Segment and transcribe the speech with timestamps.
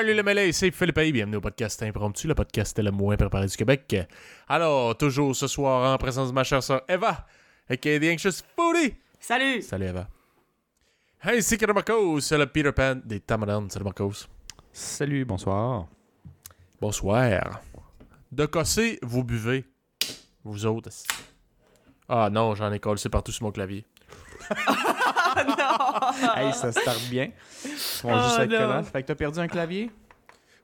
[0.00, 3.46] Salut le mêlé, c'est Philippe Aïe, bienvenue au podcast Impromptu, le podcast le moins préparé
[3.46, 3.94] du Québec.
[4.48, 7.26] Alors, toujours ce soir en présence de ma chère sœur Eva,
[7.68, 8.94] aka The Anxious Foodie.
[9.18, 9.60] Salut!
[9.60, 10.08] Salut Eva.
[11.22, 13.68] Hey, c'est Marcos, c'est le Peter Pan des Tamadans.
[13.68, 14.26] Salut Marcos.
[14.72, 15.86] Salut, bonsoir.
[16.80, 17.60] Bonsoir.
[18.32, 19.66] De cosser, vous buvez.
[20.44, 20.88] Vous autres.
[22.08, 23.84] Ah non, j'en ai collé partout sur mon clavier.
[26.36, 27.30] Hey, ça start bien.
[27.64, 27.70] Ils
[28.02, 28.58] vont Oh, juste être non.
[28.58, 28.82] collants.
[28.84, 29.90] Fait que t'as perdu un clavier?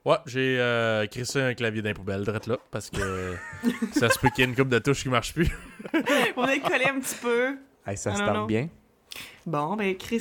[0.05, 3.35] Ouais, j'ai euh, crissé un clavier dans les poubelles, direct là, parce que
[3.93, 5.51] ça se peut qu'il y ait une coupe de touches qui marche plus.
[6.37, 7.57] On est collé un petit peu.
[7.87, 8.47] Hey, ça Ah, non, start non.
[8.47, 8.69] bien.
[9.45, 10.21] Bon, ben Chris.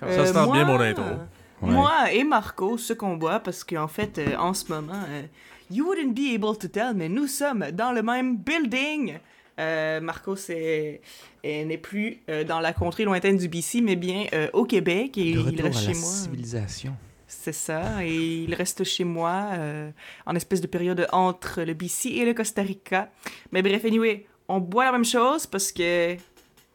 [0.00, 1.04] Ça euh, se tente moi- bien, mon intro.
[1.04, 1.72] Ouais.
[1.72, 5.22] Moi et Marco, ce qu'on boit, parce qu'en fait, euh, en ce moment, euh,
[5.70, 9.18] you wouldn't be able to tell, mais nous sommes dans le même building.
[9.60, 11.00] Euh, Marco c'est,
[11.44, 15.16] euh, n'est plus euh, dans la contrée lointaine du BC, mais bien euh, au Québec,
[15.18, 16.08] et De il reste à chez la moi.
[16.10, 16.96] civilisation.
[17.26, 19.90] C'est ça, et il reste chez moi euh,
[20.26, 23.10] en espèce de période entre le BC et le Costa Rica.
[23.52, 26.16] Mais bref, anyway, on boit la même chose parce que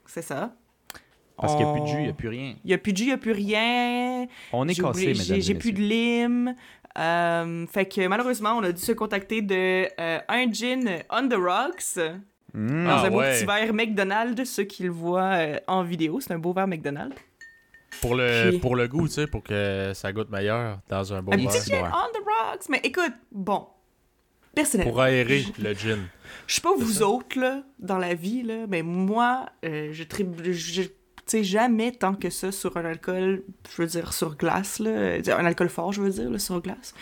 [0.06, 0.54] c'est ça.
[1.38, 2.56] Parce qu'il n'y a plus de jus, il n'y a plus rien.
[2.64, 4.28] Il n'y a plus de jus, il n'y a plus rien.
[4.54, 6.56] On est cassé, mesdames J'ai plus de lime.
[6.98, 11.34] Euh, fait que malheureusement, on a dû se contacter de euh, un gin on the
[11.34, 12.00] rocks
[12.56, 12.86] Mm.
[12.86, 13.34] dans Ah un beau ouais.
[13.38, 16.20] petit verre McDonald's, ceux qui le voient euh, en vidéo.
[16.22, 17.16] C'est un beau verre McDonald's.
[18.02, 21.22] Pour le, Puis- pour le goût, tu sais, pour que ça goûte meilleur dans un
[21.22, 21.48] bon un verre.
[21.50, 21.90] petit gin ouais.
[21.90, 22.70] on the rocks.
[22.70, 23.68] Mais écoute, bon,
[24.54, 24.92] personnellement.
[24.94, 26.00] Pour aérer le gin.
[26.48, 30.04] Je sais pas vous autres, là, dans la vie, là, mais moi, euh, je.
[30.52, 30.82] Je,
[31.32, 33.44] sais, jamais tant que ça sur un alcool,
[33.76, 36.62] je veux dire, sur glace, là, euh, un alcool fort, je veux dire, là, sur
[36.62, 36.94] glace.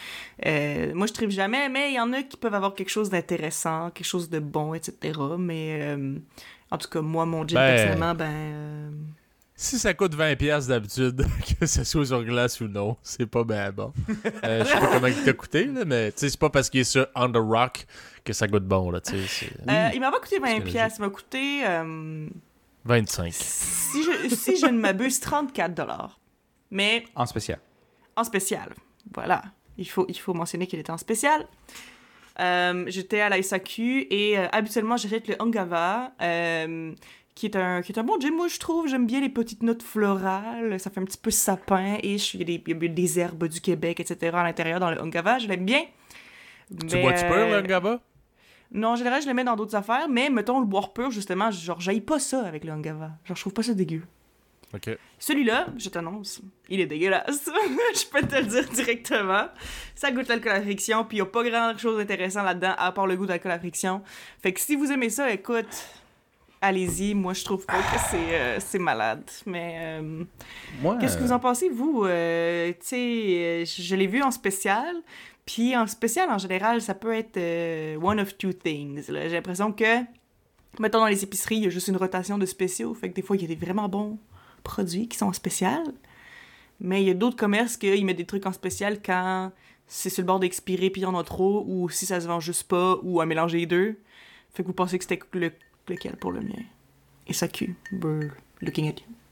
[0.46, 3.10] Euh, moi, je tripe jamais, mais il y en a qui peuvent avoir quelque chose
[3.10, 5.20] d'intéressant, quelque chose de bon, etc.
[5.38, 6.16] Mais, euh,
[6.72, 8.32] en tout cas, moi, mon gin, Ben- personnellement, ben...
[8.32, 8.90] euh,
[9.56, 11.26] Si ça coûte 20$ piastres d'habitude,
[11.60, 13.94] que ce soit sur glace ou non, c'est pas ben bon.
[14.44, 16.84] Euh, je sais pas comment il t'a coûté, là, mais c'est pas parce qu'il est
[16.86, 17.86] sur On the Rock
[18.26, 19.28] que ça goûte bon, là, tu sais.
[19.28, 20.64] c'est euh, il m'a pas coûté 20 logique.
[20.66, 22.28] pièces, il m'a coûté, euh,
[22.86, 23.32] 25.
[23.34, 26.20] si, je, si je ne m'abuse, 34 dollars.
[26.72, 27.60] Mais En spécial.
[28.16, 28.74] en spécial.
[29.14, 29.44] Voilà.
[29.78, 31.48] Il faut, il faut mentionner qu'il était en spécial.
[32.40, 36.92] Euh, J'étais à la SAQ et euh, habituellement j'achète le Angava, euh,
[37.36, 38.18] qui, est un, qui est un bon.
[38.34, 40.80] Moi, je trouve, j'aime bien les petites notes florales.
[40.80, 43.20] Ça fait un petit peu sapin et il y a des, il y a des
[43.20, 44.36] herbes du Québec, etc.
[44.36, 45.38] à l'intérieur dans le Angava.
[45.40, 45.84] Je l'aime bien.
[46.90, 48.00] Tu bois-tu pur, euh, le Gaba?
[48.74, 51.52] Non, en général, je le mets dans d'autres affaires, mais mettons le boire pur, justement,
[51.52, 53.12] genre, j'aille pas ça avec le Angava.
[53.24, 54.02] Genre, je trouve pas ça dégueu.
[54.74, 54.90] Ok.
[55.20, 57.48] Celui-là, je t'annonce, il est dégueulasse.
[57.96, 59.46] je peux te le dire directement.
[59.94, 63.16] Ça goûte l'alcool à friction, puis il a pas grand-chose d'intéressant là-dedans, à part le
[63.16, 64.02] goût d'alcool à friction.
[64.42, 65.86] Fait que si vous aimez ça, écoute,
[66.64, 67.14] allez-y.
[67.14, 69.30] Moi, je trouve pas que c'est euh, c'est malade.
[69.46, 70.24] Mais euh,
[71.00, 72.06] qu'est-ce que euh, vous en pensez, vous?
[72.06, 74.96] Euh, tu sais, euh, je je l'ai vu en spécial.
[75.46, 79.04] Puis en spécial, en général, ça peut être euh, one of two things.
[79.08, 80.02] J'ai l'impression que,
[80.80, 82.94] mettons dans les épiceries, il y a juste une rotation de spéciaux.
[82.94, 84.18] Fait que des fois, il y a des vraiment bons
[84.64, 85.84] produits qui sont en spécial.
[86.80, 89.52] Mais il y a d'autres commerces qu'ils mettent des trucs en spécial quand
[89.88, 92.28] c'est sur le bord d'expirer puis il y en a trop, ou si ça se
[92.28, 94.00] vend juste pas, ou à mélanger les deux.
[94.54, 95.52] Fait que vous pensez que c'était le,
[95.88, 96.64] lequel pour le mien?
[97.28, 97.48] Et ça.
[97.92, 98.32] We're
[98.62, 99.23] looking at you.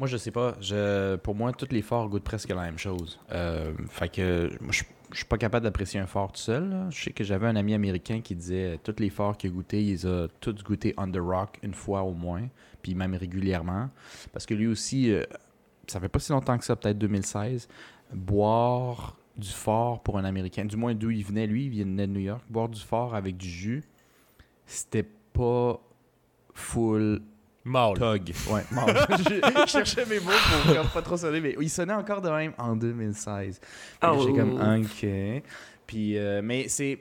[0.00, 0.54] Moi, je sais pas.
[0.62, 3.20] Je, pour moi, tous les forts goûtent presque la même chose.
[3.32, 4.82] Euh, fait que moi, je
[5.14, 6.86] suis pas capable d'apprécier un fort tout seul.
[6.88, 9.82] Je sais que j'avais un ami américain qui disait tous les forts qu'il a goûté,
[9.82, 12.48] il les a tous goûtés the rock une fois au moins,
[12.80, 13.90] puis même régulièrement.
[14.32, 15.22] Parce que lui aussi, euh,
[15.86, 17.68] ça fait pas si longtemps que ça, peut-être 2016,
[18.14, 22.12] boire du fort pour un Américain, du moins d'où il venait, lui, il venait de
[22.14, 23.84] New York, boire du fort avec du jus,
[24.64, 25.78] c'était pas
[26.54, 27.20] full
[27.64, 27.98] Mâle.
[27.98, 28.32] Tog.
[28.50, 29.06] Ouais, mâle.
[29.18, 29.24] je,
[29.66, 30.30] je cherchais mes mots
[30.64, 33.60] pour comme pas trop sonner, mais il sonnait encore de même en 2016.
[33.60, 34.20] Fait que Oh.
[34.20, 35.42] J'étais comme, ok.
[35.86, 36.98] Puis, euh, mais c'est.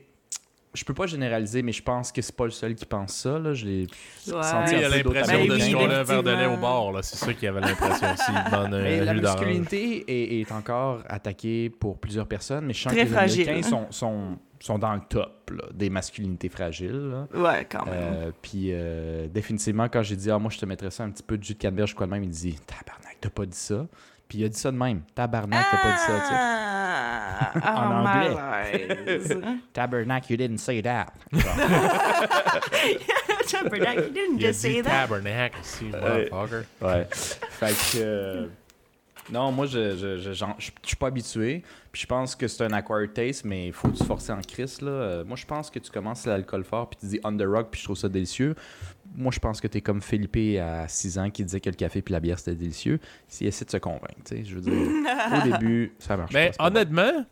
[0.75, 3.39] Je peux pas généraliser, mais je pense que c'est pas le seul qui pense ça.
[3.39, 3.53] Là.
[3.55, 3.87] Je l'ai
[4.27, 4.43] Ouais.
[4.43, 6.57] senti Lui, il un a l'impression Ben de se coller un verre de lait au
[6.57, 6.99] bord.
[7.01, 8.31] C'est ça qu'il avait l'impression aussi.
[8.71, 13.07] Mais la masculinité est, est encore attaquée pour plusieurs personnes, mais je sens Très que
[13.07, 13.87] les fragile, Américains hein.
[13.89, 16.91] sont, sont, sont dans le top là, des masculinités fragiles.
[17.09, 17.27] là.
[17.33, 17.95] Ouais, quand même.
[17.95, 21.23] Euh, puis euh, définitivement, quand j'ai dit, ah, moi, je te mettrais ça un petit
[21.23, 23.87] peu de jus de canneberge, quoi de même, il dit, tabarnak, t'as pas dit ça.
[24.29, 26.33] Puis il a dit ça de même, tabarnak, t'as pas dit ça, tu sais.
[26.37, 28.35] Ah, ah, En anglais.
[28.35, 29.37] malaise.
[29.73, 31.07] Tabernacle, you didn't say that.
[33.47, 34.89] Tabernacle, you didn't just dit say that.
[35.07, 36.29] tabernacle ici, Ouais.
[36.29, 36.65] motherfucker.
[36.81, 37.07] ouais.
[37.11, 37.97] Fait que.
[38.03, 38.47] euh,
[39.31, 41.63] non, moi, je je, je, j'en- je- je suis pas habitué.
[41.91, 44.81] Puis je pense que c'est un acquired taste, mais il faut se forcer en crise.
[44.81, 44.91] Là.
[44.91, 47.69] Euh, moi, je pense que tu commences l'alcool fort, puis tu dis on the rock,
[47.71, 48.55] puis je trouve ça délicieux.
[49.15, 52.01] Moi, je pense que t'es comme Philippe à 6 ans qui disait que le café
[52.01, 52.99] puis la bière c'était délicieux.
[53.27, 54.43] S'il essaie de se convaincre, tu sais.
[54.43, 54.73] Je veux dire,
[55.37, 56.57] au début, ça marche Mais pas.
[56.57, 57.25] pas honnêtement,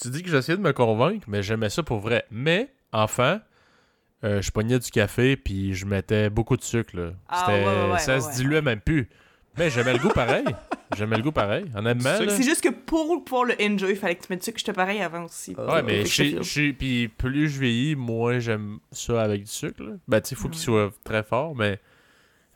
[0.00, 2.24] tu dis que j'essayais de me convaincre, mais j'aimais ça pour vrai.
[2.30, 3.40] Mais, enfin,
[4.24, 6.96] euh, je pognais du café puis je mettais beaucoup de sucre.
[6.96, 7.10] Là.
[7.28, 8.34] Ah, C'était- ouais, ouais, ouais, ça ouais, se ouais.
[8.34, 9.08] diluait même plus.
[9.58, 10.44] Mais j'aimais le goût pareil.
[10.96, 11.64] J'aimais le goût pareil.
[11.74, 12.14] Honnêtement.
[12.28, 14.58] C'est juste que pour pouvoir le enjoy, il fallait que tu mettes du sucre.
[14.58, 15.54] J'étais pareil avant aussi.
[15.58, 19.50] Ah, Ouais, Ouais, mais je suis- puis plus je vieillis, moins j'aime ça avec du
[19.50, 19.82] sucre.
[19.82, 19.92] Là.
[20.08, 21.80] Ben, tu sais, il faut qu'il soit très fort, mais.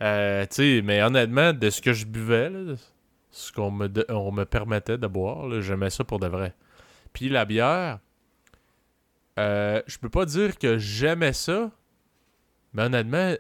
[0.03, 2.75] euh, tu sais, mais honnêtement, de ce que je buvais, là,
[3.31, 6.55] ce qu'on me, de- on me permettait de boire, là, j'aimais ça pour de vrai.
[7.13, 7.99] Puis la bière,
[9.39, 11.71] euh, je peux pas dire que j'aimais ça,
[12.73, 13.35] mais honnêtement,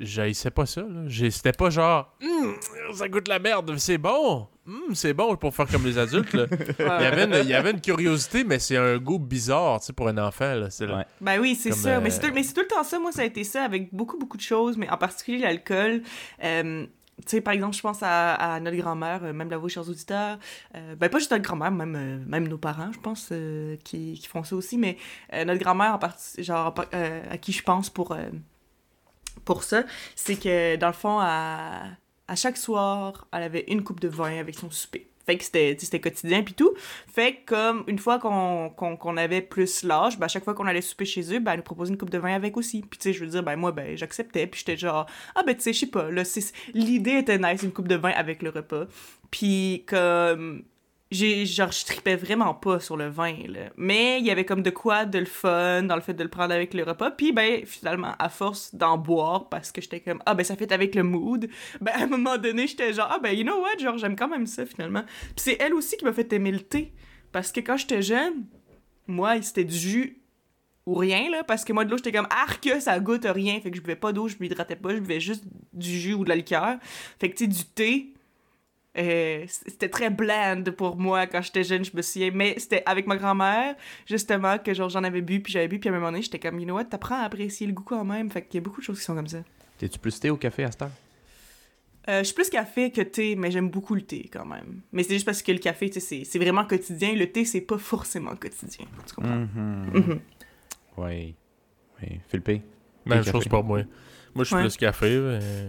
[0.00, 0.82] j'haïssais pas ça.
[1.30, 2.54] C'était pas genre, Hum,
[2.94, 4.46] ça goûte la merde, c'est bon.
[4.66, 6.32] Hum, c'est bon pour faire comme les adultes.
[6.32, 6.46] là.
[6.78, 9.86] Il y avait une, il y avait une curiosité, mais c'est un goût bizarre, tu
[9.86, 10.54] sais, pour un enfant.
[10.54, 10.70] Là.
[10.70, 11.04] C'est Ouais.
[11.20, 12.00] Ben oui, c'est ça.
[12.00, 12.98] Mais euh, c'est tout, mais c'est tout le temps ça.
[12.98, 16.02] Moi, ça a été ça avec beaucoup, beaucoup de choses, mais en particulier l'alcool.
[16.42, 16.84] Euh,
[17.18, 19.88] tu sais, par exemple, je pense à, à notre grand-mère, euh, même la vous, chers
[19.88, 20.38] auditeurs.
[20.74, 24.14] Euh, ben, pas juste notre grand-mère, même, euh, même nos parents, je pense, euh, qui,
[24.20, 24.98] qui font ça aussi, mais
[25.32, 28.18] euh, notre grand-mère, en partie, genre, euh, à qui je pense pour, euh,
[29.44, 29.84] pour ça,
[30.14, 31.84] c'est que, dans le fond, à,
[32.28, 35.08] à chaque soir, elle avait une coupe de vin avec son souper.
[35.26, 36.72] Fait que c'était quotidien puis tout.
[37.12, 40.54] Fait que comme une fois qu'on qu'on qu'on avait plus l'âge, ben à chaque fois
[40.54, 42.82] qu'on allait souper chez eux, ben elle nous proposait une coupe de vin avec aussi.
[42.82, 44.46] Puis tu sais, je veux dire, ben moi, ben j'acceptais.
[44.46, 46.08] Puis j'étais genre, ah ben tu sais, je sais pas,
[46.74, 48.86] l'idée était nice, une coupe de vin avec le repas.
[49.32, 50.62] Puis comme
[51.10, 53.70] j'ai genre je tripais vraiment pas sur le vin là.
[53.76, 56.28] mais il y avait comme de quoi de le fun dans le fait de le
[56.28, 57.12] prendre avec le repas.
[57.12, 60.72] Puis ben finalement à force d'en boire parce que j'étais comme ah ben ça fait
[60.72, 61.48] avec le mood
[61.80, 64.28] ben à un moment donné j'étais genre ah ben you know what genre j'aime quand
[64.28, 65.04] même ça finalement.
[65.04, 66.92] Puis c'est elle aussi qui m'a fait aimer le thé.
[67.30, 68.44] Parce que quand j'étais jeune
[69.06, 70.22] moi c'était du jus
[70.86, 71.44] ou rien là.
[71.44, 73.60] Parce que moi de l'eau j'étais comme arc ça goûte rien.
[73.60, 76.24] Fait que je buvais pas d'eau je m'hydratais pas je buvais juste du jus ou
[76.24, 76.78] de la liqueur.
[77.20, 78.15] Fait que tu sais du thé
[78.98, 82.30] euh, c'était très bland pour moi quand j'étais jeune, je me souviens.
[82.32, 83.74] Mais c'était avec ma grand-mère,
[84.06, 86.38] justement, que genre j'en avais bu, puis j'avais bu, puis à un moment donné, j'étais
[86.38, 88.30] comme, you know what, t'apprends à apprécier le goût quand même.
[88.30, 89.38] Fait qu'il y a beaucoup de choses qui sont comme ça.
[89.78, 90.90] T'es-tu plus thé au café à cette heure?
[92.08, 94.80] Euh, je suis plus café que thé, mais j'aime beaucoup le thé quand même.
[94.92, 97.12] Mais c'est juste parce que le café, tu sais, c'est- c'est vraiment quotidien.
[97.14, 98.86] Le thé, c'est pas forcément quotidien.
[99.06, 99.34] Tu comprends?
[99.34, 99.90] Mhm.
[99.92, 100.20] Mhm.
[100.98, 101.34] Oui.
[102.00, 102.20] Oui.
[102.28, 102.62] Philippe?
[103.04, 103.80] Même Thé, chose pour moi.
[104.34, 104.62] Moi, je suis Ouais.
[104.62, 105.18] plus café.
[105.18, 105.68] mais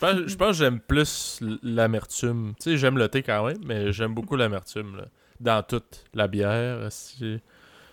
[0.00, 2.54] pense, je pense que j'aime plus l'amertume.
[2.60, 4.96] Tu sais, j'aime le thé quand même, mais j'aime beaucoup l'amertume.
[4.96, 5.04] là.
[5.40, 6.88] Dans toute la bière,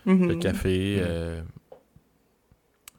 [0.06, 0.28] Mhm.
[0.28, 0.98] le café.
[1.00, 1.42] euh,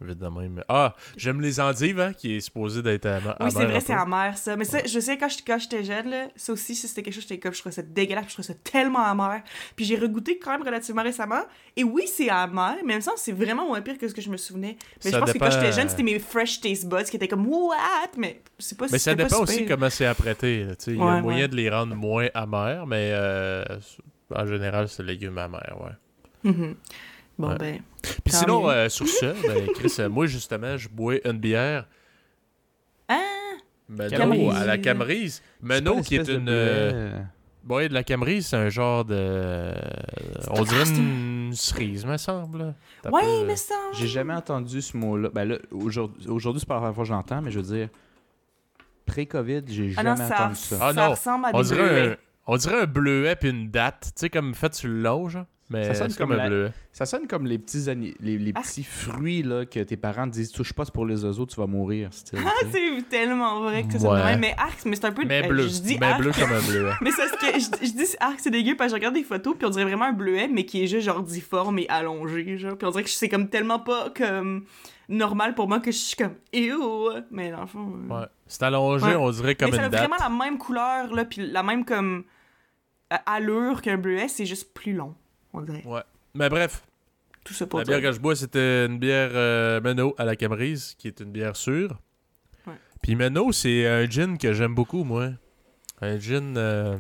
[0.02, 0.64] vite de même.
[0.70, 3.36] Ah, j'aime les endives, hein, qui est supposé d'être amer.
[3.40, 4.56] Oui, c'est vrai, c'est amer, ça.
[4.56, 7.14] Mais ça, je sais, quand je- quand j'étais jeune, là, ça aussi, ça, c'était quelque
[7.14, 9.42] chose, j'étais comme, je trouvais ça dégueulasse, je trouvais ça tellement amer.
[9.76, 11.42] Puis j'ai regoûté quand même relativement récemment.
[11.76, 14.30] Et oui, c'est amer, mais même temps, c'est vraiment moins pire que ce que je
[14.30, 14.78] me souvenais.
[15.04, 17.04] Mais Ça je pense que quand dépend, j'étais jeune, euh, c'était mes fresh taste buds
[17.04, 17.76] qui étaient comme, what?
[18.18, 20.66] Mais c'est pas Mais ça pas dépend si aussi comment c'est apprêté.
[20.88, 23.64] Il y a Ouais, moyen de les rendre moins amers, mais euh,
[24.34, 26.52] en général, c'est légumes amers, ouais.
[26.52, 26.76] Mhm.
[27.40, 27.58] Bon, Ouais.
[27.58, 27.80] ben.
[28.04, 31.88] Puis sinon, euh, sur ça, ben, Chris, euh, moi, justement, je bois une bière
[33.08, 33.16] Ah!
[33.88, 34.56] Meno Camerise.
[34.56, 35.42] à la Camerise.
[35.62, 36.48] Meno, qui est une.
[36.50, 37.18] euh,
[37.68, 39.74] ouais, de la Camerise, c'est un genre de.
[40.52, 42.76] On dirait une cerise, me semble.
[43.04, 43.74] peu, euh, mais ça.
[43.94, 45.30] J'ai jamais entendu ce mot-là.
[45.34, 47.76] Ben là, aujourd'hui, aujourd'hui, c'est pas la première fois que je l'entends, mais je veux
[47.78, 47.90] dire,
[49.06, 50.78] pré-COVID, j'ai Ah non, jamais ça, entendu ça.
[50.82, 52.16] Ah ça non, ressemble à On des dirait, un,
[52.48, 54.12] on dirait un bleuet puis une date.
[54.16, 55.46] Tu sais, comme fait sur le long, genre.
[55.72, 56.72] Mais Ça sonne comme la- bleuet.
[56.92, 58.62] Ça sonne comme les petits, ani- les, les Ah.
[58.62, 61.56] petits fruits là, que tes parents te disent touche pas, c'est pour les oiseaux, tu
[61.58, 62.10] vas mourir.
[62.36, 62.40] Ah,
[62.72, 64.24] c'est tellement vrai que ça Ouais.
[64.24, 64.40] même.
[64.40, 65.24] Mais arc, mais c'est un peu.
[65.26, 65.64] Mais euh, bleu.
[65.68, 66.22] Je dis Mais arc.
[66.22, 66.92] bleu comme un bleuet.
[67.02, 69.24] Mais c'est ce que je, je dis arc, c'est dégueu parce que je regarde des
[69.24, 72.58] photos puis on dirait vraiment un bleuet mais qui est juste genre difforme et allongé
[72.58, 74.66] genre puis on dirait que c'est comme tellement pas comme
[75.08, 76.78] normal pour moi que je suis comme ew
[77.32, 78.26] mais dans le fond euh, Ouais.
[78.48, 79.16] C'est allongé, Ouais.
[79.16, 80.02] on dirait comme mais ça a une date.
[80.10, 82.24] vraiment la même couleur là puis la même comme
[83.14, 85.14] euh, allure qu'un bleuet c'est juste plus long
[85.54, 86.02] on dirait Ouais.
[86.34, 86.84] Mais bref,
[87.44, 90.26] tout ça pour la dire bière que je bois, c'était une bière euh, Meno à
[90.26, 92.00] la Camerise, qui est une bière sûre.
[92.68, 92.74] Ouais.
[93.02, 95.30] Puis Meno, c'est un gin que j'aime beaucoup, moi.
[96.02, 96.56] Un gin.
[96.58, 96.98] euh,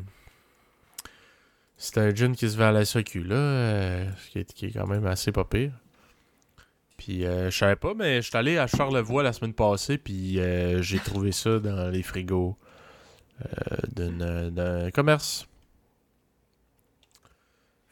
[1.78, 4.72] C'est un gin qui se vend à la SAQ, là, euh, qui, est, qui est
[4.72, 5.72] quand même assez pas pire.
[6.98, 10.38] Puis euh, je savais pas, mais je suis allé à Charlevoix la semaine passée, puis
[10.40, 12.58] euh, j'ai trouvé ça dans les frigos
[13.42, 15.48] euh, d'un d'un commerce.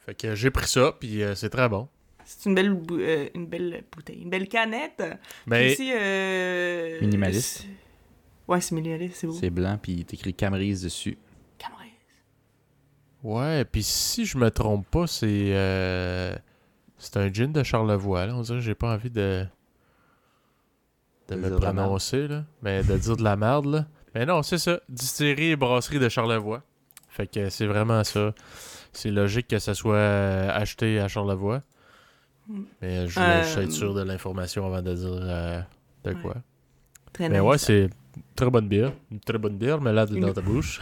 [0.08, 1.86] Fait que j'ai pris ça, puis euh, c'est très bon.
[2.24, 5.02] c'est une belle bou- euh, une belle bouteille une belle canette
[5.46, 7.58] Mais aussi euh, Minimaliste.
[7.58, 7.66] c'est-
[8.50, 11.18] ouais c'est minimaliste c'est beau C'est blanc, puis t'écris Camerise dessus.
[11.58, 11.92] Camerise.
[13.22, 16.34] Ouais, puis si je me trompe pas, c'est euh,
[16.96, 18.24] c'est un gin de Charlevoix.
[18.26, 18.34] Là.
[18.34, 19.44] On dirait que j'ai pas envie de.
[21.28, 22.44] de De me prononcer, là.
[22.62, 23.86] Mais de dire de la merde, là.
[24.14, 24.80] Mais non, c'est ça.
[24.88, 26.62] Distillerie et brasserie de Charlevoix.
[27.10, 28.32] Fait que c'est vraiment ça.
[28.92, 31.62] C'est logique que ça soit euh, acheté à Charlevoix.
[32.80, 35.60] Mais je voulais juste Euh, être sûr de l'information avant de dire euh,
[36.04, 36.16] de Ouais.
[36.22, 36.34] quoi.
[37.12, 37.46] Très Mais nice.
[37.48, 38.92] ouais, c'est une très bonne bière.
[39.10, 40.80] Une très bonne bière, mais là, dans Une- ta bouche.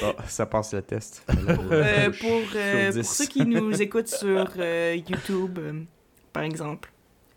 [0.00, 1.24] Bon, ça passe le test.
[1.38, 3.02] Euh, pour, euh, pour 10.
[3.08, 5.80] ceux qui nous écoutent sur euh, YouTube, euh,
[6.32, 6.90] par exemple,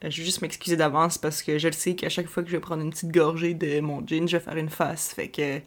[0.03, 2.50] euh, je vais juste m'excuser d'avance parce que je le sais qu'à chaque fois que
[2.50, 5.13] je vais prendre une petite gorgée de mon gin, je vais faire une face.
[5.13, 5.60] Fait que,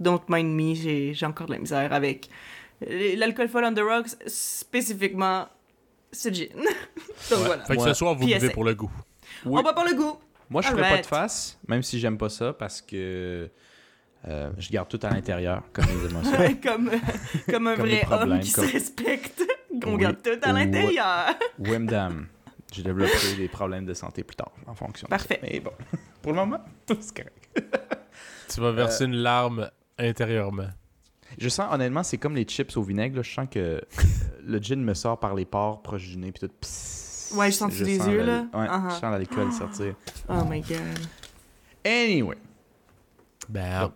[0.00, 2.28] don't mind me, j'ai j'ai encore de la misère avec
[2.88, 5.46] euh, l'alcool fall on the rocks, spécifiquement
[6.12, 6.48] ce gin.
[7.30, 7.46] Donc Ouais.
[7.46, 7.64] voilà.
[7.64, 7.88] Fait que Ouais.
[7.88, 8.90] ce soir, vous Puis buvez pour le goût.
[9.44, 9.58] Oui.
[9.58, 10.18] On va par le goût.
[10.50, 13.48] Moi, je ferais pas de face, même si j'aime pas ça, parce que
[14.28, 16.32] euh, je garde tout à l'intérieur, comme les émotions.
[16.62, 16.98] comme, euh,
[17.50, 19.42] comme un Comme vrai homme qui comme- se respecte.
[19.84, 20.02] On Oui.
[20.02, 21.34] garde tout à l'intérieur.
[21.58, 22.28] Wemdam.
[22.72, 25.06] J'ai développé des problèmes de santé plus tard, en fonction.
[25.06, 25.16] de ça.
[25.18, 25.40] Parfait.
[25.42, 25.72] Mais bon,
[26.22, 27.64] pour le moment, c'est correct.
[28.52, 30.68] Tu vas verser une larme intérieurement.
[31.38, 33.16] Je sens, honnêtement, c'est comme les chips au vinaigre.
[33.16, 33.22] là.
[33.22, 33.80] Je sens que
[34.44, 36.54] le gin me sort par les pores proches du nez, puis tout.
[36.60, 37.34] psst.
[37.34, 38.46] Ouais, je sens sous les sens yeux, la- là?
[38.54, 38.88] Ouais, Uh-huh.
[38.90, 39.94] je sens l'alcool sortir.
[40.28, 40.78] Oh my god.
[41.84, 42.36] Anyway.
[43.48, 43.90] Ben,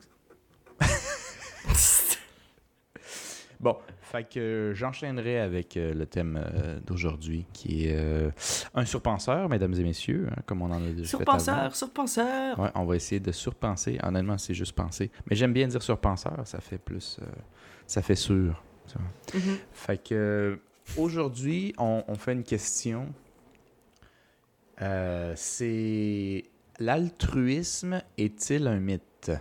[3.60, 3.76] Bon,
[4.08, 7.96] fait que euh, j'enchaînerai avec euh, le thème euh, d'aujourd'hui, qui est
[8.74, 11.38] un surpenseur, mesdames et messieurs, hein, comme on en a déjà fait avant.
[11.38, 12.58] Surpenseur, surpenseur.
[12.58, 13.98] Ouais, on va essayer de surpenser.
[14.02, 15.10] Honnêtement, c'est juste penser.
[15.28, 17.18] Mais j'aime bien dire surpenseur, ça fait plus...
[17.22, 17.26] euh,
[17.86, 18.62] ça fait sûr.
[19.34, 19.58] Mhm.
[19.72, 20.58] Fait que
[20.96, 23.12] aujourd'hui, on, on fait une question.
[24.80, 26.44] Euh, c'est
[26.78, 29.32] l'altruisme est-il un mythe?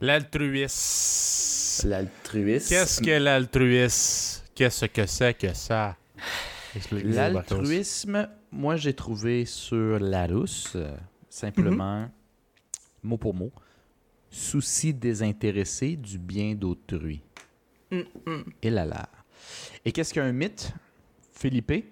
[0.00, 1.88] L'altruisme.
[1.88, 2.68] L'altruisme.
[2.68, 4.42] Qu'est-ce que l'altruisme?
[4.54, 5.96] Qu'est-ce que c'est que ça?
[6.92, 10.76] L'altruisme, moi j'ai trouvé sur Larousse,
[11.28, 12.10] simplement,
[13.02, 13.52] mot pour mot,
[14.30, 17.22] souci désintéressé du bien d'autrui.
[17.90, 18.02] Mm.
[18.62, 19.08] Et là là.
[19.84, 20.72] Et qu'est-ce qu'un mythe,
[21.32, 21.84] Philippe?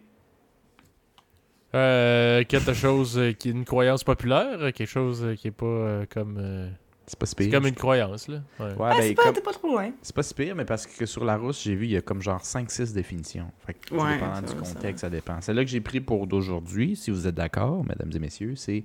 [1.75, 6.39] Euh, quelque chose qui est une croyance populaire, quelque chose qui est pas euh, comme.
[6.39, 6.71] euh,
[7.09, 7.53] C'est pas si c'est pire.
[7.61, 8.43] comme une croyance, là.
[8.59, 8.67] Ouais.
[8.67, 9.93] Ouais, Ah, ben, c'est pas, comme- t'es pas trop loin.
[10.03, 12.01] C'est pas si pire, mais parce que sur la rousse, j'ai vu, il y a
[12.03, 13.51] comme genre 5-6 définitions.
[13.65, 15.41] Fait que, Ouais, dépendant du ça contexte, ça, dépend.
[15.41, 18.85] Celle-là que j'ai pris pour d'aujourd'hui, si vous êtes d'accord, mesdames et messieurs, c'est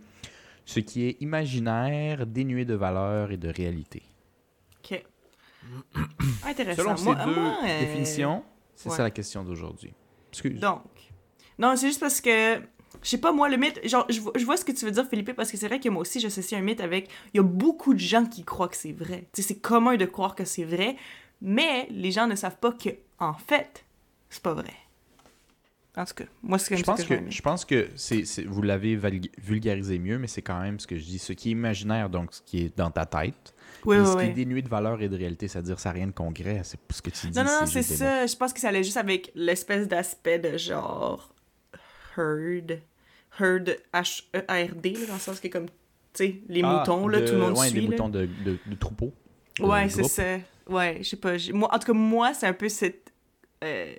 [0.65, 4.03] ce qui est imaginaire, dénué de valeur et de réalité.
[4.83, 5.03] Ok.
[6.47, 6.81] Intéressant.
[6.83, 8.43] Selon ces Moi- deux moi, euh, définitions,
[8.75, 8.95] c'est ouais.
[8.95, 9.93] ça la question d'aujourd'hui.
[10.31, 10.59] Excuse.
[10.59, 10.83] Donc.
[11.57, 12.59] Non, c'est juste parce que.
[13.03, 13.79] Je sais pas, moi, le mythe.
[13.87, 15.79] Genre, je, vois- je vois ce que tu veux dire, Philippe, parce que c'est vrai
[15.79, 17.09] que moi aussi, j'associe un mythe avec.
[17.33, 19.27] Il y a beaucoup de gens qui croient que c'est vrai.
[19.33, 20.95] Tu sais, c'est commun de croire que c'est vrai,
[21.41, 22.89] mais les gens ne savent pas que,
[23.19, 23.83] en fait,
[24.29, 24.73] c'est pas vrai.
[25.97, 28.95] En tout cas, moi, c'est Je pense que, je que, pense que c'est, vous l'avez
[29.39, 31.19] vulgarisé mieux, mais c'est quand même ce que je dis.
[31.19, 33.53] Ce qui est imaginaire, donc ce qui est dans ta tête,
[33.83, 36.11] Oui, ce qui est dénué de valeur et de réalité, c'est-à-dire ça n'a rien de
[36.13, 36.61] concret.
[36.63, 37.37] C'est ce que tu dis.
[37.37, 38.25] Non, non, non, c'est ça.
[38.25, 41.33] Je pense que ça allait juste avec l'espèce d'aspect de genre
[42.17, 42.79] herd.
[43.39, 45.73] Herd, H-E-R-D, là, dans le sens que comme, tu
[46.13, 47.75] sais, les Ah, moutons, là, de- tout le monde ouais, suit.
[47.75, 47.87] des là.
[47.87, 49.13] moutons de, de, de troupeau.
[49.59, 50.37] de Ouais, c'est ça.
[50.67, 51.33] Ouais, je sais pas.
[51.53, 53.11] Moi, en tout cas, moi, c'est un peu cette
[53.63, 53.93] euh,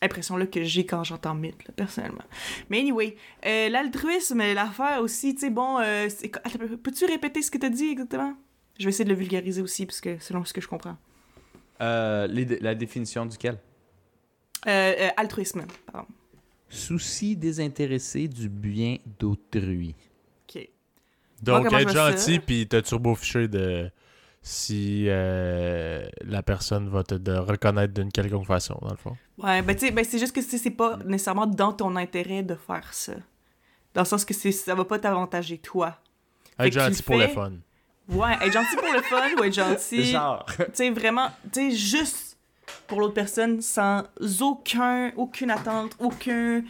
[0.00, 2.24] impression-là que j'ai quand j'entends mythe, là, personnellement.
[2.70, 6.08] Mais anyway, euh, l'altruisme, l'affaire aussi, tu sais, bon, euh,
[6.82, 8.34] peux-tu répéter ce que t'as dit exactement?
[8.78, 10.96] Je vais essayer de le vulgariser aussi, parce que selon ce que je comprends.
[11.80, 13.58] Euh, les- la définition duquel?
[14.64, 16.06] Altruisme, pardon.
[16.72, 19.94] Souci désintéressé du bien d'autrui.
[20.48, 20.68] OK.
[21.42, 23.90] Donc, être gentil, puis te turbo-fiché de
[24.40, 29.16] si euh, la personne va te de reconnaître d'une quelconque façon, dans le fond.
[29.38, 32.42] Ouais, ben tu sais, ben, c'est juste que c'est c'est pas nécessairement dans ton intérêt
[32.42, 33.12] de faire ça.
[33.94, 35.98] Dans le sens que ça va pas t'avantager toi.
[36.58, 37.52] Être gentil le pour le fun.
[38.08, 40.44] Ouais, être gentil pour le fun ou être gentil, Genre.
[40.46, 42.31] tu sais, vraiment, tu sais, juste
[42.86, 44.02] pour l'autre personne sans
[44.40, 46.62] aucun, aucune attente, aucun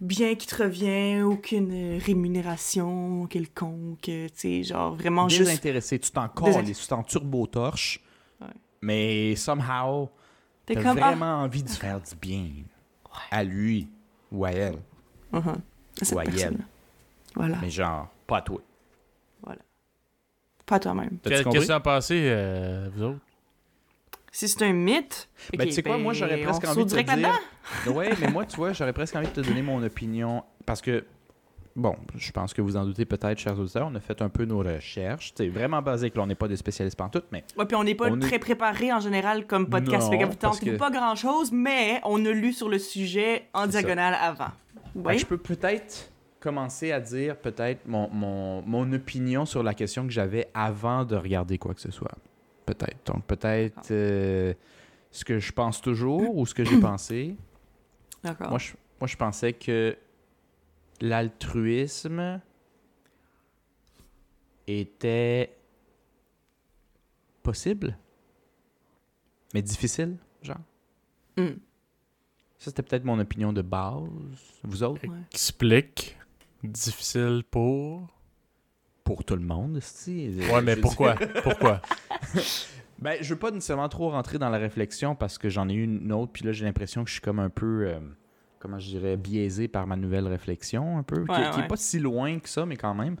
[0.00, 5.42] bien qui te revient, aucune rémunération quelconque, euh, tu sais, genre vraiment juste...
[5.44, 5.98] Désintéressé.
[5.98, 8.00] Tu t'en colles, tu t'en turbo-torches.
[8.40, 8.46] Ouais.
[8.82, 10.10] Mais somehow,
[10.66, 12.46] t'as comme, ah, vraiment envie de faire du bien.
[13.30, 13.88] À lui
[14.30, 14.78] ou à elle.
[15.32, 15.48] uh-huh,
[16.00, 16.58] à cette Ou à elle.
[17.34, 18.60] Voilà, Mais genre, pas à toi.
[20.66, 21.18] pas toi-même.
[21.22, 21.58] T'as-tu Qu'est- compris?
[21.60, 23.20] Qu'est-ce en pensez, euh, vous autres?
[24.36, 27.16] Si c'est un mythe, Ben, tu sais quoi, moi, j'aurais presque on envie de te
[27.16, 27.40] dire...
[27.90, 30.44] Ouais, mais moi, tu vois, j'aurais presque envie de te donner mon opinion.
[30.66, 31.06] Parce que,
[31.74, 34.44] bon, je pense que vous en doutez peut-être, chers auditeurs, on a fait un peu
[34.44, 35.32] nos recherches.
[35.34, 37.84] C'est vraiment basique, là, on n'est pas des spécialistes en tout, mais Ouais, puis on
[37.84, 40.12] n'est pas On est- très préparé en général comme podcast.
[40.12, 43.68] Non, parce que- pas grand-chose, mais on a lu sur le sujet en ça.
[43.68, 44.50] diagonale avant.
[44.92, 45.18] Que Oui?
[45.18, 50.12] je peux peut-être commencer à dire peut-être mon, mon, mon opinion sur la question que
[50.12, 52.12] j'avais avant de regarder quoi que ce soit.
[52.66, 53.06] Peut-être.
[53.06, 53.92] Donc peut-être Ah.
[53.92, 54.54] euh,
[55.10, 57.36] ce que je pense toujours ou ce que j'ai pensé.
[58.22, 58.50] D'accord.
[58.50, 59.96] Moi je, moi, je pensais que
[61.00, 62.40] l'altruisme
[64.66, 65.56] était
[67.42, 67.96] possible,
[69.54, 70.56] mais difficile, genre.
[71.36, 71.50] Hmm.
[72.58, 74.02] Ça, c'était peut-être mon opinion de base.
[74.64, 75.06] Vous autres?
[75.06, 75.16] Ouais.
[75.30, 76.16] Explique.
[76.64, 78.08] Difficile pour?
[79.06, 80.28] Pour tout le monde, si.
[80.52, 81.14] Ouais, mais pourquoi?
[81.42, 81.80] Pourquoi?
[82.98, 85.84] Ben, je veux pas nécessairement trop rentrer dans la réflexion parce que j'en ai eu
[85.84, 88.00] une autre, puis là, j'ai l'impression que je suis comme un peu, euh,
[88.58, 91.76] comment je dirais, biaisé par ma nouvelle réflexion, un peu, qui, Ouais, qui est pas
[91.76, 93.16] si loin que ça, mais quand même.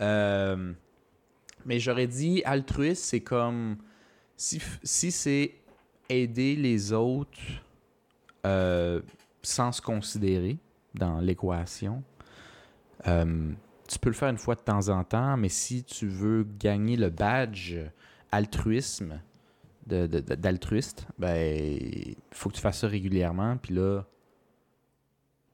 [0.00, 0.72] Euh,
[1.66, 3.78] mais j'aurais dit, altruiste, c'est comme,
[4.36, 5.54] si, f- si c'est
[6.08, 7.40] aider les autres
[8.46, 9.02] euh,
[9.42, 10.58] sans se considérer
[10.94, 12.04] dans l'équation,
[13.08, 13.50] euh,
[13.88, 16.96] tu peux le faire une fois de temps en temps, mais si tu veux gagner
[16.96, 17.76] le badge
[18.30, 19.20] altruisme
[19.86, 23.56] d'altruiste, ben il faut que tu fasses ça régulièrement.
[23.56, 24.04] Puis là,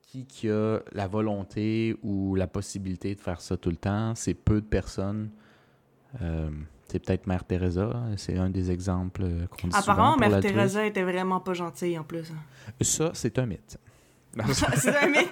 [0.00, 4.34] qui, qui a la volonté ou la possibilité de faire ça tout le temps, c'est
[4.34, 5.30] peu de personnes.
[6.20, 6.50] Euh,
[6.88, 10.30] c'est peut-être Mère Teresa, hein, c'est un des exemples euh, qu'on dit Apparemment, souvent pour
[10.30, 10.40] Mère.
[10.40, 12.32] Teresa était vraiment pas gentille en plus.
[12.80, 13.78] Ça, c'est un mythe.
[14.76, 15.30] c'est un mythe.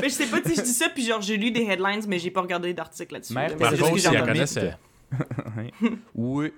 [0.00, 2.18] mais je sais pas si je dis ça, puis genre j'ai lu des headlines, mais
[2.18, 3.34] j'ai pas regardé d'articles là-dessus.
[3.34, 3.70] Mère là.
[3.76, 4.76] Si elle connaissait.
[6.14, 6.52] Oui.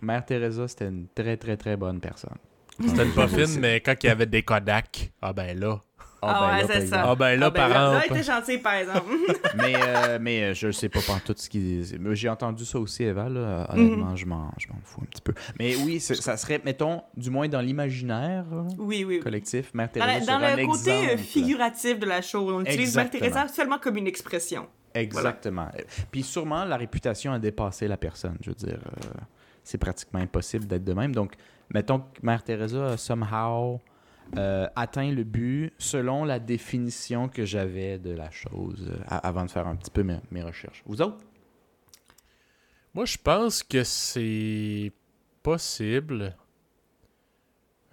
[0.00, 2.36] Mère Teresa, c'était une très, très, très bonne personne.
[2.80, 5.80] C'était une pas fine, mais quand il y avait des Kodak, ah ben là.
[6.22, 6.82] Ah ouais, là, c'est par ça.
[6.82, 7.04] exemple.
[7.06, 8.06] Ah ben là, Ah, ben, par là, là, exemple.
[8.10, 9.06] elle était gentille, par exemple.
[9.56, 11.84] mais, euh, mais euh, je sais pas tout ce qui.
[12.00, 13.28] mais J'ai entendu ça aussi, Eva.
[13.28, 13.66] Là.
[13.72, 15.34] Honnêtement, je m'en je m'en fous un petit peu.
[15.58, 18.44] Mais oui, ça serait, mettons, du moins dans l'imaginaire
[18.78, 19.04] oui, oui.
[19.04, 19.20] oui.
[19.20, 21.18] collectif, Mère Dans, Teresa dans serait le un côté euh, exemple.
[21.22, 23.30] figuratif de la chose, on utilise Mère Exactement.
[23.30, 24.66] Teresa seulement comme une expression.
[24.94, 25.68] Exactement.
[26.10, 28.36] Puis sûrement, la réputation a dépassé la personne.
[28.40, 29.10] Je veux dire, euh,
[29.62, 31.14] c'est pratiquement impossible d'être de même.
[31.14, 31.34] Donc,
[31.72, 33.80] mettons que Mère Teresa somehow
[34.36, 39.50] euh, atteint le but selon la définition que j'avais de la chose euh, avant de
[39.50, 40.82] faire un petit peu mes, recherches.
[40.86, 41.24] Vous autres?
[42.94, 44.92] Moi, je pense que c'est
[45.42, 46.36] possible.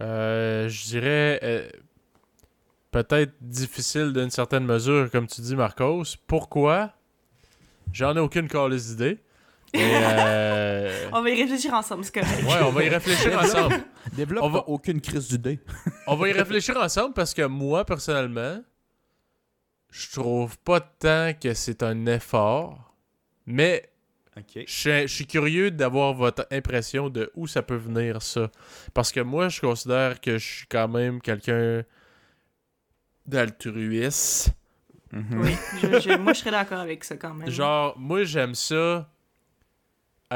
[0.02, 1.72] Euh, je dirais
[2.92, 6.04] peut-être difficile d'une certaine mesure, comme tu dis, Marcos.
[6.28, 6.94] Pourquoi?
[7.94, 9.20] J'en ai aucune calice d'idée.
[9.78, 12.44] Euh, On va y réfléchir ensemble, c'est correct.
[12.44, 13.76] Ouais, on va y réfléchir ensemble.
[14.14, 15.60] Développe On va- aucune crise du dé.
[16.08, 18.62] On va y réfléchir ensemble parce que moi, personnellement,
[19.92, 22.94] je trouve pas tant que c'est un effort,
[23.46, 23.90] mais
[24.38, 24.64] OK.
[24.68, 28.50] je suis, je suis curieux d'avoir votre impression de où ça peut venir ça.
[28.94, 31.84] Parce que moi, je considère que je suis quand même quelqu'un
[33.26, 34.52] d'altruiste.
[35.12, 35.42] Mhm.
[35.42, 37.50] Oui, je- je- moi je serais d'accord avec ça quand même.
[37.50, 39.10] Genre, moi, j'aime ça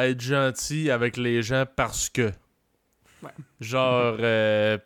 [0.08, 2.32] être gentil avec les gens parce que.
[3.24, 3.30] Ouais.
[3.60, 4.78] Genre, euh,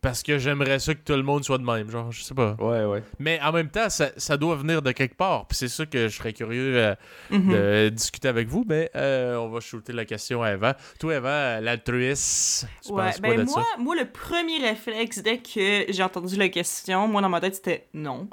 [0.00, 1.88] parce que j'aimerais ça que tout le monde soit de même.
[1.88, 2.54] Genre, je sais pas.
[2.58, 3.02] Ouais, ouais.
[3.20, 5.46] Mais en même temps, ça, ça doit venir de quelque part.
[5.46, 6.94] Puis c'est ça que je serais curieux euh,
[7.30, 7.52] Mhm.
[7.52, 8.64] de discuter avec vous.
[8.66, 10.76] Mais euh, on va shooter la question à Eva.
[10.98, 13.78] Toi, Eva, l'altruiste, tu Ouais, penses quoi ben de moi, ça?
[13.78, 17.86] moi, le premier réflexe, dès que j'ai entendu la question, moi, dans ma tête, c'était
[17.94, 18.28] non.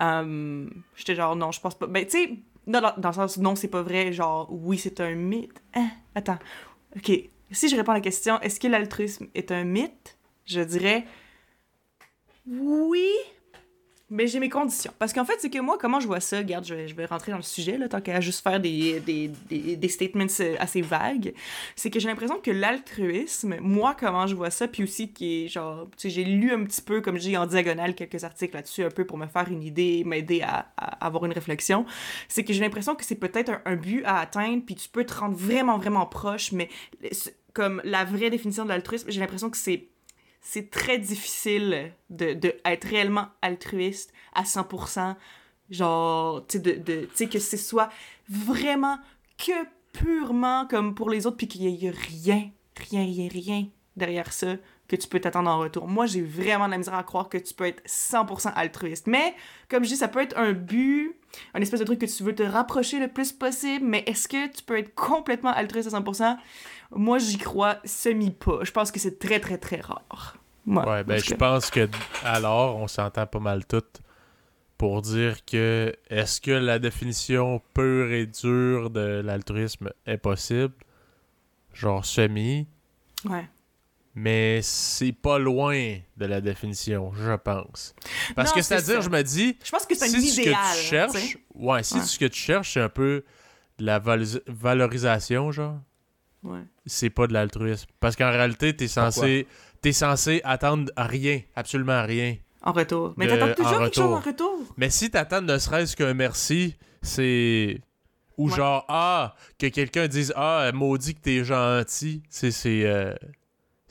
[0.00, 1.86] Euh, J'étais genre, non, je pense pas.
[1.86, 2.30] Ben, tu sais,
[2.66, 5.62] dans, dans- dans le sens, non, c'est pas vrai, genre, oui, c'est un mythe.
[5.74, 5.88] Hein?
[6.14, 6.38] Attends.
[6.96, 7.10] OK.
[7.50, 10.16] Si je réponds à la question, est-ce que l'altruisme est un mythe?
[10.46, 11.04] Je dirais
[12.46, 13.06] oui,
[14.12, 14.92] mais j'ai mes conditions.
[14.98, 17.06] Parce qu'en fait, c'est que moi, comment je vois ça, regarde, je vais, je vais
[17.06, 20.26] rentrer dans le sujet, là, tant qu'à juste faire des, des, des, des statements
[20.58, 21.32] assez vagues.
[21.76, 25.48] C'est que j'ai l'impression que l'altruisme, moi, comment je vois ça, puis aussi qui est
[25.48, 28.54] genre, tu sais, j'ai lu un petit peu, comme je dis, en diagonale, quelques articles
[28.54, 30.66] là-dessus, un peu pour me faire une idée, m'aider à,
[31.00, 31.86] avoir une réflexion,
[32.28, 35.04] c'est que j'ai l'impression que c'est peut-être un, un but à atteindre, puis tu peux
[35.04, 36.68] te rendre vraiment, vraiment proche, mais
[37.54, 39.88] comme la vraie définition de l'altruisme, j'ai l'impression que c'est
[40.42, 45.16] c'est très difficile de, de être réellement altruiste à 100%,
[45.70, 47.88] genre, tu sais, de, de, que ce soit
[48.28, 48.98] vraiment
[49.38, 49.52] que
[49.92, 54.56] purement comme pour les autres, puis qu'il y ait rien, rien, rien, rien derrière ça
[54.92, 55.88] que tu peux t'attendre en retour.
[55.88, 59.06] Moi, j'ai vraiment de la misère à croire que tu peux être 100% altruiste.
[59.06, 59.34] Mais,
[59.70, 61.16] comme je dis, ça peut être un but,
[61.54, 64.52] un espèce de truc que tu veux te rapprocher le plus possible, mais est-ce que
[64.52, 66.36] tu peux être complètement altruiste à 100%?
[66.90, 68.64] Moi, j'y crois semi-pas.
[68.64, 70.36] Je pense que c'est très, très, très rare.
[70.66, 71.88] Moi, Ouais, ben je pense que
[72.22, 74.00] alors, on s'entend pas mal toutes
[74.76, 80.74] pour dire que est-ce que la définition pure et dure de l'altruisme est possible?
[81.72, 82.68] Genre semi.
[83.24, 83.48] Ouais.
[84.14, 87.94] Mais c'est pas loin de la définition, je pense.
[88.34, 90.36] Parce Non, que c'est c'est-à-dire, je me dis, Je pense que c'est un si ce
[90.36, 90.56] que idéal.
[90.76, 92.00] tu cherches, ouais, si Ouais.
[92.04, 93.24] ce que tu cherches, c'est un peu
[93.78, 95.76] de la valoris- valorisation, genre,
[96.42, 96.60] Ouais.
[96.86, 97.86] c'est pas de l'altruisme.
[98.00, 99.46] Parce qu'en réalité, t'es censé,
[99.80, 102.36] t'es censé attendre rien, absolument rien.
[102.64, 103.14] En retour.
[103.16, 104.16] Mais t'attends en toujours quelque chose retour.
[104.16, 104.74] en retour.
[104.76, 107.80] Mais si t'attends ne serait-ce qu'un merci, c'est.
[108.38, 108.56] Ou Ouais.
[108.56, 112.50] genre, ah, que quelqu'un dise, ah, maudit que t'es gentil, c'est.
[112.52, 113.14] C'est euh,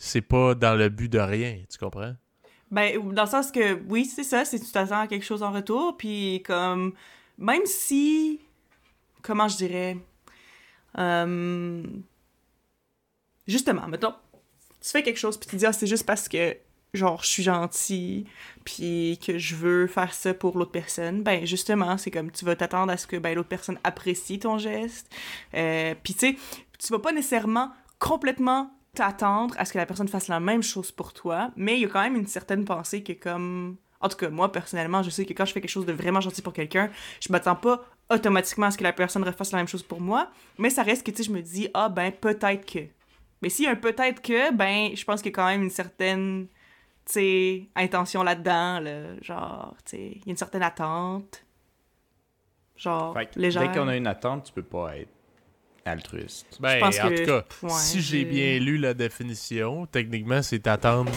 [0.04, 2.16] c'est pas dans le but de rien, tu comprends?
[2.72, 5.52] Ben, dans le sens que, oui, c'est ça, c'est tu t'attends à quelque chose en
[5.52, 6.94] retour, puis comme,
[7.38, 8.40] même si,
[9.22, 9.98] comment je dirais,
[10.98, 11.84] euh,
[13.48, 14.16] justement, mettons,
[14.82, 16.58] tu fais quelque chose, puis tu dis, ah, c'est juste parce que,
[16.96, 18.26] genre, je suis gentil,
[18.66, 22.56] puis que je veux faire ça pour l'autre personne, ben, justement, c'est comme, tu vas
[22.56, 25.14] t'attendre à ce que, ben, l'autre personne apprécie ton geste,
[25.54, 26.38] euh, puis tu sais,
[26.80, 30.92] tu vas pas nécessairement complètement t'attendre à ce que la personne fasse la même chose
[30.92, 33.78] pour toi, mais il y a quand même une certaine pensée que comme...
[34.02, 36.22] En tout cas, moi, personnellement, je sais que quand je fais quelque chose de vraiment
[36.22, 39.68] gentil pour quelqu'un, je m'attends pas automatiquement à ce que la personne refasse la même
[39.68, 42.66] chose pour moi, mais ça reste que, tu sais, je me dis, ah, ben, peut-être
[42.66, 42.80] que.
[43.42, 45.62] Mais s'il y a un peut-être que, ben, je pense qu'il y a quand même
[45.62, 46.48] une certaine,
[47.06, 51.46] tu sais, intention là-dedans, là, genre, tu sais, il y a une certaine attente,
[52.76, 53.62] genre, Fait que légère.
[53.62, 55.14] dès qu'on a une attente, tu peux pas être
[55.86, 56.58] altruiste.
[56.60, 60.60] Ben, pense en que- tout cas, ouais, si j'ai bien lu la définition, techniquement, c'est
[60.60, 61.12] t'attendre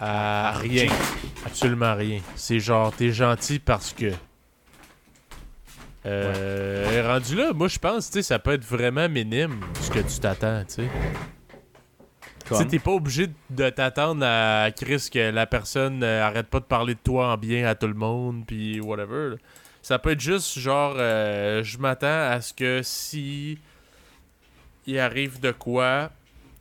[0.00, 0.86] à rien.
[1.46, 2.20] Absolument rien.
[2.36, 4.12] C'est genre, t'es gentil parce que.
[6.06, 10.00] Euh, Rendu là, moi je pense, tu sais, ça peut être vraiment minime ce que
[10.00, 10.88] tu t'attends, tu sais.
[12.46, 16.60] Tu sais, t'es pas obligé de t'attendre à Chris que la personne euh, arrête pas
[16.60, 19.30] de parler de toi en bien à tout le monde, puis whatever.
[19.30, 19.36] là.
[19.84, 23.58] Ça peut être juste genre, euh, je m'attends à ce que si
[24.86, 26.10] il arrive de quoi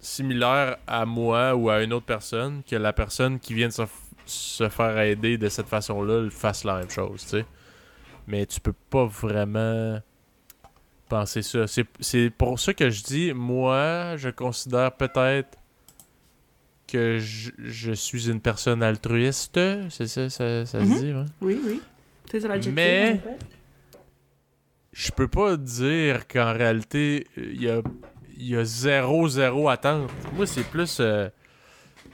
[0.01, 3.83] similaire à moi ou à une autre personne, que la personne qui vient de se,
[4.25, 7.45] se faire aider de cette façon-là fasse la même chose, tu sais.
[8.27, 10.01] Mais tu peux pas vraiment
[11.07, 11.65] penser ça.
[11.67, 15.57] C'est- pour ça que je dis, moi, je considère peut-être
[16.87, 19.57] que je, je suis une personne altruiste.
[19.89, 20.93] C'est ça, ça, ça Mhm.
[20.93, 21.25] se dit, ouais?
[21.41, 21.81] Oui, oui.
[22.71, 23.21] Mais-.
[24.91, 27.81] Je peux pas dire qu'en réalité, il y a,
[28.37, 30.11] il y a zéro, zéro attente.
[30.35, 31.29] Moi, c'est plus euh,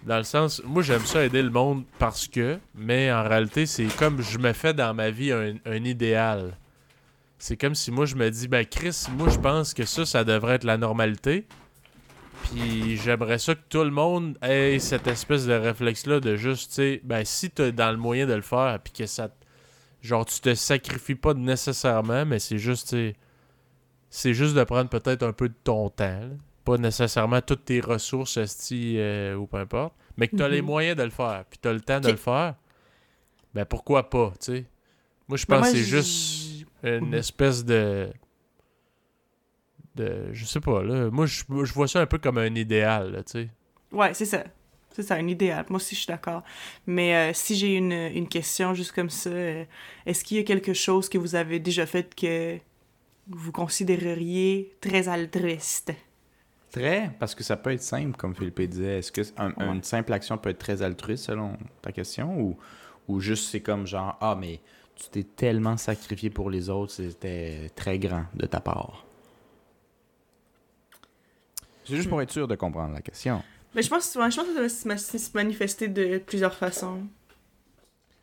[0.04, 0.62] dans le sens.
[0.64, 4.54] Moi, j'aime ça aider le monde parce que, mais en réalité, c'est comme je me
[4.54, 6.58] fais dans ma vie un, un idéal.
[7.38, 10.24] C'est comme si moi, je me dis, ben, Chris, moi, je pense que ça, ça
[10.24, 11.48] devrait être la normalité.
[12.44, 16.76] Puis j'aimerais ça que tout le monde ait cette espèce de réflexe-là de juste, tu
[16.76, 19.39] sais, ben, si t'as dans le moyen de le faire, puis que ça te
[20.02, 22.96] Genre, tu te sacrifies pas nécessairement, mais c'est juste,
[24.10, 26.20] c'est juste de prendre peut-être un peu de ton temps.
[26.22, 26.28] là.
[26.66, 29.94] Pas nécessairement toutes tes ressources, esti, euh, ou peu importe.
[30.18, 30.68] Mais que tu as les Mhm.
[30.68, 32.56] moyens de le faire, puis tu as le temps de le faire.
[33.54, 34.66] Ben pourquoi pas, tu sais.
[35.28, 38.12] Moi, je Ben, pense moi, que c'est juste une espèce de.
[39.96, 40.30] de.
[40.34, 41.10] Je sais pas, là.
[41.10, 43.50] Moi, je, je vois ça un peu comme un idéal, là, tu sais.
[43.92, 44.44] Ouais, c'est ça.
[44.92, 45.66] C'est ça, un idéal.
[45.70, 46.44] Moi aussi, je suis d'accord.
[46.88, 49.64] Mais euh, si j'ai une, une question juste comme ça, euh,
[50.06, 52.58] est-ce qu'il y a quelque chose que vous avez déjà fait que
[53.28, 55.94] vous considéreriez très altruiste?
[56.72, 59.00] Très, parce que ça peut être simple, comme Philippe disait.
[59.00, 59.76] Est-ce que un- Ouais.
[59.76, 62.58] une simple action peut être très altruiste selon ta question ou,
[63.08, 64.60] ou juste c'est comme genre Ah, mais
[64.96, 69.06] tu t'es tellement sacrifié pour les autres, c'était très grand de ta part.
[71.86, 73.42] C'est juste pour être sûr de comprendre la question.
[73.76, 76.54] Mais je pense, ouais, je pense que ça va se ma- se manifester de plusieurs
[76.56, 77.04] façons.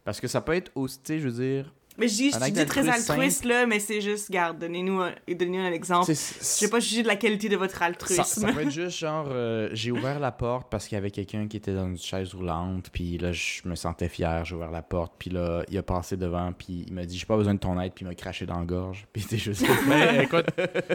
[0.04, 1.72] Parce que ça peut être aussi, je veux dire.
[1.98, 5.58] Mais je dis, je dis très altruiste, là, mais c'est juste, garde, donnez-nous un, donnez
[5.58, 6.06] un exemple.
[6.08, 8.22] Je sais, vais pas juger de la qualité de votre altruisme.
[8.24, 11.48] ça peut être juste genre, euh, j'ai ouvert la porte parce qu'il y avait quelqu'un
[11.48, 14.82] qui était dans une chaise roulante, puis là, je me sentais fier, j'ai ouvert la
[14.82, 17.60] porte, puis là, il a passé devant, puis il m'a dit, j'ai pas besoin de
[17.60, 19.64] ton aide, puis il m'a craché dans la gorge, puis c'est juste.
[19.88, 20.46] Mais écoute,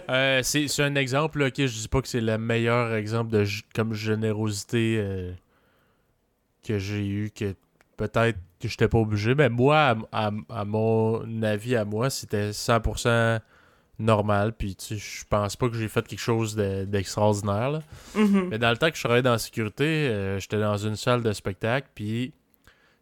[0.10, 3.32] euh, c'est c'est un exemple, là, ok, je dis pas que c'est le meilleur exemple
[3.32, 5.32] de comme générosité euh,
[6.64, 7.56] que j'ai eu, que
[7.98, 12.52] peut-être que j'étais pas obligé, mais moi, à, à- à mon avis, à moi, c'était
[12.54, 13.39] 100%
[14.00, 17.82] normal, puis tu sais, je pense pas que j'ai fait quelque chose de- d'extraordinaire.
[18.15, 18.47] Mhm.
[18.50, 21.21] Mais dans le temps que je travaillais dans la sécurité, euh, j'étais dans une salle
[21.21, 22.34] de spectacle, puis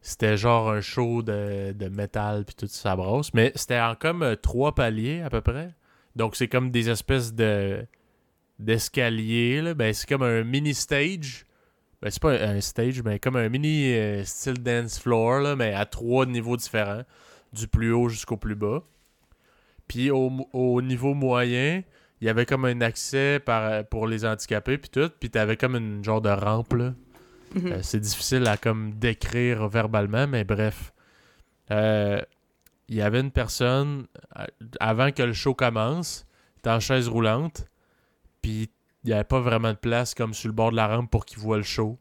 [0.02, 3.34] c'était genre un show de, de métal, puis tout ça brosse.
[3.34, 5.74] Mais c'était en comme euh, trois paliers à peu près.
[6.16, 7.86] Donc c'est comme des espèces de
[8.60, 9.62] d'escaliers.
[9.62, 9.74] là.
[9.74, 11.46] Ben, c'est comme un mini stage.
[12.02, 15.56] Ben, c'est pas un, un stage, mais comme un mini euh, style dance floor, là,
[15.56, 17.04] mais à trois niveaux différents,
[17.54, 18.84] du plus haut jusqu'au plus bas.
[19.88, 21.82] Puis au, au niveau moyen,
[22.22, 25.76] il y avait comme un accès par, pour les handicapés puis tout, puis t'avais comme
[25.76, 26.94] une genre de rampe là,
[27.56, 27.66] Mhm.
[27.72, 30.94] Euh, c'est difficile à comme décrire verbalement, mais bref.
[31.72, 32.22] Euh,
[32.88, 34.06] Il y avait une personne,
[34.80, 36.28] avant que le show commence,
[36.60, 37.66] était en chaise roulante,
[38.44, 38.70] puis
[39.04, 41.26] il n'y avait pas vraiment de place comme sur le bord de la rampe pour
[41.26, 41.98] qu'il voit le show.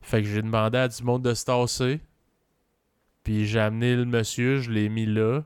[0.00, 2.00] Fait que j'ai demandé à du monde de se tasser,
[3.22, 5.42] puis j'ai amené le monsieur, je l'ai mis là,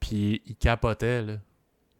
[0.00, 1.34] puis il capotait, là.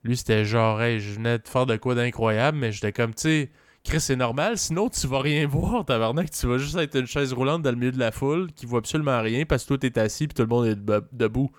[0.05, 3.22] Lui, c'était genre, hey, je venais de faire de quoi d'incroyable, mais j'étais comme, tu
[3.22, 3.51] sais,
[3.85, 6.31] Chris, c'est normal, sinon tu vas rien voir, tabarnak.
[6.31, 8.79] Tu vas juste être une chaise roulante dans le milieu de la foule qui voit
[8.81, 11.51] absolument rien parce que toi t'es assis puis tout le monde est de- debout.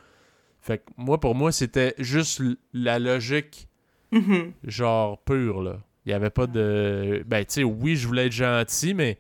[0.62, 2.42] Fait que moi, pour moi, c'était juste
[2.74, 3.68] la logique,
[4.12, 4.54] Mhm.
[4.64, 5.80] genre pure, là.
[6.06, 7.24] Il y avait pas de.
[7.26, 9.18] Ben, tu sais, oui, je voulais être gentil, mais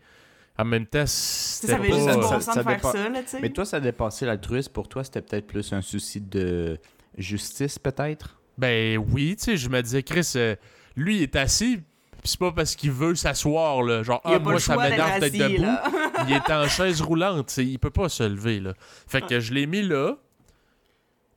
[0.57, 1.95] en même temps, Ça c'était avait pas.
[1.95, 3.39] juste bon ça- sens ça de faire ça, là, tu sais.
[3.41, 4.71] Mais toi, ça dépassait l'altruisme.
[4.71, 6.77] Pour toi, c'était peut-être plus un souci de
[7.17, 8.37] justice, peut-être?
[8.57, 10.55] Ben oui, tu sais, je me disais, Chris, euh,
[10.95, 11.83] lui, il est assis, pis
[12.29, 14.03] c'est pas parce qu'il veut s'asseoir, là.
[14.03, 15.65] Genre, ah, moi, ça m'énerve d'être debout.
[16.27, 18.73] il est en chaise roulante, tu sais, il peut pas se lever, là.
[19.07, 20.17] Fait que je l'ai mis là,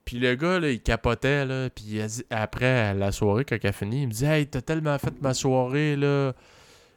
[0.06, 4.02] puis le gars, là, il capotait, là, puis après, la soirée, quand il a fini,
[4.02, 6.32] il me dit «Hey, t'as tellement fait ma soirée, là,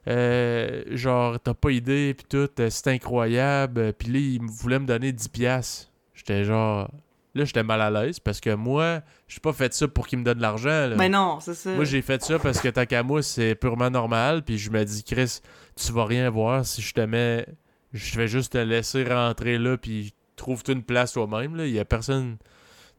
[0.08, 4.86] Euh, genre, t'as pas idée, puis tout, euh, c'est incroyable.» Puis là, il voulait me
[4.86, 5.92] donner 10 piastres.
[6.16, 6.90] J'étais genre...
[7.36, 10.24] Là, j'étais mal à l'aise, parce que moi, j'ai pas fait ça pour qu'il me
[10.24, 10.90] donne de l'argent.
[10.98, 11.70] Mais non, c'est ça.
[11.76, 14.42] Moi, j'ai fait ça parce que tant qu'à moi, c'est purement normal.
[14.44, 15.40] Puis je me dis, Chris,
[15.76, 17.46] tu vas rien voir si je te mets.
[17.94, 19.78] Je vais juste te laisser rentrer là.
[19.78, 21.56] Puis trouve-toi une place toi-même.
[21.56, 21.68] là.
[21.68, 22.38] Il y a personne.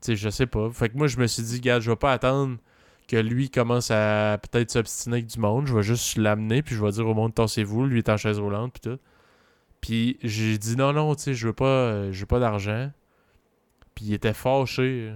[0.01, 0.71] Sais, je sais pas.
[0.71, 2.57] Fait que moi, je me suis dit, gars, je vais pas attendre
[3.09, 5.67] que lui commence à peut-être s'obstiner avec du monde.
[5.67, 6.63] Je vais juste l'amener.
[6.63, 7.87] Puis je vais dire au monde, tassez-vous.
[7.87, 8.73] Lui est en chaise roulante.
[8.73, 8.99] Puis tout.
[9.81, 12.91] Puis j'ai dit, non, non, tu sais, je veux pas, euh, je veux pas d'argent.
[13.95, 15.13] Puis il était fâché.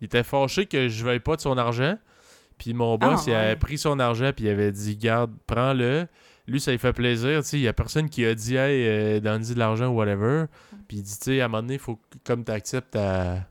[0.00, 1.96] Il était fâché que je veuille pas de son argent.
[2.58, 6.06] Puis mon boss, Ah, il avait pris son argent, puis il avait dit Garde, prends-le.
[6.48, 7.42] Lui, ça lui fait plaisir.
[7.42, 9.96] Tu sais, il y a personne qui a dit Hey, euh, donne-y de l'argent ou
[9.96, 10.46] whatever.
[10.88, 12.92] Puis il dit Tu sais, à un moment donné, il faut que, comme tu acceptes
[12.92, 13.46] ta.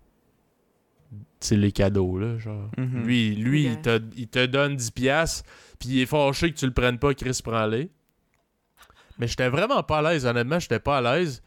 [1.12, 2.38] Tu sais, les cadeaux, là.
[2.38, 2.70] Genre.
[2.78, 3.04] Mhm.
[3.04, 3.74] Lui, lui Ok.
[3.74, 5.44] il, te, il te donne 10$, piastres,
[5.80, 7.90] puis il est fâché que tu le prennes pas, Chris, prends-les.
[9.20, 11.44] Mais j'étais vraiment pas à l'aise, honnêtement, j'étais pas à l'aise.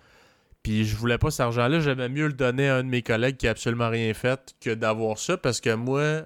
[0.63, 3.37] Puis je voulais pas cet argent-là, j'aimais mieux le donner à un de mes collègues
[3.37, 6.23] qui a absolument rien fait que d'avoir ça, parce que moi,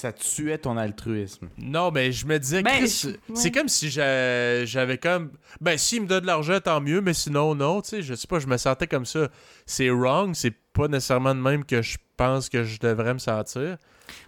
[0.00, 1.48] Ça tuait ton altruisme.
[1.58, 3.16] non, mais je me disais, Ben, Chris, je- ouais.
[3.34, 5.32] c'est comme si j'a- j'avais comme.
[5.60, 8.28] Ben, s'il me donne de l'argent, tant mieux, mais sinon, non, tu sais, je sais
[8.28, 9.26] pas, je me sentais comme ça.
[9.66, 13.60] C'est wrong, c'est pas nécessairement de même que je pense que je devrais me sentir.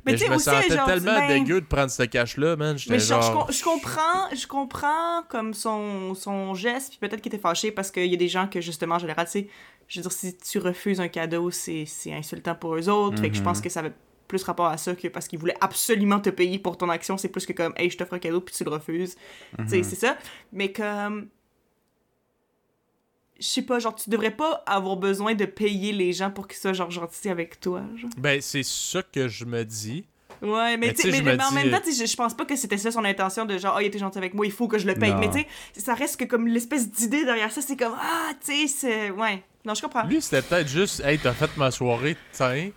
[0.05, 2.03] Mais, Mais tu je sais, me aussi, sentais genre, tellement ben- dégueu de prendre ce
[2.03, 2.77] cash-là, man.
[2.89, 3.33] Mais genre.
[3.47, 7.93] com- je comprends, je comprends comme son, son geste, puis peut-être qu'il était fâché parce
[7.93, 9.49] qu'il y a des gens que justement, en général, tu sais,
[9.87, 13.21] je veux dire, si tu refuses un cadeau, c'est c'est insultant pour eux autres.
[13.21, 13.45] Fait que je Mhm.
[13.47, 13.93] pense que ça avait
[14.31, 17.19] plus rapport à ça que parce qu'ils voulaient absolument te payer pour ton action.
[17.19, 19.17] C'est plus que comme, hey, je t'offre un cadeau puis tu le refuses.
[19.59, 20.17] Tu sais, c'est ça.
[20.53, 21.29] Mais comme.
[23.39, 26.59] Je sais pas, genre, tu devrais pas avoir besoin de payer les gens pour qu'ils
[26.59, 27.83] soient, genre, gentils avec toi.
[27.97, 28.11] Genre.
[28.19, 30.05] Ben, c'est ça que je me dis.
[30.43, 32.91] Ouais, mais, Mais mais, en même temps, euh, je, je pense pas que c'était ça
[32.91, 34.95] son intention de genre, ah, il était gentil avec moi, il faut que je le
[34.95, 35.11] paye.
[35.11, 35.19] Non.
[35.19, 35.47] Mais tu sais,
[35.81, 39.11] ça reste que comme l'espèce d'idée derrière ça, c'est comme, ah, tu sais, c'est.
[39.11, 39.43] Ouais.
[39.65, 40.05] Non, je comprends.
[40.05, 42.71] Lui, c'était peut-être juste, hey, t'as fait ma soirée, tiens,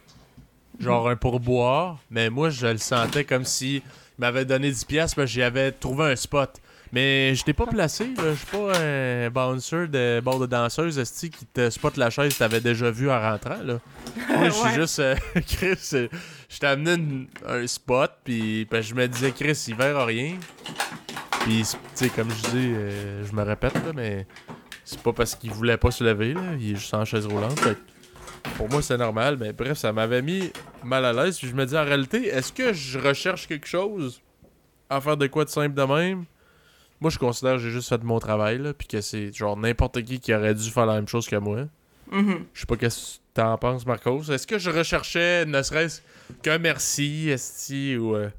[0.84, 3.82] genre un pourboire, mais moi, je le sentais comme si il
[4.20, 6.52] m'avait donné 10$, piastres, parce que j'y avais trouvé un spot.
[6.92, 8.10] Mais je t'ai pas placé.
[8.16, 12.34] Je suis pas un bouncer de bord de danseuse, esti, qui te spot la chaise
[12.34, 13.80] que t'avais déjà vu en rentrant, là.
[14.30, 14.74] Moi, je suis Ouais.
[14.76, 15.16] juste, euh,
[15.48, 16.08] Chris, euh,
[16.50, 20.36] je t'ai amené une- un spot, puis ben, je me disais, Chris, il verra rien.
[21.42, 24.28] Puis, tu sais, comme je dis, euh, je me répète, là, mais
[24.86, 26.42] c'est pas parce qu'il voulait pas se lever, là.
[26.60, 27.60] Il est juste en chaise roulante.
[27.60, 27.78] Fait
[28.58, 30.52] pour moi, c'est normal, mais bref, ça m'avait mis
[30.84, 31.38] mal à l'aise.
[31.38, 34.22] Puis je me dis, en réalité, est-ce que je recherche quelque chose
[34.90, 36.26] à faire de quoi de simple de même?
[37.00, 40.02] Moi, je considère que j'ai juste fait mon travail, là, puis que c'est genre n'importe
[40.04, 41.66] qui qui aurait dû faire la même chose que moi.
[42.12, 42.46] Mhm.
[42.54, 44.24] Je sais pas qu'est-ce que t'en penses, Marcos.
[44.30, 46.02] Est-ce que je recherchais ne serait-ce
[46.42, 48.16] qu'un merci, esti, ou...
[48.16, 48.30] euh,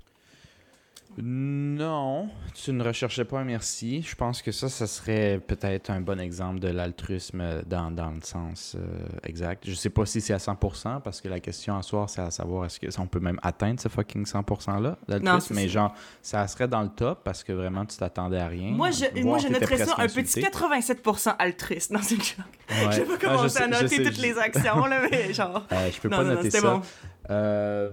[1.17, 4.03] Non, tu ne recherchais pas un merci.
[4.03, 8.21] Je pense que ça, ça serait peut-être un bon exemple de l'altruisme dans, dans le
[8.23, 9.63] sens euh, exact.
[9.67, 12.31] Je sais pas si c'est à 100%, parce que la question à soir, c'est à
[12.31, 15.41] savoir est-ce que on peut même atteindre ce fucking 100%-là Non, d'altruisme.
[15.49, 15.73] c'est Mais ça.
[15.73, 18.73] genre, ça serait dans le top parce que vraiment, tu t'attendais à rien.
[18.73, 20.49] Moi, je, moi, je noterais ça un petit insulté.
[20.51, 22.45] 87% altruiste dans une chose.
[22.71, 22.93] Ouais.
[22.93, 25.33] Je vais pas Ah, commencer sais- à noter sais, toutes je- les actions, là, mais
[25.33, 25.65] genre.
[25.71, 26.75] Euh, je peux Non, pas non, non, noter c'était ça.
[26.75, 26.83] bon.
[27.31, 27.91] Euh,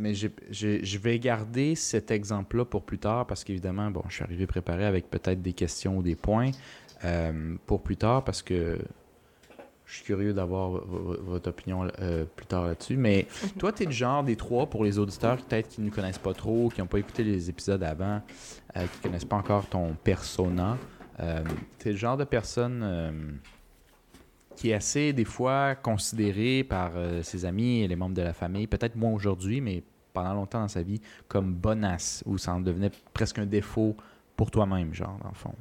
[0.00, 4.46] mais je vais garder cet exemple-là pour plus tard parce qu'évidemment, bon, je suis arrivé
[4.46, 6.50] préparé avec peut-être des questions ou des points
[7.04, 8.78] euh, pour plus tard parce que
[9.84, 12.96] Je suis curieux d'avoir votre opinion euh, plus tard là-dessus.
[12.96, 13.26] Mais
[13.58, 16.32] toi, tu es le genre des trois, pour les auditeurs peut-être qui ne connaissent pas
[16.32, 18.22] trop, qui n'ont pas écouté les épisodes avant,
[18.76, 20.78] euh, qui ne connaissent pas encore ton persona.
[21.78, 23.40] Tu es le genre de personne
[24.60, 28.34] qui est assez, des fois, considéré par euh, ses amis et les membres de la
[28.34, 32.60] famille, peut-être moins aujourd'hui, mais pendant longtemps dans sa vie, comme bonasse, où ça en
[32.60, 33.96] devenait presque un défaut
[34.36, 35.54] pour toi-même, genre, dans le fond.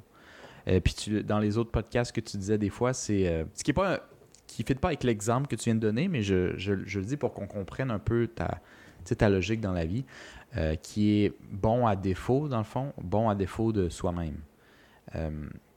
[0.68, 3.64] Euh, puis tu- dans les autres podcasts que tu disais des fois, c'est euh, ce
[3.64, 4.02] qui est pas
[4.48, 7.18] qui ne fit pas avec l'exemple que tu viens de donner, mais je, le dis
[7.18, 10.06] pour qu'on comprenne un peu ta, logique dans la vie,
[10.58, 14.38] euh, qui est bon à défaut, dans le fond, bon à défaut de soi-même.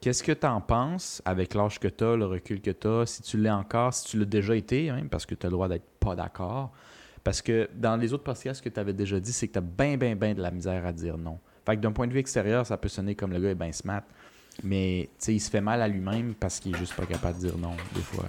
[0.02, 3.06] Qu'est-ce que tu en penses avec l'âge que tu as, le recul que tu as,
[3.06, 5.52] si tu l'es encore, si tu l'as déjà été, hein, parce que tu as le
[5.52, 6.72] droit d'être pas d'accord.
[7.24, 9.62] Parce que dans les autres podcasts que tu avais déjà dit, c'est que tu as
[9.62, 11.38] bien, bien, bien de la misère à dire non.
[11.64, 13.70] Fait que d'un point de vue extérieur, ça peut sonner comme le gars est bien
[13.70, 14.02] smart,
[14.64, 17.36] mais tu sais, il se fait mal à lui-même parce qu'il est juste pas capable
[17.38, 18.24] de dire non, des fois.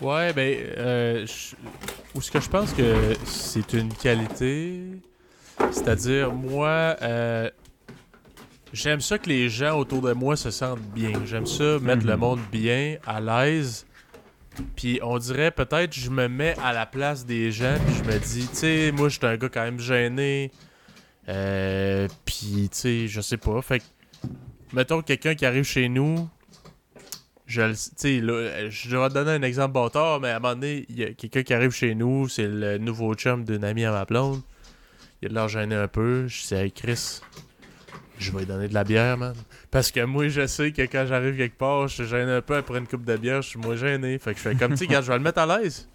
[0.00, 1.26] Ouais, ben, euh,
[2.14, 4.80] où ce que je pense que c'est une qualité,
[5.70, 7.50] c'est-à-dire, moi, euh,
[8.72, 11.12] j'aime ça que les gens autour de moi se sentent bien.
[11.26, 12.20] J'aime ça mettre le Mhm.
[12.20, 13.84] monde bien, à l'aise.
[14.76, 18.18] Puis on dirait peut-être je me mets à la place des gens, puis je me
[18.18, 20.50] dis, tu sais, moi, je suis un gars quand même gêné.
[21.28, 23.60] Euh, puis, tu sais, je sais pas.
[23.62, 23.84] Fait que,
[24.72, 26.28] mettons quelqu'un qui arrive chez nous,
[27.46, 30.98] je le sais, je te donner un exemple bâtard, mais à un moment donné, il
[30.98, 34.04] y a quelqu'un qui arrive chez nous, c'est le nouveau chum d'une amie à ma
[34.04, 34.40] blonde.
[35.22, 36.26] Il a l'air gêné un peu.
[36.28, 37.20] Je dis, hey Chris,
[38.20, 39.34] je vais lui donner de la bière, man.
[39.70, 42.56] Parce que moi, je sais que quand j'arrive quelque part, je suis gêné un peu
[42.56, 44.18] après une coupe de bière, je suis moins gêné.
[44.18, 45.88] Fait que je fais comme, tu sais, je vais le mettre à l'aise.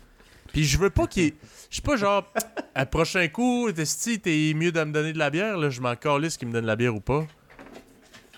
[0.51, 1.33] Puis je veux pas qu'il.
[1.69, 2.31] Je suis pas genre,
[2.73, 5.95] à prochain coup, si t'es mieux de me donner de la bière, là, je m'en
[5.95, 7.25] calisse qu'il me donne de la bière ou pas.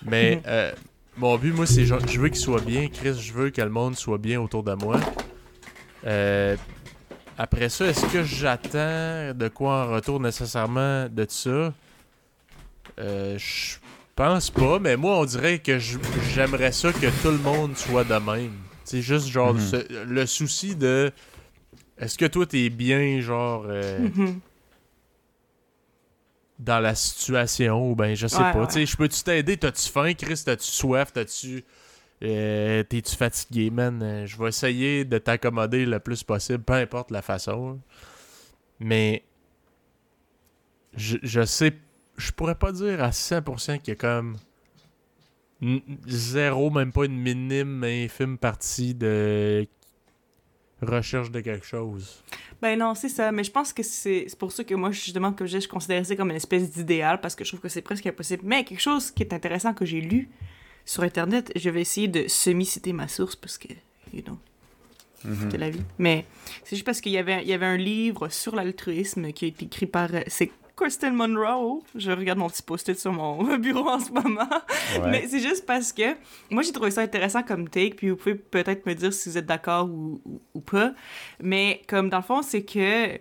[0.02, 0.72] Mais euh,
[1.16, 3.70] mon but, moi, c'est genre, je veux qu'il soit bien, Chris, je veux que le
[3.70, 4.98] monde soit bien autour de moi.
[6.06, 6.56] Euh,
[7.36, 11.72] après ça, est-ce que j'attends de quoi en retour nécessairement de ça?
[12.98, 13.76] Euh, je
[14.16, 18.14] pense pas, mais moi, on dirait que j'aimerais ça que tout le monde soit de
[18.14, 18.52] même.
[18.84, 19.60] C'est juste genre Mhm.
[19.60, 21.12] ce- le souci de
[21.98, 24.40] est-ce que toi t'es bien genre euh, Mhm.
[26.58, 28.60] dans la situation ou ben je sais Ouais, pas.
[28.60, 28.66] ouais.
[28.66, 29.56] Tu sais, je peux-tu t'aider?
[29.56, 30.42] T'as-tu faim, Chris?
[30.44, 31.12] T'as-tu soif?
[31.12, 31.64] T'as-tu.
[32.24, 34.00] euh, T'es-tu fatigué, man?
[34.02, 37.78] Euh, Je vais essayer de t'accommoder le plus possible, peu importe la façon.
[38.80, 39.22] Mais
[40.96, 41.72] je, je sais.
[42.18, 44.36] Je pourrais pas dire à 100% qu'il y a comme
[46.06, 49.66] zéro, même pas une minime, infime partie de
[50.82, 52.22] recherche de quelque chose.
[52.62, 53.32] Ben non, c'est ça.
[53.32, 55.68] Mais je pense que c'est c'est pour ça que moi, justement, comme je dis, je
[55.68, 58.42] considère ça comme une espèce d'idéal parce que je trouve que c'est presque impossible.
[58.44, 60.28] Mais quelque chose qui est intéressant que j'ai lu
[60.84, 63.68] sur Internet, je vais essayer de semi-citer ma source parce que,
[64.12, 64.38] you know,
[65.24, 65.82] de la vie.
[65.98, 66.24] Mais
[66.64, 69.48] c'est juste parce qu'il y avait, il y avait un livre sur l'altruisme qui a
[69.48, 70.14] été écrit par...
[70.14, 71.82] euh, C'est Kristen Monroe?
[71.94, 74.48] Je regarde mon petit post-it sur mon bureau en ce moment.
[74.94, 75.10] Ouais.
[75.10, 76.14] Mais c'est juste parce que
[76.50, 79.38] moi, j'ai trouvé ça intéressant comme take, puis vous pouvez peut-être me dire si vous
[79.38, 80.92] êtes d'accord ou, ou, ou pas.
[81.42, 83.18] Mais comme dans le fond, c'est que,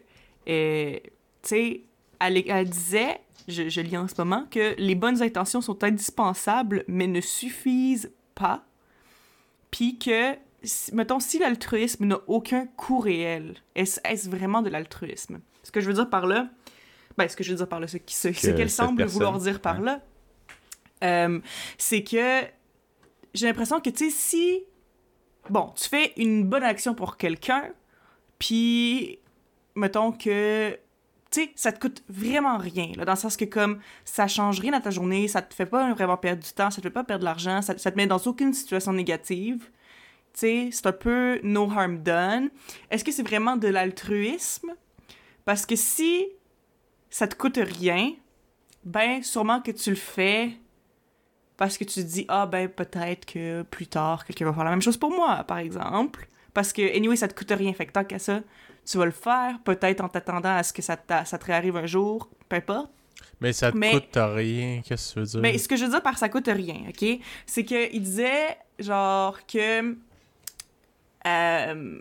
[0.47, 0.99] euh,
[1.41, 1.81] tu sais,
[2.19, 6.83] elle, elle disait, je, je lis en ce moment, que les bonnes intentions sont indispensables,
[6.87, 8.63] mais ne suffisent pas.
[9.71, 10.35] Puis que,
[10.93, 15.39] mettons, si l'altruisme n'a aucun coût réel, est-ce est-ce vraiment de l'altruisme?
[15.63, 16.49] Ce que je veux dire par là,
[17.17, 19.81] ben, ce que je veux dire par là, ce qu'elle semble personne- vouloir dire par
[19.81, 20.01] là,
[21.03, 21.39] euh,
[21.77, 22.41] c'est que
[23.33, 24.63] j'ai l'impression que, tu sais, si,
[25.49, 27.71] bon, tu fais une bonne action pour quelqu'un,
[28.39, 29.19] puis,
[29.75, 30.71] mettons que,
[31.31, 34.59] tu sais, ça te coûte vraiment rien, là, dans le sens que, comme, ça change
[34.59, 36.89] rien à ta journée, ça te fait pas vraiment perdre du temps, ça te fait
[36.91, 39.69] pas perdre de l'argent, ça, ça te met dans aucune situation négative,
[40.33, 42.49] tu sais, c'est un peu no harm done.
[42.91, 44.71] Est-ce que c'est vraiment de l'altruisme?
[45.45, 46.27] Parce que si
[47.09, 48.13] ça te coûte rien,
[48.83, 50.51] ben, sûrement que tu le fais
[51.57, 54.69] parce que tu te dis, ah, ben, peut-être que plus tard, quelqu'un va faire la
[54.69, 56.27] même chose pour moi, par exemple.
[56.53, 57.73] Parce que, anyway, ça te coûte rien.
[57.73, 58.41] Fait que tant qu'à ça,
[58.85, 61.85] tu vas le faire, peut-être en t'attendant à ce que ça, ça te réarrive un
[61.87, 62.91] jour, peu importe.
[63.41, 65.39] Mais ça te Mais- coûte rien, qu'est-ce que tu veux dire?
[65.41, 67.19] Mais ce que je veux dire par ça coûte rien, OK?
[67.45, 69.95] C'est qu'il disait, genre, que.
[71.25, 71.99] Euh,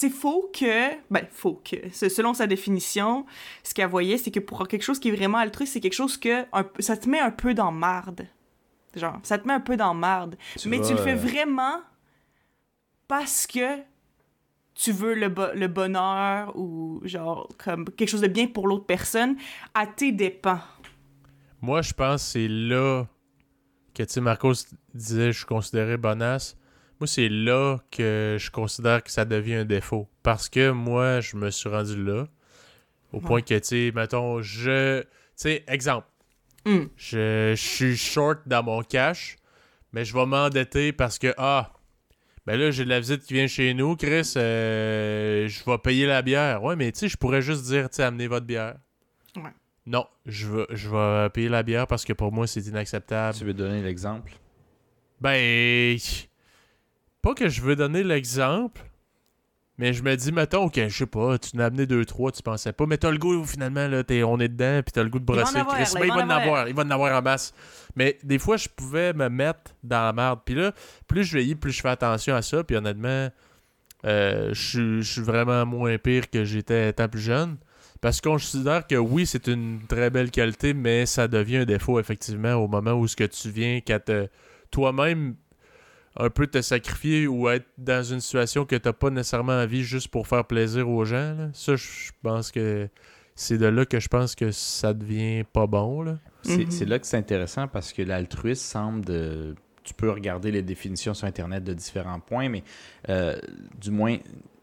[0.00, 0.90] sais, faut que.
[1.10, 1.76] Ben, faut que.
[1.92, 3.26] se- Selon sa définition,
[3.62, 6.16] ce qu'elle voyait, c'est que pour quelque chose qui est vraiment altruiste, c'est quelque chose
[6.16, 6.44] que.
[6.52, 8.26] un ça te met un peu dans marde.
[8.96, 10.36] Genre, ça te met un peu dans marde.
[10.58, 11.80] Tu mais tu le fais euh, vraiment
[13.08, 13.78] parce que
[14.74, 18.86] tu veux le, bo- le bonheur ou genre comme quelque chose de bien pour l'autre
[18.86, 19.36] personne
[19.74, 20.60] à tes dépens.
[21.60, 23.04] Moi, je pense que c'est là
[23.94, 24.52] que, tu Marcos
[24.94, 26.56] disait je suis considéré bonasse.
[27.00, 30.08] Moi, c'est là que je considère que ça devient un défaut.
[30.22, 32.26] Parce que moi, je me suis rendu là.
[33.12, 33.22] Au Ouais.
[33.24, 35.00] point que, tu sais, mettons, je.
[35.00, 36.06] Tu sais, exemple.
[36.66, 36.84] Hmm.
[36.96, 39.36] Je, je suis short dans mon cash,
[39.92, 41.72] mais je vais m'endetter parce que, ah,
[42.46, 46.06] ben là, j'ai de la visite qui vient chez nous, Chris, euh, je vais payer
[46.06, 46.62] la bière.
[46.62, 48.76] Ouais, mais tu sais, je pourrais juste dire, tu sais, amenez votre bière.
[49.36, 49.50] Ouais.
[49.86, 53.36] Non, je vais, je vais payer la bière parce que pour moi, c'est inacceptable.
[53.38, 54.32] Tu veux donner l'exemple?
[55.20, 55.96] Ben,
[57.22, 58.82] pas que je veux donner l'exemple,
[59.78, 62.42] mais je me dis, mettons, ok, je sais pas, tu n'as amené deux, trois, tu
[62.42, 65.18] pensais pas, mais t'as le goût, finalement, là, on est dedans, puis t'as le goût
[65.18, 65.58] de va en brosser.
[65.58, 66.42] avoir, Chris, là, ben, il il va va en en avoir.
[66.42, 67.54] avoir, il va en avoir en masse.
[67.96, 70.40] Mais des fois, je pouvais me mettre dans la merde.
[70.44, 70.72] Puis là,
[71.06, 73.30] plus je vieillis, plus je fais attention à ça, puis honnêtement,
[74.04, 77.56] euh, je suis- vraiment moins pire que j'étais étant plus jeune.
[78.02, 82.00] Parce qu'on considère que oui, c'est une très belle qualité, mais ça devient un défaut,
[82.00, 84.28] effectivement, au moment où ce que tu viens qu'à te
[84.70, 85.36] toi-même
[86.22, 90.08] un peu te sacrifier ou être dans une situation que t'as pas nécessairement envie juste
[90.08, 91.34] pour faire plaisir aux gens.
[91.36, 91.48] là.
[91.52, 92.88] Ça, je pense que
[93.34, 96.02] c'est de là que je pense que ça devient pas bon.
[96.02, 96.18] Là.
[96.42, 96.70] C'est Mhm.
[96.70, 99.54] c'est là que c'est intéressant parce que l'altruisme semble de.
[99.82, 102.62] Tu peux regarder les définitions sur Internet de différents points, mais
[103.08, 103.36] euh,
[103.80, 104.18] du moins,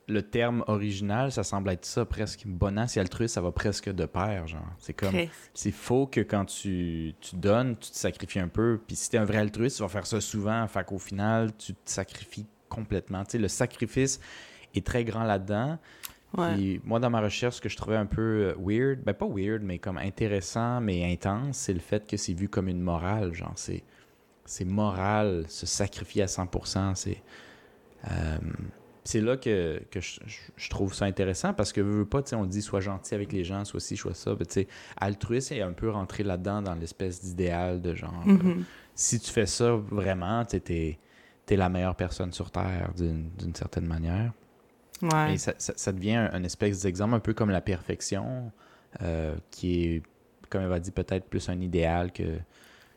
[0.07, 2.45] le terme original, ça semble être ça, presque.
[2.45, 4.61] Bonance et altruisme, ça va presque de pair, genre.
[4.79, 5.13] C'est comme.
[5.53, 8.79] C'est faux que quand tu, tu donnes, tu te sacrifies un peu.
[8.87, 10.65] Puis si t'es un vrai altruiste, tu vas faire ça souvent.
[10.67, 13.23] Fait qu'au final, tu te sacrifies complètement.
[13.25, 14.19] Tu sais, le sacrifice
[14.73, 15.77] est très grand là-dedans.
[16.37, 16.53] Ouais.
[16.53, 19.27] Puis moi, dans ma recherche, ce que je trouvais un peu euh, weird, ben pas
[19.27, 23.33] weird, mais comme intéressant, mais intense, c'est le fait que c'est vu comme une morale.
[23.33, 23.83] Genre, c'est,
[24.45, 26.95] c'est moral, se sacrifier à 100%.
[26.95, 27.23] C'est,
[28.11, 28.37] euh,
[29.07, 32.35] c'est là que, que je, trouve ça intéressant parce que, veux, veux pas, tu sais,
[32.35, 34.35] on dit sois gentil avec les gens, sois ci, sois ça.
[34.35, 34.67] Tu sais,
[34.99, 38.65] altruiste est un peu rentré là-dedans dans l'espèce d'idéal de genre, euh, Mhm.
[38.95, 43.85] si tu fais ça vraiment, tu t'es la meilleure personne sur Terre d'une, d'une certaine
[43.85, 44.33] manière.
[45.01, 45.35] Ouais.
[45.35, 48.51] Et ça, ça- ça devient un, un espèce d'exemple un peu comme la perfection,
[49.01, 50.03] euh, qui est,
[50.49, 52.39] comme elle va dire, peut-être plus un idéal que...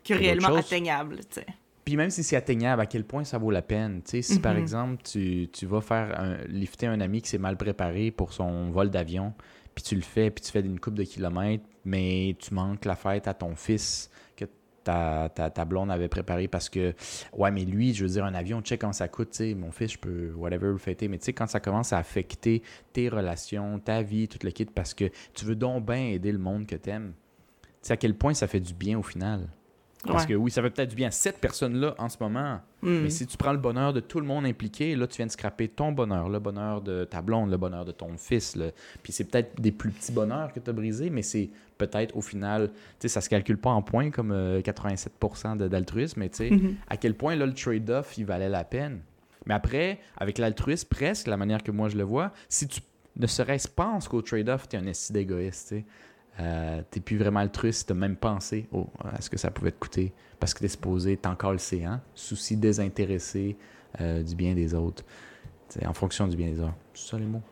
[0.08, 1.46] réellement atteignable, tu sais.
[1.90, 4.00] Puis même si c'est atteignable, à quel point ça vaut la peine?
[4.04, 4.60] Tu sais, si par Mhm.
[4.60, 8.70] exemple, tu, tu vas faire un, lifter un ami qui s'est mal préparé pour son
[8.70, 9.34] vol d'avion,
[9.74, 12.94] puis tu le fais, puis tu fais une coupe de kilomètres, mais tu manques la
[12.94, 14.44] fête à ton fils que
[14.84, 16.94] ta, ta, ta blonde avait préparé parce que,
[17.32, 19.72] ouais, mais lui, je veux dire, un avion, check quand ça coûte, tu sais, mon
[19.72, 22.62] fils, je peux, whatever, le fêter, mais tu sais, quand ça commence à affecter
[22.92, 26.38] tes relations, ta vie, tout le kit, parce que tu veux donc bien aider le
[26.38, 27.14] monde que t'aimes,
[27.62, 29.48] tu sais, à quel point ça fait du bien au final.
[30.06, 30.30] Parce Ouais.
[30.30, 32.60] que oui, ça fait peut-être du bien à cette personne-là en ce moment.
[32.80, 33.02] Hmm.
[33.02, 35.30] Mais si tu prends le bonheur de tout le monde impliqué, là, tu viens de
[35.30, 38.56] scraper ton bonheur, le bonheur de ta blonde, le bonheur de ton fils.
[38.56, 38.70] là.
[39.02, 42.22] Puis c'est peut-être des plus petits bonheurs que tu as brisés, mais c'est peut-être au
[42.22, 46.30] final, tu sais, ça se calcule pas en points comme euh, 87% de- d'altruisme, mais
[46.30, 46.76] tu sais, Mhm.
[46.88, 49.00] à quel point là, le trade-off, il valait la peine.
[49.46, 52.80] Mais après, avec l'altruisme, presque, la manière que moi je le vois, si tu
[53.16, 55.84] ne serait-ce penses qu'au trade-off, tu es un esti d'égoïste, tu sais.
[56.40, 59.78] Euh, t'es plus vraiment altruiste, t'as même pensé au- à ce que ça pouvait te
[59.78, 62.00] coûter parce que t'es supposé t'en calcer, hein?
[62.14, 63.56] Souci désintéressé
[64.00, 65.04] euh, du bien des autres.
[65.68, 66.74] Tu sais, en fonction du bien des autres.
[66.94, 67.42] C'est ça les mots?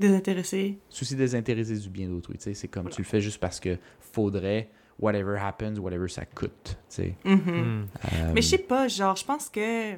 [0.00, 0.78] Désintéressé.
[0.88, 2.36] Souci désintéressé du bien d'autrui.
[2.38, 4.68] tu sais, C'est comme tu le fais juste parce que faudrait,
[4.98, 6.50] whatever happens, whatever ça coûte.
[6.64, 7.14] tu sais.
[7.24, 7.36] Mhm.
[7.36, 7.86] Hmm.
[8.14, 9.94] Euh, Mais je sais pas, genre, je pense que.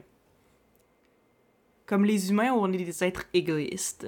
[1.86, 4.06] Comme les humains, on est des êtres égoïstes.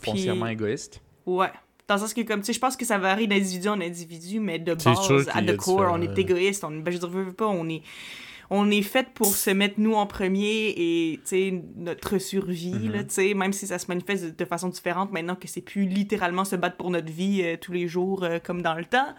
[0.00, 1.00] foncièrement Puis- égoïste?
[1.26, 1.50] Ouais.
[1.92, 4.40] Dans le sens que, comme, tu sais, je pense que ça varie d'individu en individu,
[4.40, 6.64] mais de base, à the core, on est égoïste.
[6.64, 7.82] On, ben, je veux pas, on est.
[8.54, 12.92] On est fait pour se mettre nous en premier et, tu sais, notre survie, Mhm.
[12.92, 15.62] là, tu sais, même si ça se manifeste de, de façon différente maintenant que c'est
[15.62, 18.84] plus littéralement se battre pour notre vie euh, tous les jours euh, comme dans le
[18.84, 19.14] temps.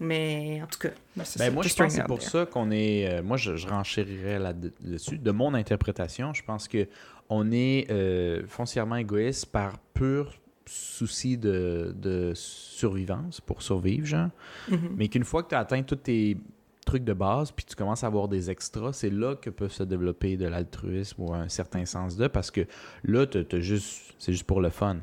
[0.00, 2.22] Mais, en tout cas, ben, c'est Ben, ça, moi, je just pense que c'est pour
[2.22, 3.08] ça qu'on est.
[3.08, 5.18] euh, moi, je, je renchérirais là-dessus.
[5.18, 6.86] De mon interprétation, je pense que
[7.28, 10.32] on est euh, foncièrement égoïste par pur
[10.68, 14.30] souci de, de survivance, pour survivre, genre.
[14.68, 14.94] Mhm.
[14.96, 16.36] Mais qu'une fois que tu as atteint tous tes
[16.88, 19.82] trucs de base, puis tu commences à avoir des extras, c'est là que peut se
[19.82, 22.62] développer de l'altruisme ou un certain sens de, parce que
[23.04, 24.96] là, c'est juste pour le fun.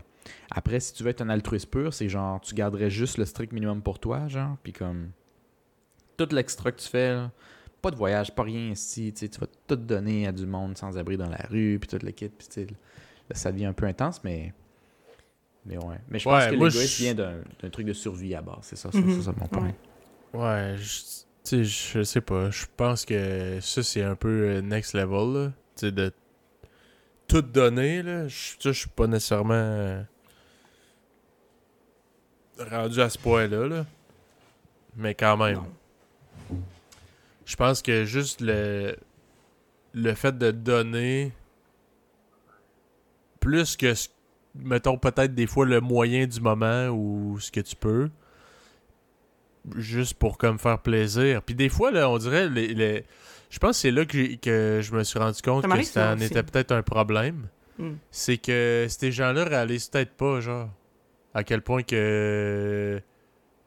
[0.49, 3.53] Après, si tu veux être un altruiste pur, c'est genre, tu garderais juste le strict
[3.53, 5.11] minimum pour toi, genre, puis comme,
[6.17, 7.31] tout l'extra que tu fais, là,
[7.83, 11.17] pas de voyage, pas rien ici, tu vas tout donner à du monde sans abri
[11.17, 13.85] dans la rue, puis tout le kit, puis tu sais, là, ça devient un peu
[13.85, 14.53] intense, mais...
[15.65, 15.97] Mais ouais.
[16.09, 18.75] Mais je pense Ouais, que l'égoïsme je- vient d'un truc de survie à base, c'est
[18.75, 19.17] ça, Mhm.
[19.21, 19.73] ça, ça, mon point.
[20.33, 20.39] Ouais.
[20.39, 22.49] Ouais, je, tu sais, je sais pas.
[22.51, 25.47] Je pense que ça, c'est un peu euh, next level, là.
[25.75, 26.11] Tu sais, de
[27.27, 28.27] tout donner, là.
[28.27, 30.03] Je suis pas nécessairement euh,
[32.69, 33.85] rendu à ce point-là, là.
[34.95, 35.55] Mais quand même.
[36.49, 36.61] Non.
[37.45, 38.95] Je pense que juste le
[39.93, 41.31] le fait de donner
[43.39, 44.09] plus que, ce-
[44.63, 48.09] mettons, peut-être des fois le moyen du moment ou ce que tu peux,
[49.75, 51.41] juste pour comme faire plaisir.
[51.41, 53.05] Puis des fois, là, on dirait, les, les-
[53.49, 56.43] je pense que c'est là que, je me suis rendu compte que ça en était
[56.43, 57.47] peut-être un problème.
[57.77, 57.93] Hmm.
[58.11, 60.69] C'est que ces gens-là réalisent peut-être pas, genre,
[61.33, 63.01] à quel point que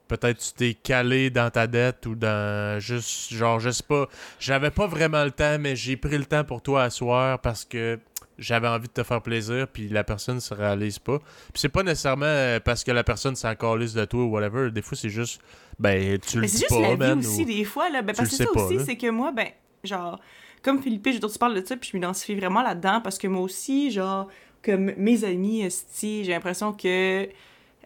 [0.08, 4.08] peut-être tu t'es calé dans ta dette ou dans juste, genre, je sais pas,
[4.40, 7.66] j'avais pas vraiment le temps, mais j'ai pris le temps pour toi à soir parce
[7.66, 7.98] que
[8.38, 11.18] j'avais envie de te faire plaisir, puis la personne se réalise pas.
[11.18, 14.70] Puis c'est pas nécessairement euh, parce que la personne s'en calisse de toi ou whatever.
[14.70, 15.40] Des fois, c'est juste,
[15.78, 17.90] ben, tu le Mais c'est dis juste pas, la vie man, aussi, ou- des fois.
[17.90, 18.02] Là.
[18.02, 19.48] Ben, parce que ça pas, aussi, c'est que moi, ben,
[19.84, 20.20] genre,
[20.62, 23.42] comme Philippe, je, tu parles de ça, puis je m'identifie vraiment là-dedans, parce que moi
[23.42, 24.28] aussi, genre,
[24.64, 25.68] comme mes amis,
[26.02, 27.28] j'ai l'impression que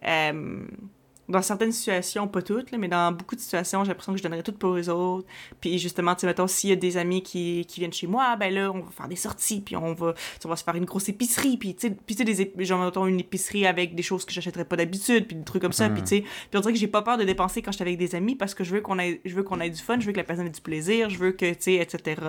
[0.05, 0.67] euh,
[1.33, 4.23] dans certaines situations, pas toutes, là, mais dans beaucoup de situations, j'ai l'impression que je
[4.23, 5.27] donnerais tout pour les autres.
[5.61, 8.37] Puis justement, tu sais, mettons, s'il y a des amis qui, qui viennent chez moi,
[8.37, 10.15] ben là, on va faire des sorties, puis on va,
[10.45, 13.07] on se faire une grosse épicerie, puis tu sais, puis tu sais, des genre, mettons,
[13.07, 16.03] une épicerie avec des choses que j'achèterais pas d'habitude, puis des trucs comme ça, puis
[16.03, 17.99] tu sais, puis on dirait que j'ai pas peur de dépenser quand je suis avec
[17.99, 20.07] des amis parce que je veux qu'on ait, je veux qu'on ait du fun, je
[20.07, 22.21] veux que la personne ait du plaisir, je veux que, tu sais, etc.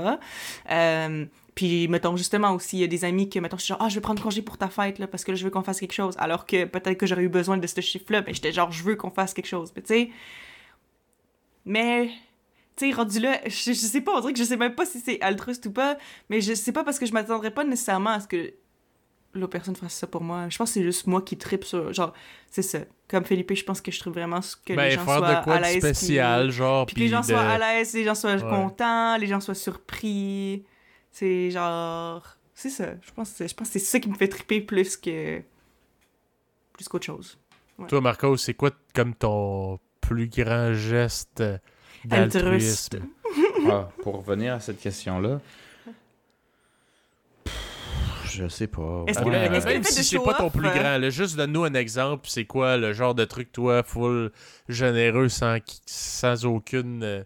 [0.72, 1.26] Euh,
[1.56, 3.89] puis, mettons, justement, aussi, il y a des amis que, mettons, je suis genre, ah,
[3.89, 5.80] je vais prendre congé pour ta fête, là, parce que là, je veux qu'on fasse
[5.80, 6.16] quelque chose.
[6.18, 8.95] Alors que peut-être que j'aurais eu besoin de ce chiffre-là, mais j'étais genre, je veux
[8.95, 9.72] qu'on fasse quelque chose.
[9.76, 10.10] Mais, tu sais.
[11.66, 12.10] Mais.
[12.76, 14.86] Tu sais, rendu là, je, je sais pas, on dirait que je sais même pas
[14.88, 15.95] si c'est altruiste ou pas,
[16.32, 18.51] mais je sais pas parce que je m'attendrais pas nécessairement à ce que
[19.36, 20.49] l'autre personne fasse ça pour moi.
[20.49, 21.93] Je pense que c'est juste moi qui tripe sur.
[21.93, 22.14] Genre,
[22.49, 22.80] c'est ça.
[23.08, 25.36] Comme Philippe, je pense que je trouve vraiment ce que ben, les gens faire soient
[25.36, 25.78] de quoi à de l'aise.
[25.78, 28.41] spécial, genre, puis que les gens de- soient à l'aise, les gens soient Ouais.
[28.49, 30.64] contents, les gens soient surpris.
[31.14, 32.38] C'est genre.
[32.55, 32.93] C'est ça.
[33.01, 35.41] Je pense, que c'est- je pense que c'est ça qui me fait triper plus que.
[36.74, 37.38] plus qu'autre chose.
[37.88, 41.41] Toi, Marco, c'est quoi comme ton plus grand geste
[42.09, 42.95] Altruiste.
[42.95, 43.70] d'altruisme?
[43.70, 45.39] Ah, pour revenir à cette question-là,
[48.26, 49.03] je sais pas.
[49.07, 51.36] Est-ce que- mais est-ce que même si c'est pas ton plus euh, grand, là, juste
[51.36, 54.32] donne-nous un exemple, c'est quoi le genre de truc, toi, full
[54.70, 57.24] généreux, sans, sans aucune euh,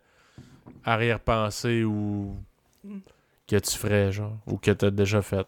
[0.84, 2.36] arrière-pensée ou
[2.84, 3.00] Mm.
[3.48, 5.48] Que tu ferais, genre, ou que t'as déjà fait?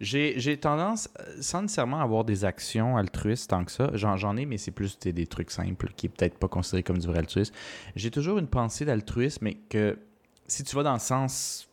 [0.00, 4.58] J'ai tendance, euh, sans nécessairement avoir des actions altruistes tant que ça, j'en ai, mais
[4.58, 7.54] c'est plus des, trucs simples qui est peut-être pas considéré comme du vrai altruisme.
[7.96, 9.98] J'ai toujours une pensée d'altruisme, mais que
[10.46, 11.68] si tu vas dans le sens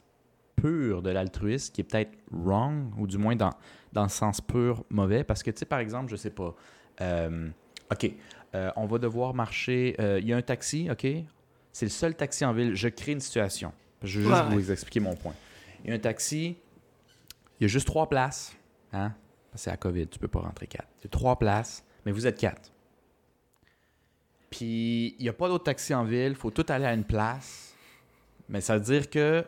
[0.56, 3.54] pur de l'altruisme, qui est peut-être wrong, ou du moins dans,
[3.94, 6.56] dans le sens pur mauvais, parce que, tu sais, par exemple, je sais pas,
[7.02, 7.50] euh,
[7.92, 8.12] OK,
[8.56, 11.06] euh, on va devoir marcher, il y a un taxi, OK,
[11.76, 13.74] c'est le seul taxi en ville, je crée une situation.
[14.02, 14.56] Je vais juste Ouais.
[14.56, 15.34] vous expliquer mon point.
[15.84, 16.56] Il y a un taxi,
[17.60, 18.56] il y a juste trois places.
[18.94, 19.12] Hein?
[19.56, 20.88] C'est la COVID, tu peux pas rentrer quatre.
[21.00, 22.72] Il y a trois places, mais vous êtes quatre.
[24.50, 27.04] Puis, il n'y a pas d'autres taxis en ville, il faut tout aller à une
[27.04, 27.76] place.
[28.48, 29.44] Mais ça veut dire que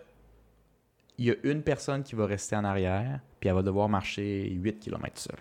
[1.17, 4.49] il y a une personne qui va rester en arrière, puis elle va devoir marcher
[4.49, 5.39] 8 km seule.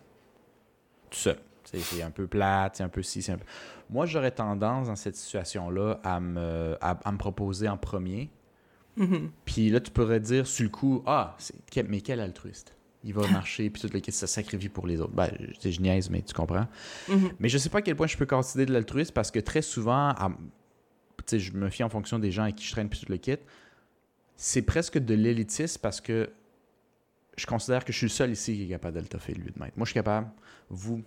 [1.11, 1.39] Tout seul.
[1.73, 3.45] C'est un peu plate, c'est un peu ci, c'est un peu...
[3.91, 8.31] Moi, j'aurais tendance dans cette situation-là à me, à- à me proposer en premier,
[8.97, 9.31] Mhm.
[9.45, 11.37] puis là, tu pourrais dire sur le coup, ah,
[11.71, 12.75] quel- mais quel altruiste.
[13.05, 15.13] Il va marcher, puis la question, ça sacrifie pour les autres.
[15.13, 15.31] Ben,
[15.63, 16.67] je je niaise, mais tu comprends.
[17.09, 17.31] Mhm.
[17.39, 19.63] Mais je sais pas à quel point je peux considérer de l'altruisme parce que très
[19.63, 20.31] souvent, à-
[21.31, 23.37] je me fie en fonction des gens avec qui je traîne, puis tout le kit.
[24.37, 26.31] C'est presque de l'élitisme parce que
[27.37, 29.53] je considère que je suis le seul ici qui est capable de le toffer, lui,
[29.53, 29.77] de mettre.
[29.77, 30.29] Moi, je suis capable.
[30.71, 31.03] Vous,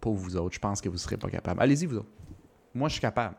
[0.00, 1.60] pas vous autres, je pense que vous serez pas capable.
[1.62, 2.08] Allez-y, vous autres.
[2.74, 3.34] Moi, je suis capable.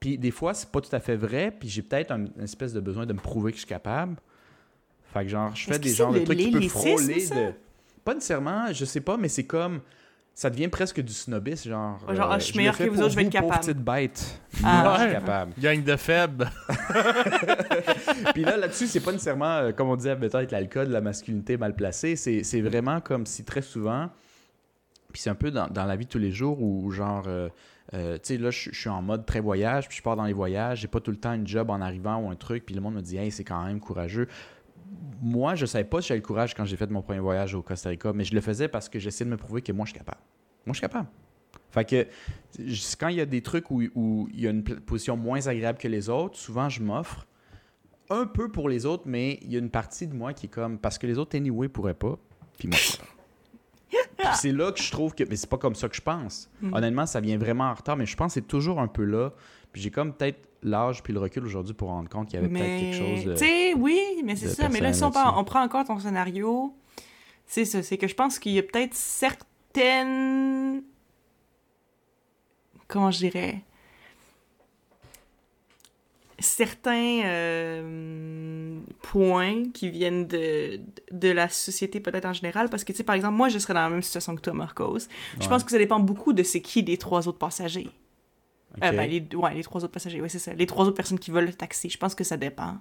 [0.00, 2.72] Puis des fois, c'est pas tout à fait vrai, puis j'ai peut-être un- une espèce
[2.72, 4.16] de besoin de me prouver que je suis capable.
[5.12, 7.52] Fait que genre, je fais des genres de de trucs qui peuvent frôler de...
[8.04, 9.80] Pas nécessairement, je sais pas, mais c'est comme...
[10.34, 11.98] Ça devient presque du snobisme, genre...
[12.08, 13.60] Ouais, genre, ah, je suis le meilleur que vous pour autres, je vais être capable.
[13.60, 14.40] petite bête.
[14.64, 14.82] Ah.
[14.82, 15.52] Moi, je suis capable.
[15.60, 16.50] Gang de faibles.
[18.34, 21.74] Puis là, là-dessus, c'est pas nécessairement, euh, comme on disait peut-être l'alcool, la masculinité mal
[21.76, 22.16] placée.
[22.16, 24.08] C'est c'est vraiment comme si très souvent,
[25.12, 27.48] puis c'est un peu dans, la vie de tous les jours où, genre, euh,
[27.94, 30.32] euh, tu sais, là, je suis en mode très voyage, puis je pars dans les
[30.32, 32.80] voyages, j'ai pas tout le temps une job en arrivant ou un truc, puis le
[32.80, 34.28] monde me dit, hey, c'est quand même courageux.
[35.20, 37.62] Moi, je savais pas si j'avais le courage quand j'ai fait mon premier voyage au
[37.62, 39.90] Costa Rica, mais je le faisais parce que j'essayais de me prouver que moi, je
[39.90, 40.20] suis capable.
[40.66, 41.08] Moi, je suis capable.
[41.70, 42.06] Fait que
[42.98, 45.78] quand il y a des trucs où, où il y a une position moins agréable
[45.78, 47.26] que les autres, souvent je m'offre
[48.10, 50.50] un peu pour les autres, mais il y a une partie de moi qui est
[50.50, 52.18] comme parce que les autres anyway pourraient pas,
[52.58, 52.76] puis moi.
[52.78, 52.98] je
[54.34, 56.50] c'est là que je trouve que mais c'est pas comme ça que je pense.
[56.60, 56.74] Mhm.
[56.74, 59.32] Honnêtement, ça vient vraiment en retard, mais je pense que c'est toujours un peu là.
[59.72, 62.52] Puis j'ai comme peut-être l'âge puis le recul aujourd'hui pour rendre compte qu'il y avait
[62.52, 64.68] peut-être quelque chose de Tu sais, oui, mais c'est ça.
[64.68, 66.74] Mais là, si on, prend, on prend encore ton scénario,
[67.46, 67.82] c'est ça.
[67.82, 70.82] C'est que je pense qu'il y a peut-être certaines.
[72.86, 73.62] Comment je dirais
[76.42, 80.80] certains euh, points qui viennent de,
[81.10, 83.74] de la société peut-être en général, parce que, tu sais, par exemple, moi, je serais
[83.74, 84.98] dans la même situation que toi, Marcos.
[85.38, 85.48] Je Ouais.
[85.48, 87.88] pense que ça dépend beaucoup de c'est qui les trois autres passagers.
[88.82, 90.54] Euh, ben, les, ouais, les trois autres passagers, oui, c'est ça.
[90.54, 91.90] Les trois autres personnes qui veulent le taxi.
[91.90, 92.78] Je pense que ça dépend.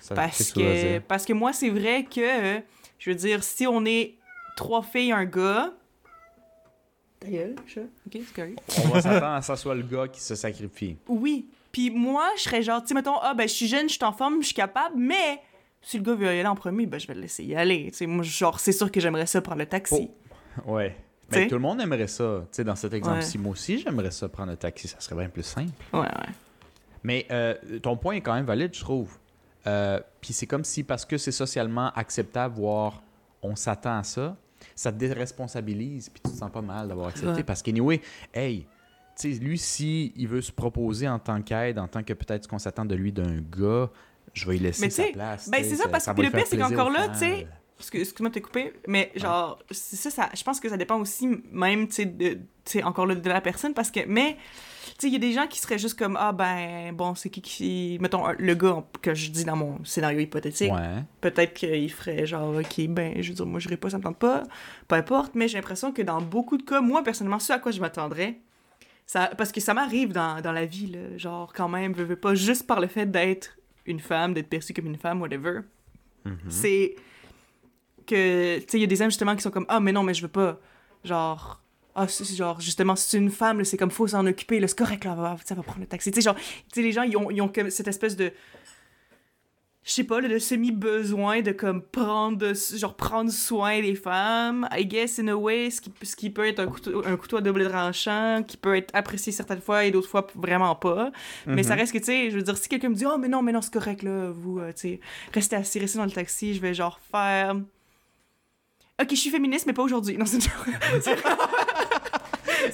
[0.00, 2.60] Ça- Parce que, parce que moi, c'est vrai que,
[2.98, 4.14] je veux dire, si on est
[4.56, 5.72] trois filles, un gars.
[7.20, 7.80] Ta gueule, chat.
[7.80, 8.58] Ok, c'est correct.
[8.84, 10.96] On va s'attendre à ce soit le gars qui se sacrifie.
[11.08, 11.46] Oui.
[11.76, 14.04] Puis moi, je serais genre, tu sais, mettons, ah, ben, je suis jeune, je suis
[14.04, 15.42] en forme, je suis capable, mais
[15.82, 17.90] si le gars veut y aller en premier, ben, je vais le laisser y aller.
[17.90, 20.10] Tu sais, moi, genre, c'est sûr que j'aimerais ça prendre le taxi.
[20.64, 20.96] Ouais.
[21.28, 21.40] T'sais?
[21.40, 22.44] Ben, tout le monde aimerait ça.
[22.44, 24.88] Tu sais, dans cet exemple-ci, moi aussi, j'aimerais ça prendre un taxi.
[24.88, 25.70] Ça serait bien plus simple.
[25.92, 26.32] Ouais, ouais.
[27.02, 29.18] Mais euh, ton point est quand même valide, je trouve.
[29.66, 33.02] Euh, Puis c'est comme si, parce que c'est socialement acceptable, voire
[33.42, 34.34] on s'attend à ça,
[34.74, 37.34] ça te déresponsabilise, puis tu te sens pas mal d'avoir accepté.
[37.34, 37.44] Ouais.
[37.44, 38.00] Parce qu'anyway,
[38.32, 38.66] hey,
[39.24, 42.58] lui, si il veut se proposer en tant qu'aide, en tant que peut-être ce qu'on
[42.58, 43.90] s'attend de lui d'un gars,
[44.34, 45.48] je vais lui laisser Mais sa place.
[45.48, 47.46] ben c'est ça, parce que le pire, c'est qu'encore là, tu sais,
[47.78, 50.76] Parce que, excuse-moi de te couper, mais genre, c'est ça, ça, je pense que ça
[50.78, 52.38] dépend aussi, même, tu sais, de,
[52.82, 54.36] encore là, de la personne, parce que, mais,
[54.86, 57.28] tu sais, il y a des gens qui seraient juste comme, ah ben, bon, c'est
[57.28, 61.02] qui qui, mettons, le gars que je dis dans mon scénario hypothétique, Ouais.
[61.20, 64.18] peut-être qu'il ferait genre, ok, ben, je veux dire, moi, je pas, ça me tente
[64.18, 64.44] pas,
[64.88, 67.72] peu importe, mais j'ai l'impression que dans beaucoup de cas, moi, personnellement, ce à quoi
[67.72, 68.40] je m'attendrais,
[69.06, 72.16] ça, parce que ça m'arrive dans, dans la vie, là, genre, quand même, veux, veux
[72.16, 75.60] pas, juste par le fait d'être une femme, d'être perçue comme une femme, whatever,
[76.24, 76.38] Mhm.
[76.48, 76.96] c'est
[78.06, 80.02] que, tu sais, il y a des hommes, justement, qui sont comme, ah, mais non,
[80.02, 80.58] mais je veux pas,
[81.04, 81.60] genre...
[81.98, 84.76] Ah, c'est- c'est genre, justement, si c'est une femme, c'est comme, faut s'en occuper, c'est
[84.78, 86.10] correct, là, va, ça va prendre le taxi.
[86.10, 86.42] Tu sais, genre, tu
[86.74, 88.32] sais, les gens, ils ont, ils ont comme cette espèce de,
[89.86, 94.84] je sais pas, là, de semi-besoin de comme prendre, genre prendre soin des femmes, I
[94.84, 97.40] guess, in a way, ce qui, ce qui peut être un couteau, un couteau à
[97.40, 101.12] double tranchant, qui peut être apprécié certaines fois et d'autres fois vraiment pas.
[101.46, 101.80] Mais ça Mhm.
[101.80, 103.52] reste que, tu sais, je veux dire, si quelqu'un me dit, oh, mais non, mais
[103.52, 105.00] non, c'est correct, là, vous, euh, tu sais,
[105.32, 107.54] restez assis, restez dans le taxi, je vais genre faire.
[109.00, 110.16] Ok, je suis féministe, mais pas aujourd'hui.
[110.18, 110.40] Non, c'est.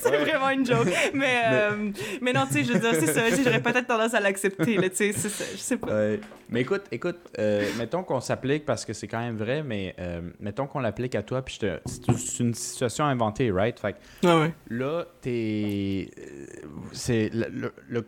[0.03, 0.25] c'est vraiment...
[0.25, 0.39] c'est Ouais.
[0.39, 0.89] vraiment une joke.
[1.15, 1.91] Mais, euh,
[2.21, 3.23] mais non, tu sais, je veux dire, c'est ça.
[3.43, 5.45] J'aurais peut-être tendance à l'accepter, là, tu sais, c'est ça.
[5.53, 5.87] Je sais pas.
[5.89, 6.21] Ouais.
[6.49, 10.21] Mais écoute, écoute, euh, mettons qu'on s'applique parce que c'est quand même vrai, mais euh,
[10.41, 11.81] mettons qu'on l'applique à toi, puis je te...
[12.17, 13.79] c'est une situation inventée, right?
[13.81, 14.53] Fait que ouais.
[14.69, 16.11] là, t'es.
[16.19, 16.47] euh,
[16.93, 18.05] C'est le, le, le-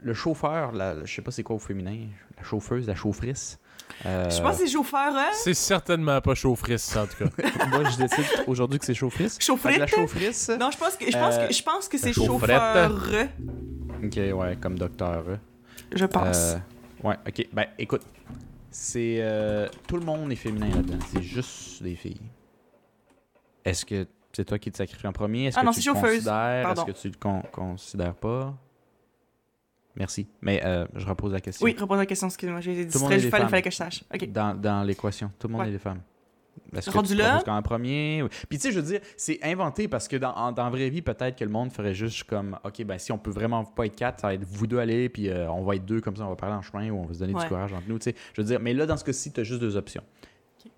[0.00, 3.58] le chauffeur, la, je sais pas c'est quoi au féminin, la chauffeuse, la chaufferisse.
[4.06, 5.30] Euh, Je pense que c'est chauffeur, hein?
[5.32, 7.66] C'est certainement pas chaufferisse, en tout cas.
[7.70, 9.38] moi, je décide aujourd'hui que c'est chaufferisse.
[9.40, 9.78] Chaufferite?
[9.78, 10.48] la chaufferisse?
[10.50, 12.56] Non, je pense que, je pense Euh, que, je pense que c'est chaufferette?
[12.56, 13.28] chauffeur.
[14.04, 15.24] Ok, ouais, comme docteur.
[15.28, 15.36] euh.
[15.94, 16.54] Je pense.
[16.54, 16.58] Euh,
[17.08, 17.46] ouais, ok.
[17.52, 18.02] Ben, écoute,
[18.70, 19.18] c'est.
[19.20, 20.98] euh, tout le monde est féminin là-dedans.
[21.12, 22.20] C'est juste des filles.
[23.64, 25.46] Est-ce que c'est toi qui te sacrifies en premier?
[25.46, 26.14] Est-ce Ah que non, tu c'est le chauffeuse.
[26.24, 26.70] considères?
[26.70, 28.54] Est-ce que tu le con- considères pas?
[29.96, 30.28] Merci.
[30.42, 31.64] Mais euh, je repose la question.
[31.64, 32.60] Oui, repose la question, excuse-moi.
[32.60, 34.04] J'ai distrait, est il fallait, que je sache.
[34.28, 35.68] Dans, dans l'équation, tout le monde Ouais.
[35.68, 36.00] est des femmes.
[36.76, 38.22] Est-ce que Rendu tu te là- en premier.
[38.48, 40.90] Puis tu sais, je veux dire, c'est inventé parce que dans, en- dans la vraie
[40.90, 43.86] vie, peut-être que le monde ferait juste comme, ok, ben si on peut vraiment pas
[43.86, 46.16] être quatre, ça va être vous deux aller, puis euh, on va être deux comme
[46.16, 47.42] ça, on va parler en chemin ou on va se donner Ouais.
[47.42, 47.98] du courage entre nous.
[47.98, 50.02] Tu sais, je veux dire, mais là, dans ce cas-ci, tu as juste deux options.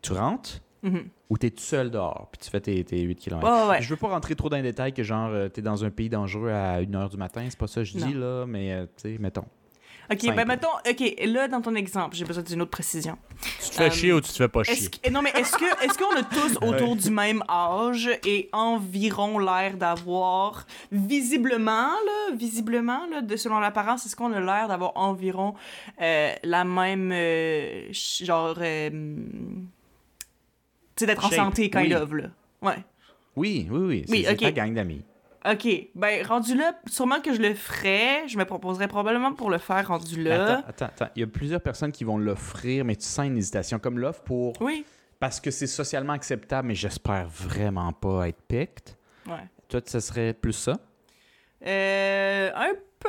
[0.03, 1.09] Tu rentres Mhm.
[1.29, 3.45] ou tu es tout seul dehors, puis tu fais tes, tes 8 km.
[3.47, 3.83] Ouais, ouais.
[3.83, 6.09] Je veux pas rentrer trop dans les détails que genre, euh, t'es dans un pays
[6.09, 9.13] dangereux à 1h du matin, c'est pas ça que je dis là, mais euh, tu
[9.13, 9.45] sais, mettons.
[10.13, 10.35] Ok, Simple.
[10.35, 13.17] ben mettons, ok, là, dans ton exemple, j'ai besoin d'une autre précision.
[13.63, 14.89] Tu te fais Euh, chier ou tu te fais pas chier?
[14.91, 19.39] Que- non, mais est-ce que est-ce qu'on a tous autour du même âge et environ
[19.39, 25.55] l'air d'avoir visiblement là, visiblement là, de selon l'apparence, est-ce qu'on a l'air d'avoir environ
[26.03, 29.80] euh, la même euh, genre euh, tu
[31.01, 31.95] sais d'être en santé kind oui.
[31.95, 32.29] of là.
[32.63, 32.85] Ouais.
[33.37, 34.05] Oui, oui, oui.
[34.07, 35.05] C'est Oui, ta gang d'amis.
[35.51, 39.57] OK, ben rendu là, sûrement que je le ferais, je me proposerais probablement pour le
[39.57, 40.59] faire rendu là.
[40.59, 41.09] Attends, attends, attends.
[41.17, 43.79] Il y a plusieurs personnes qui vont l'offrir, mais tu sens une hésitation.
[43.79, 44.61] Comme l'offre pour.
[44.61, 44.85] Oui.
[45.19, 48.97] Parce que c'est socialement acceptable, mais j'espère vraiment pas être picked.
[49.27, 49.49] Ouais.
[49.69, 50.79] Toi, ce serait plus ça?
[51.67, 53.09] Euh, un peu,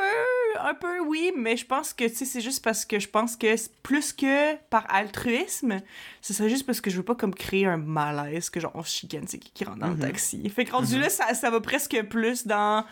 [0.60, 4.12] un peu oui, mais je pense que c'est juste parce que je pense que plus
[4.14, 5.78] que par altruisme,
[6.22, 8.84] ce serait juste parce que je veux pas comme créer un malaise que genre on
[8.84, 9.96] chicane, c'est qui qui rentre dans Mhm.
[9.96, 10.50] le taxi.
[10.50, 12.86] Fait que rendu là, ça, ça va presque plus dans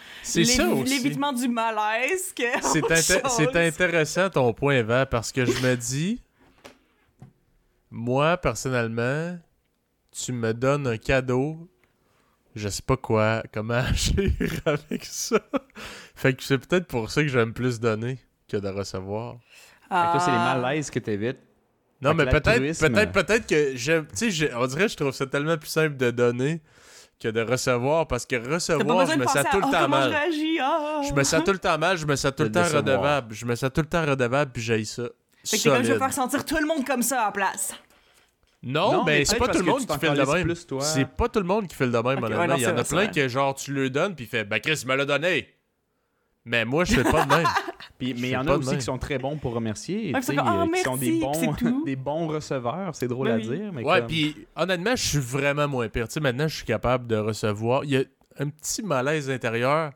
[0.89, 2.43] l'évitement du malaise que.
[2.77, 6.21] Inté- c'est intéressant ton point, Eva, parce que je me dis,
[7.91, 9.37] moi, personnellement,
[10.11, 11.67] tu me donnes un cadeau,
[12.55, 14.31] je sais pas quoi, comment agir
[14.65, 15.39] avec ça.
[16.15, 19.35] Fait que c'est peut-être pour ça que j'aime plus donner que de recevoir.
[19.89, 20.57] Fait que toi, c'est les Ah.
[20.59, 21.39] malaises que t'évites.
[22.01, 25.25] Non, mais peut-être peut-être peut-être que j'aime tu sais on dirait que je trouve ça
[25.25, 26.61] tellement plus simple de donner
[27.19, 30.09] que de recevoir parce que recevoir, je me sens tout le temps comment je mal.
[30.09, 30.59] réagis.
[30.61, 31.01] ah.
[31.07, 32.83] Je me sens tout le temps mal, je me sens tout le temps décevoir.
[32.83, 33.35] redevable.
[33.35, 35.03] Je me sens tout le temps redevable, puis j'ai ça.
[35.45, 37.73] Fait que comme je vais faire sentir tout le monde comme ça à la place.
[38.61, 40.43] Non, Non, mais mais c'est pas tout le monde qui fait le même.
[40.43, 40.81] plus, toi.
[40.81, 42.37] C'est pas tout le monde qui fait le même, honnêtement.
[42.39, 44.59] ouais, non, Il y en a plein que, genre, tu le donnes, puis fait, ben
[44.59, 45.47] Chris, il me l'a donné.
[46.45, 47.47] Mais moi, je fais pas de même.
[47.99, 50.39] Puis, mais il y en a aussi qui sont très bons pour remercier, Ouais, comme,
[50.39, 52.95] Ah, euh, qui sont des merci, bons, des bons receveurs.
[52.95, 53.43] C'est drôle Ben à oui.
[53.57, 56.07] dire, mais Ouais, comme- puis honnêtement, je suis vraiment moins pire.
[56.07, 57.83] Tu sais, maintenant, je suis capable de recevoir.
[57.83, 58.03] Il y a
[58.39, 59.91] un petit malaise intérieur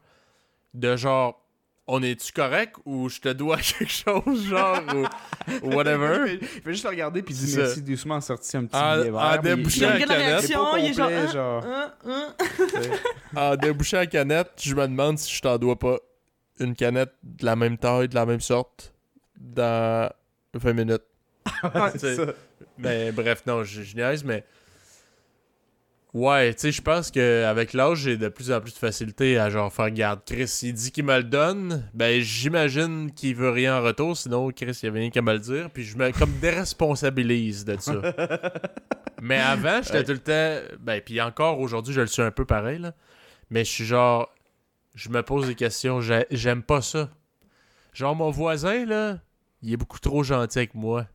[0.73, 1.41] de genre,
[1.87, 6.37] on est-tu correct ou je te dois quelque chose, genre, ou, ou whatever?
[6.41, 7.81] Il fait juste le regarder puis il dit C'est merci ça.
[7.81, 9.41] doucement sorti un petit En- billet en vert.
[9.41, 10.43] débouchant la canette.
[10.43, 11.09] il est genre.
[11.11, 11.65] Hein, genre.
[11.65, 12.35] hein, hein.
[13.35, 15.97] En débouchant la canette, je me demande si je t'en dois pas
[16.59, 18.93] une canette de la même taille, de la même sorte,
[19.39, 20.09] dans
[20.53, 21.01] 20 minutes.
[21.63, 22.25] Ouais, c'est ça.
[22.27, 22.31] ça.
[22.77, 24.45] Mais bref, non, je, je niaise, mais.
[26.13, 29.49] Ouais, tu sais, je pense qu'avec l'âge, j'ai de plus en plus de facilité à
[29.49, 30.21] genre faire garde.
[30.23, 34.51] Chris, il dit qu'il me le donne, ben j'imagine qu'il veut rien en retour, sinon
[34.51, 37.93] Chris, il avait rien qu'à me le dire, puis je me comme déresponsabilise de ça.
[39.23, 40.03] mais avant, j'étais Ouais.
[40.03, 40.75] tout le temps.
[40.81, 42.93] Ben, puis encore aujourd'hui, je le suis un peu pareil, là.
[43.49, 44.29] Mais je suis genre.
[44.93, 47.09] Je me pose des questions, j'ai- j'aime pas ça.
[47.93, 49.17] Genre, mon voisin, là,
[49.63, 51.07] il est beaucoup trop gentil avec moi.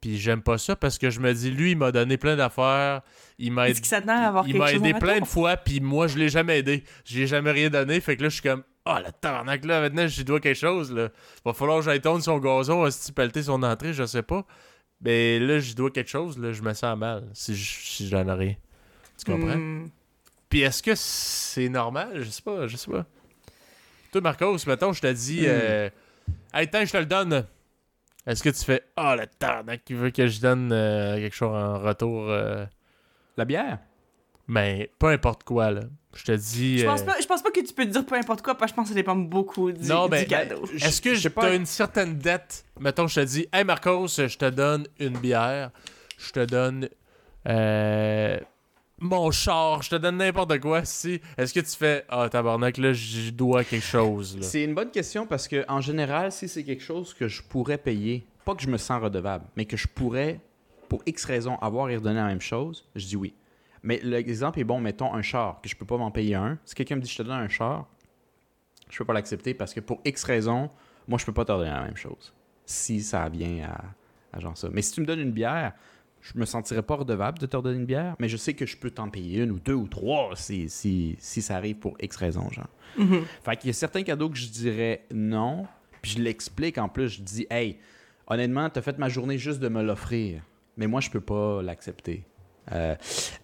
[0.00, 3.02] Puis j'aime pas ça parce que je me dis, lui, il m'a donné plein d'affaires.
[3.38, 3.68] Il m'a
[4.28, 6.84] avoir il m'a aidé plein de fois, puis moi, je l'ai jamais aidé.
[7.04, 8.00] J'ai jamais rien donné.
[8.00, 10.92] Fait que là, je suis comme, ah, le tabarnak, là, maintenant, j'y dois quelque chose,
[10.92, 11.08] là.
[11.44, 14.46] Va falloir que j'aille tourner son gazon, hostie, pelleter son entrée, je sais pas.
[15.00, 18.10] Mais là, j'y dois quelque chose, là, je me sens mal si je, si je
[18.12, 18.54] donne rien.
[19.18, 19.56] Tu comprends?
[19.56, 19.88] Hmm.
[20.48, 22.22] Puis est-ce que c'est normal?
[22.22, 23.04] Je sais pas, je sais pas.
[24.12, 25.48] Toi, Marcos, mettons, je te dis, Hmm.
[25.48, 25.90] euh,
[26.54, 27.46] hey, tiens, je te le donne.
[28.28, 31.54] Est-ce que tu fais, ah, le tabarnak, qui veut que je donne euh, quelque chose
[31.54, 32.26] en retour?
[32.28, 32.64] euh,
[33.36, 33.78] La bière?
[34.50, 35.82] mais peu importe quoi, là.
[36.14, 36.78] Je te dis.
[36.78, 38.54] Je pense, euh, pas, je pense pas que tu peux te dire peu importe quoi,
[38.54, 40.62] parce que je pense que ça dépend beaucoup du, Non, du ben, cadeau.
[40.74, 42.64] Est-ce que sais pas- as une certaine dette?
[42.80, 45.70] Mettons, je te dis, hey Marcos, je te donne une bière,
[46.18, 46.88] je te donne
[47.46, 48.38] euh,
[49.00, 50.84] mon char, je te donne n'importe quoi.
[50.84, 54.38] Si, est-ce que tu fais, ah tabarnak, là, je dois quelque chose.
[54.40, 57.78] C'est une bonne question parce que en général, si c'est quelque chose que je pourrais
[57.78, 60.40] payer, pas que je me sens redevable, mais que je pourrais,
[60.88, 63.34] pour X raisons, avoir et redonner la même chose, je dis oui.
[63.82, 66.58] Mais l'exemple est bon, mettons un char, que je peux pas m'en payer un.
[66.64, 67.86] Si quelqu'un me dit je te donne un char,
[68.90, 70.70] je peux pas l'accepter parce que pour X raisons,
[71.06, 72.32] moi je peux pas te redonner la même chose.
[72.64, 73.68] Si ça vient
[74.32, 74.68] à genre ça.
[74.72, 75.72] Mais si tu me donnes une bière,
[76.20, 78.76] je me sentirais pas redevable de te redonner une bière, mais je sais que je
[78.76, 82.16] peux t'en payer une ou deux ou trois si, si, si ça arrive pour X
[82.16, 82.68] raisons, genre.
[82.96, 83.24] Mhm.
[83.44, 85.66] Fait qu'il y a certains cadeaux que je dirais non,
[86.02, 87.08] puis je l'explique en plus.
[87.08, 87.78] Je dis, hey,
[88.26, 90.42] honnêtement, t'as fait ma journée juste de me l'offrir,
[90.76, 92.24] mais moi, je peux pas l'accepter.
[92.72, 92.94] Euh,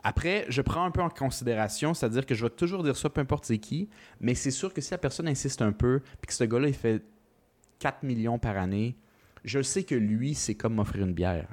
[0.03, 3.21] après, je prends un peu en considération, c'est-à-dire que je vais toujours dire ça, peu
[3.21, 3.89] importe c'est qui,
[4.21, 6.75] mais c'est sûr que si la personne insiste un peu, puis que ce gars-là, il
[6.75, 7.03] fait
[7.79, 8.97] 4 millions par année,
[9.45, 11.47] je sais que lui, c'est comme m'offrir une bière,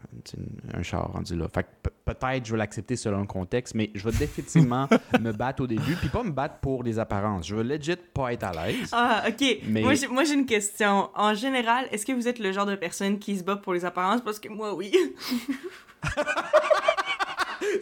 [0.73, 1.47] un char rendu là.
[1.53, 4.87] Fait que pe- peut-être je vais l'accepter selon le contexte, mais je vais définitivement
[5.19, 7.47] me battre au début, puis pas me battre pour les apparences.
[7.47, 8.89] Je veux legit pas être à l'aise.
[8.93, 9.57] Ah, ok.
[9.67, 11.09] Mais- Moi, j'ai- une question.
[11.15, 13.83] En général, est-ce que vous êtes le genre de personne qui se bat pour les
[13.83, 14.21] apparences?
[14.21, 14.91] Parce que moi, oui.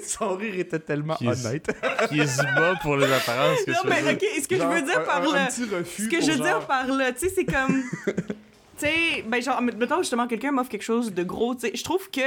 [0.05, 1.71] Son rire était tellement Qui honnête.
[2.09, 4.11] Qui se bat pour les apparences, que non, veux mais dire?
[4.13, 5.43] ok, ce que Genre, je veux dire un- par un, là.
[5.43, 7.83] un petit refus Ce que je veux dire par là, tu sais, c'est comme.
[8.79, 11.83] tu sais, ben, genre, mettons justement, quelqu'un m'offre quelque chose de gros, tu sais, je
[11.83, 12.21] trouve que.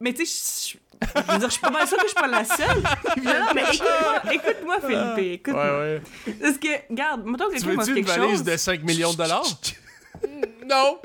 [0.00, 2.20] Mais tu sais, je je veux dire, je suis pas mal sûre que je suis
[2.20, 2.82] pas la seule.
[3.22, 5.64] non, non, mais écoute-moi, écoute-moi, Philippe, écoute-moi.
[5.64, 6.34] Ouais, ouais.
[6.40, 8.44] Parce que, regarde, mettons que Tu quelqu'un m'offre veux-tu une quelque valise chose.
[8.44, 9.44] de 5 millions de dollars?
[10.66, 10.98] non!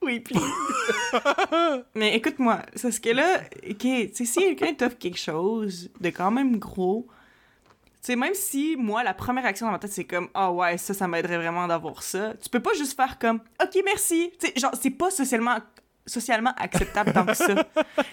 [0.00, 0.36] Oui, puis.
[1.94, 6.10] mais écoute-moi, c'est ce que là, ok, tu sais, si quelqu'un t'offre quelque chose de
[6.10, 7.14] quand même gros, tu
[8.00, 10.94] sais, même si moi, la première action dans ma tête, c'est comme, ah ouais, ça,
[10.94, 14.32] ça m'aiderait vraiment d'avoir ça, tu peux pas juste faire comme, ok, merci.
[14.40, 15.58] Tu sais, genre, c'est pas socialement
[16.06, 17.54] socialement acceptable tant que ça.
[17.54, 17.60] tu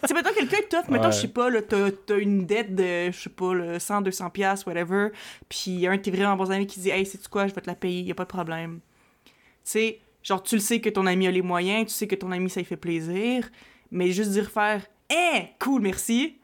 [0.05, 1.11] sais, mettons, quelqu'un t'offre, mettons, Ouais.
[1.13, 4.29] je sais pas, là, t'as t'as une dette de, je sais pas, là, 100, 200
[4.31, 5.11] piastres, whatever,
[5.47, 7.53] puis y a un de tes vraiment bons amis qui dit, hey, sais-tu quoi, je
[7.53, 8.81] vais te la payer, y a pas de problème.
[9.23, 9.31] Tu
[9.63, 12.31] sais, genre, tu le sais que ton ami a les moyens, tu sais que ton
[12.33, 13.49] ami, ça lui fait plaisir,
[13.91, 16.37] mais juste dire faire «Hein, cool, merci»,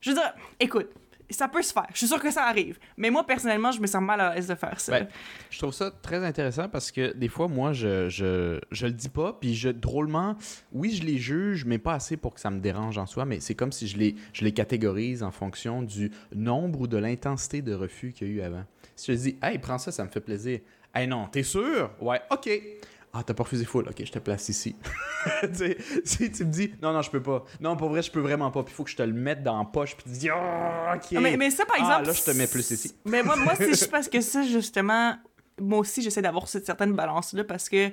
[0.00, 0.88] je veux dire, écoute,
[1.30, 1.86] ça peut se faire.
[1.92, 2.78] Je suis sûre que ça arrive.
[2.96, 4.92] Mais moi, personnellement, je me sens mal à l'aise de faire ça.
[4.92, 5.08] Ben,
[5.50, 9.08] Je trouve ça très intéressant parce que des fois, moi, je, je, je le dis
[9.08, 10.36] pas, puis je, drôlement,
[10.72, 13.40] oui, je les juge, mais pas assez pour que ça me dérange en soi, mais
[13.40, 17.62] c'est comme si je les, je les catégorise en fonction du nombre ou de l'intensité
[17.62, 18.64] de refus qu'il y a eu avant.
[18.96, 20.60] Si je dis, hey, prends ça, ça me fait plaisir.
[20.94, 21.90] Hey, non, t'es sûr?
[22.00, 22.50] Ouais, ok.
[23.18, 24.76] Ah, t'as pas refusé full, ok, je te place ici.
[25.42, 27.44] tu sais, si tu me dis, non, non, je peux pas.
[27.60, 28.62] Non, pour vrai, je peux vraiment pas.
[28.62, 30.94] Puis il faut que je te le mette dans la poche, puis tu dis, oh,
[30.94, 31.20] ok.
[31.20, 32.06] Mais, mais ça, par Ah, exemple.
[32.06, 32.94] là, je te mets plus ici.
[33.04, 35.16] Mais moi, moi c'est juste parce que ça, justement,
[35.60, 37.90] moi aussi, j'essaie d'avoir cette certaine balance-là parce que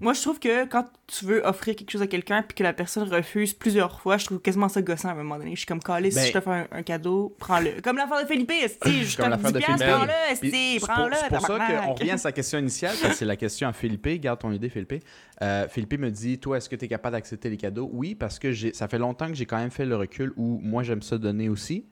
[0.00, 2.72] moi, je trouve que quand tu veux offrir quelque chose à quelqu'un puis que la
[2.72, 5.52] personne refuse plusieurs fois, je trouve quasiment ça gossant à un moment donné.
[5.52, 7.80] Je suis comme, calé, si Ben- je te fais un, un cadeau, prends-le.
[7.80, 9.96] Comme l'affaire de Philippe, esti, je te Comme donne l'affaire 10 de piastres, Philippe.
[9.96, 13.12] prends-le, Puis esti, C'est pour, prends-le, pour ça qu'on revient à sa question initiale, parce
[13.14, 14.08] que c'est la question à Philippe.
[14.20, 15.04] Garde ton idée, Philippe.
[15.42, 17.88] Euh, Philippe me dit Toi, est-ce que tu es capable d'accepter les cadeaux?
[17.92, 20.82] Oui, parce que ça fait longtemps que j'ai quand même fait le recul où moi,
[20.82, 21.86] j'aime ça donner aussi.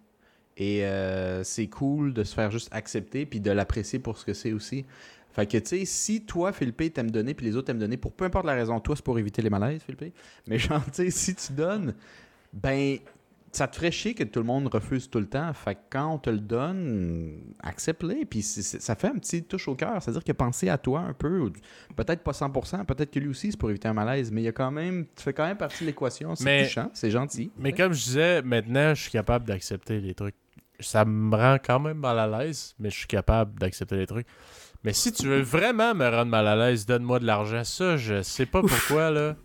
[0.59, 4.35] Et euh, c'est cool de se faire juste accepter puis de l'apprécier pour ce que
[4.35, 4.85] c'est aussi.
[5.33, 8.13] Fait que, tu sais, si toi, Philippe, t'aimes donner puis les autres t'aiment donner, pour
[8.13, 10.15] peu importe la raison, toi, c'est pour éviter les malaises, Philippe.
[10.47, 11.95] Mais genre, tu sais, si tu donnes,
[12.53, 12.99] ben,
[13.53, 15.53] ça te ferait chier que tout le monde refuse tout le temps.
[15.53, 18.25] Fait que quand on te le donne, accepte-le.
[18.25, 20.03] Puis ça fait un petit touche au cœur.
[20.03, 21.53] C'est-à-dire que penser à toi un peu,
[21.95, 24.49] peut-être pas 100%, peut-être que lui aussi, c'est pour éviter un malaise, mais il y
[24.49, 26.35] a quand même, tu fais quand même partie de l'équation.
[26.35, 27.51] C'est touchant, c'est gentil.
[27.59, 30.35] Mais comme je disais, maintenant, je suis capable d'accepter les trucs.
[30.81, 34.27] Ça me rend quand même mal à l'aise, mais je suis capable d'accepter les trucs.
[34.85, 37.63] Mais si tu veux vraiment me rendre mal à l'aise, donne-moi de l'argent.
[37.65, 39.37] Ça, je sais pas pourquoi, là.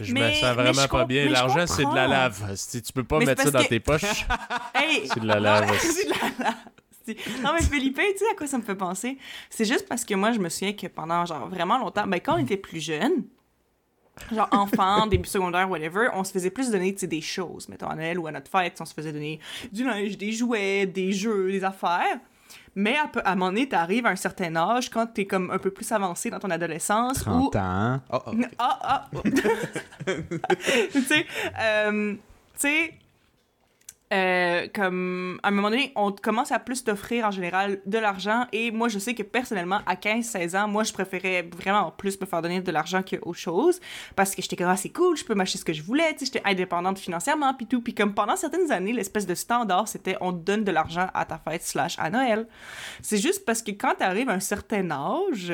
[0.00, 1.28] Je me sens vraiment pas bien.
[1.28, 2.52] L'argent, c'est de la lave.
[2.56, 4.26] Si tu peux pas Mais mettre ça dans que- tes poches.
[4.74, 5.08] Hey!
[5.12, 5.72] C'est de la lave.
[5.80, 6.54] c'est de la lave.
[7.06, 9.16] C'est- Non, mais Philippe, tu sais à quoi ça me fait penser?
[9.48, 12.34] C'est juste parce que moi, je me souviens que pendant, genre, vraiment longtemps, ben, quand
[12.34, 13.24] on était plus jeune,
[14.34, 17.68] genre enfant, début secondaire, whatever, on se faisait plus donner, des choses.
[17.68, 19.38] Mettons, à Noël ou à notre fête, on se faisait donner
[19.72, 22.18] du linge, des jouets, des jeux, des affaires.
[22.74, 25.58] Mais à, à un moment donné, t'arrives à un certain âge, quand t'es comme un
[25.58, 28.00] peu plus avancé dans ton adolescence, où 30 ans.
[28.12, 29.10] Oh, oh, ah, ah!
[30.92, 31.26] tu sais,
[31.60, 32.20] euh, tu
[32.56, 32.94] sais,
[34.12, 38.46] euh, comme, à un moment donné, on commence à plus t'offrir en général de l'argent.
[38.52, 42.26] Et moi, je sais que personnellement, à 15-16 ans, moi, je préférais vraiment plus me
[42.26, 43.80] faire donner de l'argent qu'autre chose.
[44.16, 46.20] Parce que j'étais comme, ah, c'est cool, je peux m'acheter ce que je voulais, tu
[46.20, 47.82] sais, j'étais indépendante financièrement, puis tout.
[47.82, 51.24] Puis comme pendant certaines années, l'espèce de standard, c'était on te donne de l'argent à
[51.24, 52.46] ta fête slash à Noël.
[53.02, 55.52] C'est juste parce que quand t'arrives à un certain âge,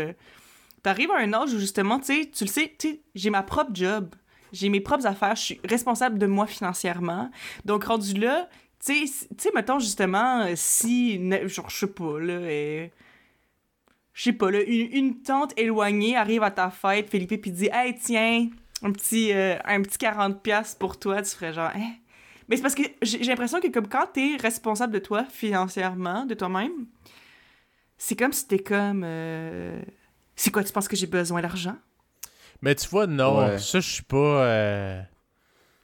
[0.83, 3.43] t'arrives à un âge où justement, tu sais, tu le sais, tu sais, j'ai ma
[3.43, 4.15] propre job,
[4.55, 7.31] j'ai mes propres affaires, je suis responsable de moi financièrement.
[7.65, 8.49] Donc, rendu là,
[8.85, 12.89] tu sais, mettons justement, euh, si, genre, je sais pas, là, euh,
[14.13, 17.97] je sais pas, là, une, tante éloignée arrive à ta fête, Philippe, puis dit, hey,
[17.97, 18.49] tiens,
[18.83, 21.95] un petit, euh, un petit 40$ pour toi, tu ferais genre, hein?
[22.49, 26.35] Mais c'est parce que j'ai l'impression que comme quand t'es responsable de toi financièrement, de
[26.35, 26.87] toi-même,
[27.97, 29.03] c'est comme si t'es comme.
[30.37, 31.77] C'est quoi, tu penses que j'ai besoin d'argent?
[32.63, 33.59] Mais tu vois, non, Ouais.
[33.59, 34.17] ça, je suis pas.
[34.47, 35.03] euh,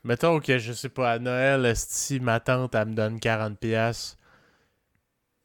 [0.05, 4.17] Mettons que, je sais pas, à Noël, si ma tante, elle me donne 40$,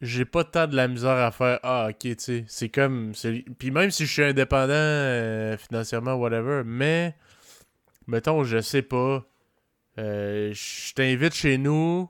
[0.00, 1.58] j'ai pas tant de la misère à faire.
[1.62, 2.44] Ah, ok, tu sais.
[2.48, 3.12] C'est comme.
[3.58, 7.14] Puis même si je suis indépendant euh, financièrement, whatever, mais.
[8.06, 9.24] Mettons, je sais pas.
[9.98, 12.08] euh, je t'invite chez nous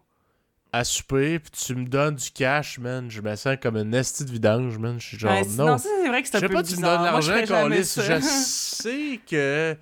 [0.79, 3.11] à souper, puis tu me donnes du cash, man.
[3.11, 4.99] Je me sens comme une esti de vidange, man.
[5.01, 5.79] Je suis genre, Ouais, non.
[5.79, 6.97] ça, c'est vrai que c'est un peu pas, tu me bizarre.
[6.99, 8.21] donnes l'argent, ça.
[8.21, 9.77] Je sais que,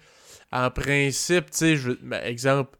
[0.53, 1.92] en principe, tu sais, je...
[2.03, 2.78] ben, exemple,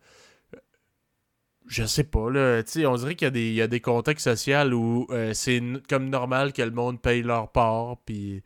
[1.67, 3.67] je sais pas, là, tu sais, on dirait qu'il y, a des- il y a
[3.67, 8.43] des contextes sociaux où euh, c'est comme normal que le monde paye leur part, puis...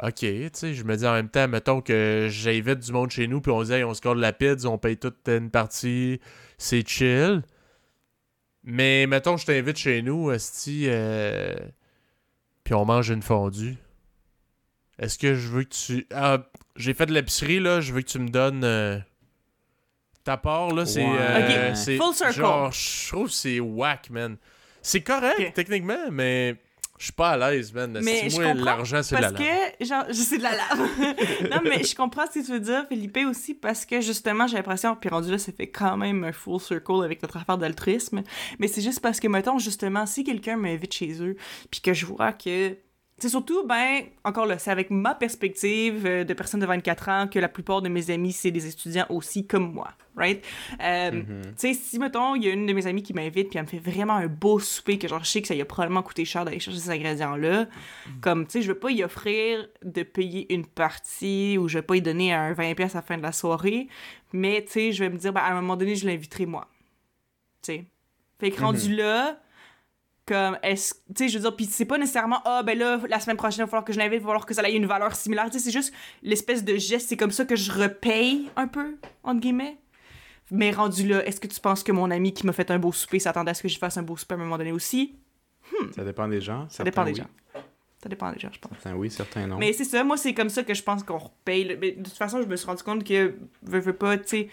[0.00, 3.26] Ok, tu sais, je me dis en même temps, mettons que j'invite du monde chez
[3.26, 6.20] nous, puis on dit, hey, on se colle la pizza, on paye toute une partie,
[6.56, 7.42] c'est chill.
[8.70, 11.54] Mais mettons, je t'invite chez nous, esti, euh,
[12.64, 13.76] puis on mange une fondue.
[14.98, 16.06] Est-ce que je veux que tu.
[16.12, 16.46] Ah,
[16.76, 18.64] j'ai fait de l'épicerie, là, je veux que tu me donnes.
[18.64, 18.98] euh,
[20.22, 21.02] Ta part, là, c'est.
[21.02, 21.16] Ouais.
[21.18, 22.34] euh, full circle.
[22.34, 24.36] Genre, je trouve que c'est whack, man.
[24.82, 26.56] C'est correct, techniquement, mais
[26.98, 27.98] je suis pas à l'aise, man.
[28.02, 29.72] Mais moi, l'argent, c'est de la Parce lave.
[29.78, 31.50] que, genre, je sais de la lave.
[31.50, 34.56] non, mais je comprends ce que tu veux dire, Philippe, aussi, parce que justement, j'ai
[34.56, 38.22] l'impression, puis rendu là, ça fait quand même un full circle avec notre affaire d'altruisme.
[38.58, 41.36] Mais c'est juste parce que, mettons, justement, si quelqu'un m'invite chez eux,
[41.70, 42.76] puis que je vois que.
[43.20, 47.26] C'est surtout, ben, encore là, c'est avec ma perspective euh, de personne de 24 ans
[47.26, 50.44] que la plupart de mes amis, c'est des étudiants aussi comme moi, right?
[50.80, 51.42] Euh, Mhm.
[51.42, 53.64] Tu sais, si, mettons, il y a une de mes amies qui m'invite, puis elle
[53.64, 56.02] me fait vraiment un beau souper, que genre, je sais que ça lui a probablement
[56.02, 57.66] coûté cher d'aller chercher ces ingrédients-là,
[58.20, 61.82] comme, tu sais, je vais pas y offrir de payer une partie, ou je vais
[61.82, 63.88] pas y donner un 20$ à la fin de la soirée,
[64.32, 66.68] mais, tu sais, je vais me dire, ben, à un moment donné, je l'inviterai moi.
[67.62, 67.84] Tu sais.
[68.38, 69.40] Fait que rendu là,
[70.28, 70.94] comme, est-ce.
[71.14, 73.60] Tu sais, je veux dire, puis c'est pas nécessairement, ah, ben là, la semaine prochaine,
[73.60, 75.46] il va falloir que je l'invite, il va falloir que ça ait une valeur similaire.
[75.50, 78.96] Tu sais, c'est juste l'espèce de geste, c'est comme ça que je repaye un peu,
[79.24, 79.78] entre guillemets.
[80.50, 82.92] Mais rendu là, est-ce que tu penses que mon ami qui m'a fait un beau
[82.92, 85.14] souper s'attendait à ce que je fasse un beau souper à un moment donné aussi?
[85.94, 86.66] Ça dépend des gens.
[86.70, 87.26] Ça dépend des gens.
[88.02, 88.72] Ça dépend déjà, je pense.
[88.80, 89.58] Certains oui, certains non.
[89.58, 91.64] Mais c'est ça, moi, c'est comme ça que je pense qu'on repaye.
[91.64, 94.24] le- Mais de toute façon, je me suis rendu compte que, veux, veux pas, tu
[94.28, 94.48] sais.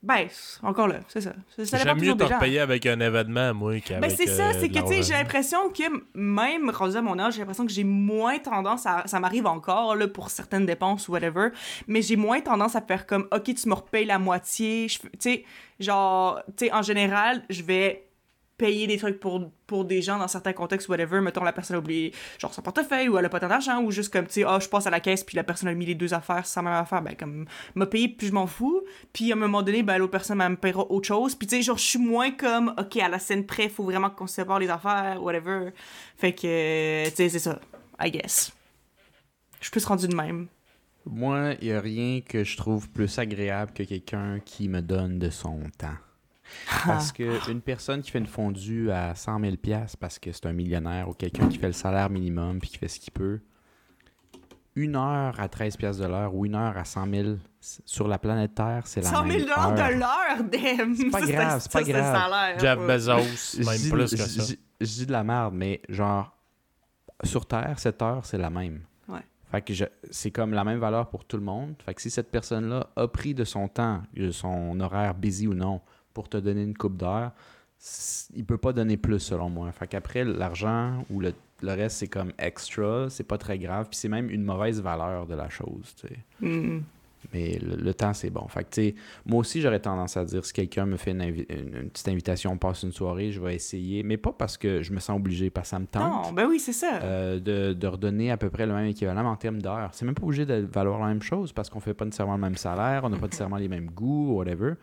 [0.00, 1.32] Ben, c'est- encore là, c'est ça.
[1.64, 2.34] Ça, J'aime mieux toujours te des gens.
[2.36, 5.12] repayer avec un événement, moi, qu'avec Ben, c'est ça, euh, c'est que, tu sais, j'ai
[5.14, 5.82] l'impression que
[6.14, 9.02] même rendu à mon âge, j'ai l'impression que j'ai moins tendance à.
[9.06, 11.48] Ça m'arrive encore, là, pour certaines dépenses ou whatever,
[11.88, 14.86] mais j'ai moins tendance à faire comme, OK, tu me repayes la moitié.
[14.88, 15.44] Tu sais,
[15.80, 18.04] genre, tu sais, en général, je vais
[18.58, 21.20] payer des trucs pour, pour des gens dans certains contextes, whatever.
[21.20, 23.90] Mettons, la personne a oublié, genre, son portefeuille ou elle a pas tant d'argent, ou
[23.92, 25.86] juste comme, tu sais, ah, je passe à la caisse, puis la personne a mis
[25.86, 27.46] les deux affaires, la même affaire, ben, comme,
[27.76, 28.82] m'a payé, puis je m'en fous.
[29.12, 31.34] Puis à un moment donné, ben, l'autre personne elle me paiera autre chose.
[31.34, 34.10] Puis, tu sais, genre, je suis moins comme, OK, à la scène près, faut vraiment
[34.10, 35.70] qu'on sépare les affaires, whatever.
[36.16, 37.60] Fait que, tu sais, c'est ça,
[38.02, 38.52] I guess.
[39.60, 40.48] Je suis plus rendu de même.
[41.06, 45.18] Moi, il n'y a rien que je trouve plus agréable que quelqu'un qui me donne
[45.18, 45.96] de son temps.
[46.86, 49.56] Parce que une personne qui fait une fondue à 100 000
[50.00, 52.88] parce que c'est un millionnaire ou quelqu'un qui fait le salaire minimum puis qui fait
[52.88, 53.40] ce qu'il peut,
[54.74, 57.28] une heure à 13 pièces de l'heure ou une heure à 100 000
[57.60, 59.74] sur la planète Terre, c'est la 100 même 000 dollars heure.
[59.88, 60.94] de l'heure, damn!
[60.94, 62.60] C'est pas grave, c'est pas grave.
[62.60, 62.78] Jeff.
[62.78, 64.54] Bezos, Je même dis- plus que ça.
[64.80, 66.32] Je, dis de la merde, mais genre,
[67.24, 68.82] sur Terre, cette heure, c'est la même.
[69.08, 69.18] Ouais.
[69.50, 71.74] Fait que je- c'est comme la même valeur pour tout le monde.
[71.84, 75.54] Fait que si cette personne-là a pris de son temps, de son horaire busy ou
[75.54, 75.80] non,
[76.14, 77.32] pour te donner une coupe d'heure,
[78.34, 79.70] il peut pas donner plus selon moi.
[79.72, 81.32] Fait qu'après, l'argent ou le,
[81.62, 85.26] le reste, c'est comme extra, c'est pas très grave, puis c'est même une mauvaise valeur
[85.26, 86.18] de la chose, tu sais.
[86.40, 86.82] Mm.
[87.34, 88.46] Mais le, le temps, c'est bon.
[88.46, 88.94] Fait que, tu sais,
[89.26, 92.06] moi aussi, j'aurais tendance à dire si quelqu'un me fait une, invi- une- une petite
[92.08, 94.04] invitation, on passe une soirée, je vais essayer.
[94.04, 96.26] Mais pas parce que je me sens obligé, parce que ça me tente.
[96.26, 97.00] Non, ben oui, c'est ça.
[97.02, 99.90] euh, de, de redonner à peu près le même équivalent en termes d'heures.
[99.94, 102.40] C'est même pas obligé de valoir la même chose parce qu'on fait pas nécessairement le
[102.40, 104.74] même salaire, on n'a pas nécessairement les mêmes goûts, whatever.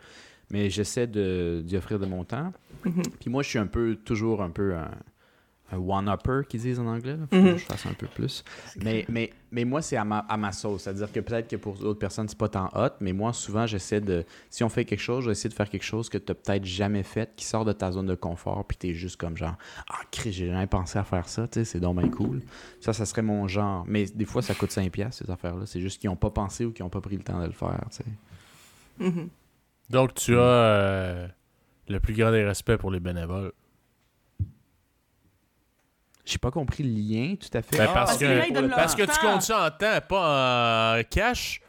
[0.50, 2.52] Mais j'essaie de- d'y offrir de mon temps.
[2.84, 3.02] Mhm.
[3.20, 4.90] Puis moi, je suis un peu, toujours un peu un,
[5.72, 7.16] un one-upper, qu'ils disent en anglais.
[7.16, 7.26] Là.
[7.28, 7.52] Faut Mhm.
[7.54, 8.44] que je fasse un peu plus.
[8.84, 10.82] Mais, mais, mais moi, c'est à ma, à ma sauce.
[10.84, 14.00] C'est-à-dire que peut-être que pour d'autres personnes, c'est pas tant hot, mais moi, souvent, j'essaie
[14.00, 14.24] de.
[14.48, 16.64] Si on fait quelque chose, je vais essayer de faire quelque chose que tu peut-être
[16.64, 19.56] jamais fait, qui sort de ta zone de confort, puis tu es juste comme genre,
[19.90, 22.42] ah, Chris, j'ai jamais pensé à faire ça, tu sais, c'est bien cool.
[22.80, 23.84] Ça, ça serait mon genre.
[23.88, 25.66] Mais des fois, ça coûte 5$, ces affaires-là.
[25.66, 27.52] C'est juste qu'ils n'ont pas pensé ou qu'ils n'ont pas pris le temps de le
[27.52, 28.04] faire, tu sais.
[29.00, 29.28] Mhm.
[29.90, 31.28] Donc, tu as euh,
[31.88, 33.52] le plus grand des respects pour les bénévoles.
[36.24, 37.78] J'ai pas compris le lien, tout à fait.
[37.78, 41.02] Ben, Ah, parce, parce que, que là, parce tu comptes ça en temps, pas en
[41.08, 41.60] cash.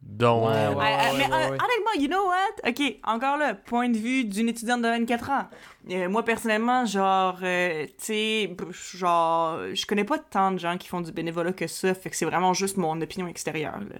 [0.00, 0.56] Donc, Ouais, ouais.
[0.56, 1.58] Euh, euh, mais ouais, euh, ouais.
[1.60, 2.68] honnêtement, you know what?
[2.70, 5.48] OK, encore là, point de vue d'une étudiante de 24 ans.
[5.90, 8.56] Euh, moi, personnellement, genre, euh, tu sais,
[8.94, 12.16] genre, je connais pas tant de gens qui font du bénévolat que ça, fait que
[12.16, 13.96] c'est vraiment juste mon opinion extérieure, là.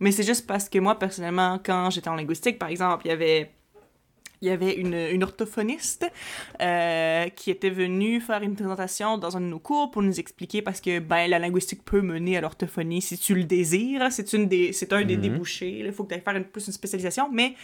[0.00, 3.12] Mais c'est juste parce que moi, personnellement, quand j'étais en linguistique, par exemple, il y
[3.12, 3.50] avait...
[4.42, 6.04] Il y avait une, une orthophoniste
[6.60, 10.60] euh, qui était venue faire une présentation dans un de nos cours pour nous expliquer
[10.60, 14.08] parce que ben la linguistique peut mener à l'orthophonie si tu le désires.
[14.12, 15.22] C'est une des c'est un des Mhm.
[15.22, 15.78] débouchés.
[15.78, 17.54] Il faut que tu ailles faire une, plus une spécialisation, mais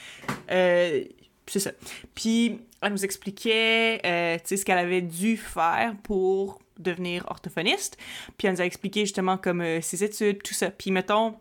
[0.51, 1.05] euh,
[1.47, 1.73] c'est ça.
[2.15, 7.97] Puis elle nous expliquait euh, ce qu'elle avait dû faire pour devenir orthophoniste.
[8.37, 10.71] Puis elle nous a expliqué justement comme euh, ses études, tout ça.
[10.71, 11.37] Puis mettons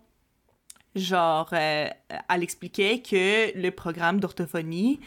[0.95, 1.88] genre, euh,
[2.30, 4.99] elle expliquait que le programme d'orthophonie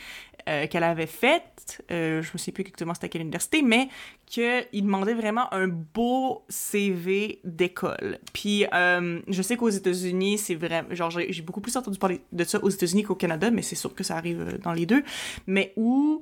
[0.49, 3.89] euh, qu'elle avait fait, euh, je me sais plus exactement c'était à quelle université, mais
[4.27, 8.19] qu'il demandait vraiment un beau CV d'école.
[8.33, 12.45] Puis euh, je sais qu'aux États-Unis, c'est vraiment, genre j'ai beaucoup plus entendu parler de
[12.45, 15.03] ça aux États-Unis qu'au Canada, mais c'est sûr que ça arrive dans les deux.
[15.47, 16.21] Mais où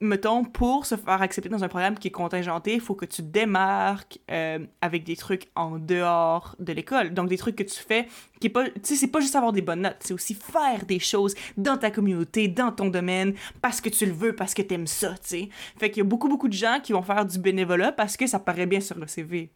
[0.00, 3.22] mettons, pour se faire accepter dans un programme qui est contingenté, il faut que tu
[3.22, 7.14] démarques euh, avec des trucs en dehors de l'école.
[7.14, 8.06] Donc, des trucs que tu fais
[8.40, 8.64] qui est pas...
[8.64, 11.76] Tu sais, c'est pas juste avoir des bonnes notes, c'est aussi faire des choses dans
[11.76, 15.28] ta communauté, dans ton domaine, parce que tu le veux, parce que t'aimes ça, tu
[15.28, 15.48] sais.
[15.78, 18.26] Fait qu'il y a beaucoup, beaucoup de gens qui vont faire du bénévolat parce que
[18.26, 19.50] ça paraît bien sur le CV.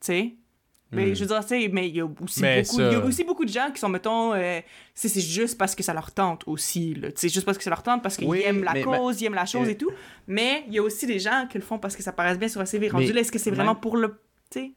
[0.00, 0.36] Tu sais?
[0.94, 1.14] Mais Hmm.
[1.14, 3.04] je veux dire, tu sais, mais il y a aussi beaucoup, ça- il y a
[3.04, 4.60] aussi beaucoup de gens qui sont, mettons, euh,
[4.94, 7.82] c'est c'est juste parce que ça leur tente aussi, sais, juste parce que ça leur
[7.82, 9.90] tente, parce qu'ils Oui, aiment la mais- cause, ils aiment la chose et tout.
[10.26, 12.48] Mais il y a aussi des gens qui le font parce que ça paraisse bien
[12.48, 12.88] sur un CV.
[12.88, 14.08] Rendu Mais là, est-ce que c'est vraiment pour le.
[14.50, 14.72] Tu sais?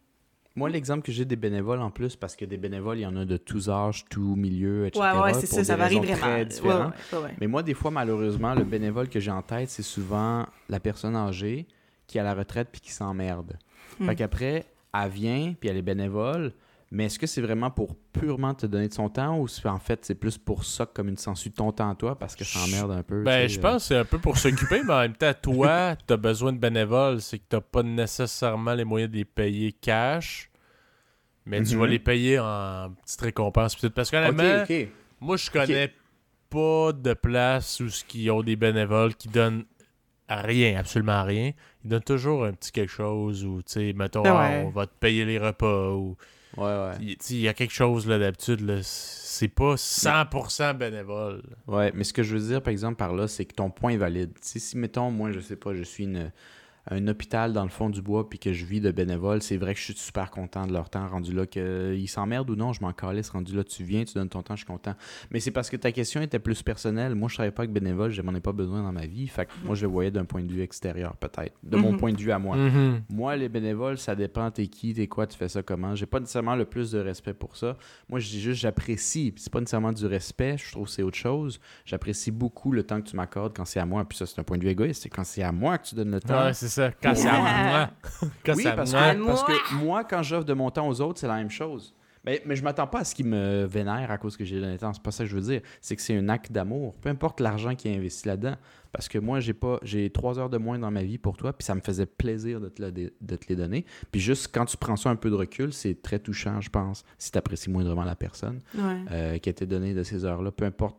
[0.55, 3.15] Moi, l'exemple que j'ai des bénévoles en plus, parce que des bénévoles, il y en
[3.15, 5.05] a de tous âges, tous milieux, etc.
[5.13, 6.91] Ouais, ouais, c'est ça, ça varie vraiment.
[7.13, 7.35] Ouais.
[7.39, 11.15] Mais moi, des fois, malheureusement, le bénévole que j'ai en tête, c'est souvent la personne
[11.15, 11.67] âgée
[12.07, 13.53] qui est à la retraite puis qui s'emmerde.
[13.99, 14.07] Hmm.
[14.07, 14.65] Fait qu'après,
[15.03, 16.53] elle vient puis elle est bénévole,
[16.91, 20.05] mais est-ce que c'est vraiment pour purement te donner de son temps ou en fait
[20.05, 22.59] c'est plus pour ça comme une sensu de ton temps à toi parce que ça
[22.59, 23.23] emmerde un peu?
[23.23, 23.61] ben, je euh.
[23.61, 26.57] pense que c'est un peu pour s'occuper, mais en même temps, toi, t'as besoin de
[26.59, 30.49] bénévoles, c'est que t'as pas nécessairement les moyens de les payer cash,
[31.45, 31.79] mais tu Mhm.
[31.81, 33.75] vas les payer en petite récompense.
[33.75, 34.87] Parce Ok, qu'honnêtement, ok.
[35.19, 35.93] moi, je connais
[36.49, 39.65] pas de place où ce qui ont des bénévoles qui donnent
[40.29, 41.51] rien, absolument rien,
[41.83, 44.63] ils donnent toujours un petit quelque chose ou, tu sais, mettons, Ah ah, ouais.
[44.65, 46.15] on va te payer les repas ou.
[46.55, 46.91] Ouais, ouais.
[47.01, 51.43] Il tu sais, il y a quelque chose, là, d'habitude, là, c'est pas 100% bénévole.
[51.67, 53.91] Ouais, mais ce que je veux dire, par exemple, par là, c'est que ton point
[53.91, 54.33] est valide.
[54.35, 56.31] Tu sais, si, mettons, moi, je sais pas, je suis une,
[56.89, 59.73] un hôpital dans le fond du bois puis que je vis de bénévoles, c'est vrai
[59.73, 61.45] que je suis super content de leur temps rendu là.
[61.45, 63.63] Qu'ils s'emmerdent ou non, je m'en calisse rendu là.
[63.63, 64.95] Tu viens, tu donnes ton temps, je suis content.
[65.31, 67.15] Mais c'est parce que ta question était plus personnelle.
[67.15, 69.27] Moi, je travaille pas avec bénévoles, je n'en ai pas besoin dans ma vie.
[69.27, 71.53] Fait que moi, je le voyais d'un point de vue extérieur, peut-être.
[71.63, 71.97] De mon Mhm.
[71.97, 72.55] point de vue à moi.
[72.55, 73.01] Mhm.
[73.09, 75.95] Moi, les bénévoles, ça dépend t'es qui, t'es quoi, tu fais ça comment.
[75.95, 77.77] J'ai pas nécessairement le plus de respect pour ça.
[78.09, 79.33] Moi, je dis juste j'apprécie.
[79.37, 81.59] C'est pas nécessairement du respect, je trouve que c'est autre chose.
[81.85, 84.05] J'apprécie beaucoup le temps que tu m'accordes quand c'est à moi.
[84.07, 85.03] Puis ça, c'est un point de vue égoïste.
[85.03, 86.45] C'est quand c'est à moi que tu donnes le temps.
[86.45, 86.91] Ouais, ça.
[87.01, 87.89] Quand c'est à moi.
[88.45, 89.13] Quand oui, c'est à parce moi.
[89.15, 91.93] que, parce que moi, quand j'offre de mon temps aux autres, c'est la même chose.
[92.25, 94.73] Mais, mais je m'attends pas à ce qu'ils me vénèrent à cause que j'ai donné
[94.73, 94.91] le temps.
[94.91, 95.61] C'est pas ça que je veux dire.
[95.79, 96.93] C'est que c'est un acte d'amour.
[96.99, 98.55] Peu importe l'argent qui est investi là-dedans.
[98.91, 101.53] Parce que moi, j'ai pas j'ai trois heures de moins dans ma vie pour toi,
[101.53, 103.85] puis ça me faisait plaisir de te, la- de te les donner.
[104.11, 107.05] Puis juste quand tu prends ça un peu de recul, c'est très touchant, je pense,
[107.17, 108.97] si tu apprécies moindrement la personne Ouais.
[109.11, 110.51] euh, qui a été donnée de ces heures-là.
[110.51, 110.97] Peu importe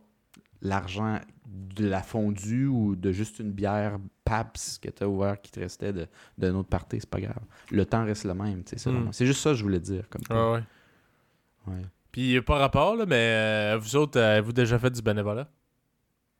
[0.61, 5.51] l'argent de la fondue ou de juste une bière PAPS que tu as ouvert qui
[5.51, 6.07] te restait de-
[6.37, 7.39] d'un autre party, c'est pas grave.
[7.71, 9.09] Le temps reste le même, tu sais, Mm.
[9.11, 10.03] C'est juste ça que je voulais dire.
[10.09, 10.63] Comme Ouais, ouais.
[11.73, 11.81] Ouais.
[12.11, 15.47] Puis, pas rapport, là, mais euh, vous autres, euh, avez-vous déjà fait du bénévolat?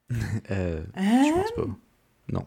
[0.51, 1.23] Euh, Hein?
[1.27, 1.71] je pense pas.
[2.31, 2.45] Non.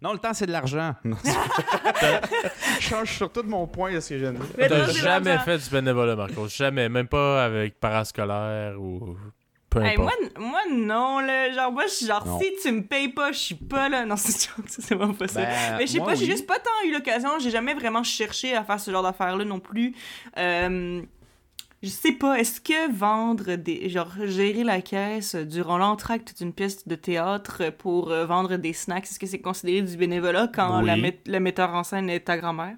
[0.00, 0.94] Non, le temps, c'est de l'argent.
[1.04, 4.68] Je change surtout de mon point de ce que je viens de dire.
[4.68, 6.48] T'as jamais fait du bénévolat, Marcos.
[6.48, 6.88] Jamais.
[6.88, 9.16] Même pas avec parascolaire ou
[9.70, 10.38] peu Hey, moi, importe.
[10.38, 11.52] moi, non, là.
[11.52, 12.38] Genre, moi, je suis genre, Non.
[12.40, 14.04] si tu me payes pas, je suis pas là.
[14.06, 15.42] Non, c'est c'est vraiment pas ça.
[15.42, 17.30] Ben, Mais je sais pas, j'ai juste pas tant eu l'occasion.
[17.38, 19.94] J'ai jamais vraiment cherché à faire ce genre d'affaires-là non plus.
[20.38, 21.02] Euh,
[21.82, 23.88] je sais pas, est-ce que vendre des.
[23.88, 29.04] Genre, gérer la caisse durant l'entracte d'une pièce de théâtre pour euh, vendre des snacks,
[29.04, 30.86] est-ce que c'est considéré du bénévolat quand Oui.
[30.86, 32.74] la met- metteur en scène est ta grand-mère?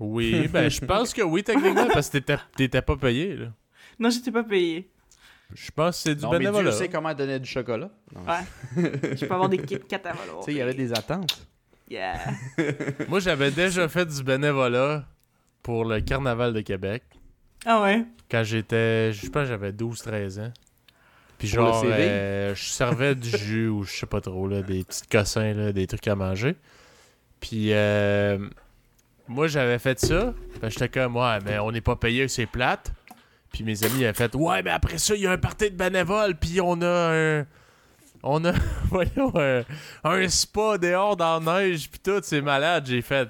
[0.00, 2.18] Oui, ben je pense que oui, techniquement, parce que
[2.56, 3.34] t'étais- pas payé.
[3.34, 3.46] Là.
[3.98, 4.88] Non, j'étais pas payée.
[5.54, 6.70] Je pense que c'est du Non, mais bénévolat.
[6.70, 7.90] Dieu sait comment donner du chocolat.
[8.14, 8.20] Non.
[8.26, 9.14] Ouais.
[9.16, 10.38] Je peux avoir des kits 4 à valoir.
[10.40, 11.46] Tu sais, il y avait des attentes.
[11.90, 12.18] Yeah.
[13.08, 15.04] Moi, j'avais déjà fait du bénévolat
[15.62, 17.02] pour le Carnaval de Québec
[17.64, 18.04] Ah ouais?
[18.30, 19.12] quand j'étais.
[19.12, 20.52] Je pense que j'avais 12-13 ans.
[21.38, 21.94] Puis Pour le genre, CV?
[21.94, 25.72] euh, je servais du jus ou je sais pas trop, là, des petits cossins, là,
[25.72, 26.56] des trucs à manger.
[27.40, 28.38] Puis euh,
[29.28, 30.34] moi, j'avais fait ça.
[30.64, 32.92] J'étais comme, ouais, mais on n'est pas payé, c'est plate.
[33.58, 35.76] Puis mes amis avaient fait, ouais, mais après ça, il y a un party de
[35.76, 37.46] bénévoles, puis on a un.
[38.22, 38.52] On a,
[38.88, 39.32] voyons,
[40.04, 42.86] un, spa dehors dans la neige, puis tout, c'est malade.
[42.86, 43.28] J'ai fait,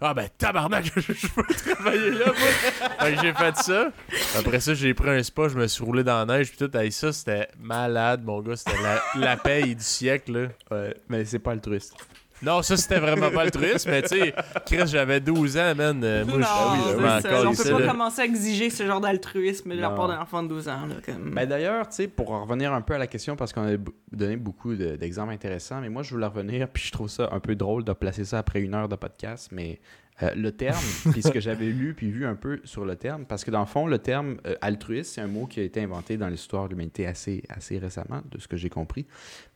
[0.00, 3.22] ah ben tabarnak, je peux travailler là, moi.
[3.22, 3.92] j'ai fait ça.
[4.36, 6.76] Après ça, j'ai pris un spa, je me suis roulé dans la neige, puis tout.
[6.76, 8.56] Hey, ça, c'était malade, mon gars.
[8.56, 10.48] C'était la, la paye du siècle, là.
[10.72, 11.94] Ouais, mais c'est pas altruiste.
[12.42, 14.34] Non, ça, c'était vraiment pas altruiste, mais tu sais,
[14.66, 16.00] Chris, j'avais 12 ans, man.
[16.04, 17.28] euh, Moi, je- non, je ça.
[17.28, 17.86] calisse, on peut pas là.
[17.88, 20.86] commencer à exiger ce genre d'altruisme de la part d'un enfant de 12 ans.
[20.86, 21.30] Là, comme...
[21.34, 23.76] Ben d'ailleurs, tu sais, pour en revenir un peu à la question, parce qu'on a
[24.12, 27.40] donné beaucoup de- d'exemples intéressants, mais moi, je voulais revenir, puis je trouve ça un
[27.40, 29.80] peu drôle de placer ça après une heure de podcast, mais
[30.22, 33.24] euh, le terme, puis ce que j'avais lu puis vu un peu sur le terme,
[33.24, 35.80] parce que dans le fond, le terme euh, altruiste, c'est un mot qui a été
[35.82, 39.06] inventé dans l'histoire de l'humanité assez, assez récemment, de ce que j'ai compris,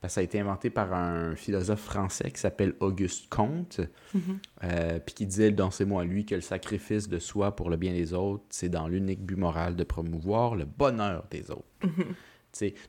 [0.01, 3.81] parce que ça a été inventé par un philosophe français qui s'appelle Auguste Comte,
[4.15, 4.39] Mhm.
[4.65, 7.71] euh, puis qui disait dans ses mots à lui que le sacrifice de soi pour
[7.71, 11.65] le bien des autres, c'est dans l'unique but moral de promouvoir le bonheur des autres.
[11.81, 11.89] Tu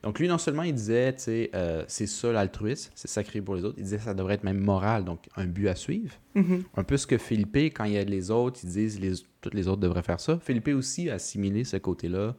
[0.02, 1.14] donc lui, non seulement il disait,
[1.54, 4.44] euh, c'est ça l'altruisme, c'est sacré pour les autres, il disait que ça devrait être
[4.44, 6.14] même moral, donc un but à suivre.
[6.34, 6.64] Mhm.
[6.76, 9.50] Un peu ce que Philippe, quand il y a les autres, ils disent les, tous
[9.52, 10.38] les autres devraient faire ça.
[10.38, 12.34] Philippe aussi a assimilé ce côté-là,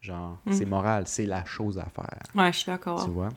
[0.00, 0.52] genre, Mm.
[0.52, 2.18] c'est moral, c'est la chose à faire.
[2.34, 3.04] Ouais, je suis d'accord.
[3.04, 3.30] Tu vois?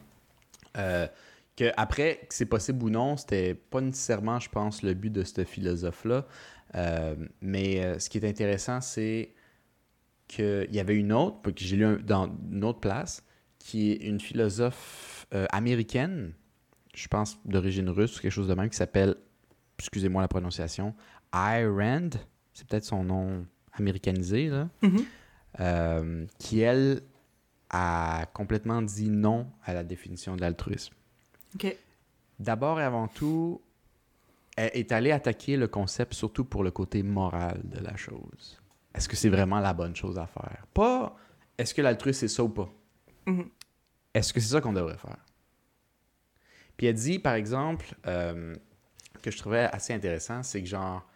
[0.78, 1.08] Euh,
[1.56, 5.24] que après, que c'est possible ou non, c'était pas nécessairement, je pense, le but de
[5.24, 6.26] ce philosophe-là.
[6.76, 9.30] Euh, mais ce qui est intéressant, c'est
[10.27, 13.23] qu'il y avait une autre, que j'ai lu un- dans une autre place,
[13.60, 16.34] qui est une philosophe euh, américaine,
[16.93, 19.15] je pense d'origine russe ou quelque chose de même, qui s'appelle,
[19.80, 20.93] excusez-moi la prononciation,
[21.34, 22.10] Ayn Rand.
[22.53, 24.69] C'est peut-être son nom américanisé, là.
[24.81, 25.06] Mhm.
[25.60, 27.02] Euh, qui, elle,
[27.69, 30.93] a complètement dit non à la définition de l'altruisme.
[31.56, 31.76] Ok.
[32.39, 33.61] D'abord et avant tout,
[34.56, 38.61] elle est allée attaquer le concept surtout pour le côté moral de la chose.
[38.96, 40.66] Est-ce que c'est vraiment la bonne chose à faire?
[40.74, 41.16] Pas
[41.58, 42.70] est-ce que l'altruisme c'est ça ou pas?
[43.28, 43.50] Mhm.
[44.14, 45.18] Est-ce que c'est ça qu'on devrait faire?
[46.78, 48.56] Puis elle dit, par exemple, euh,
[49.22, 51.08] que je trouvais assez intéressant, c'est que genre,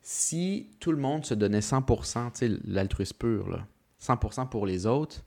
[0.00, 3.66] si tout le monde se donnait 100%, tu sais, l'altruisme pur, là,
[4.00, 5.24] 100% pour les autres,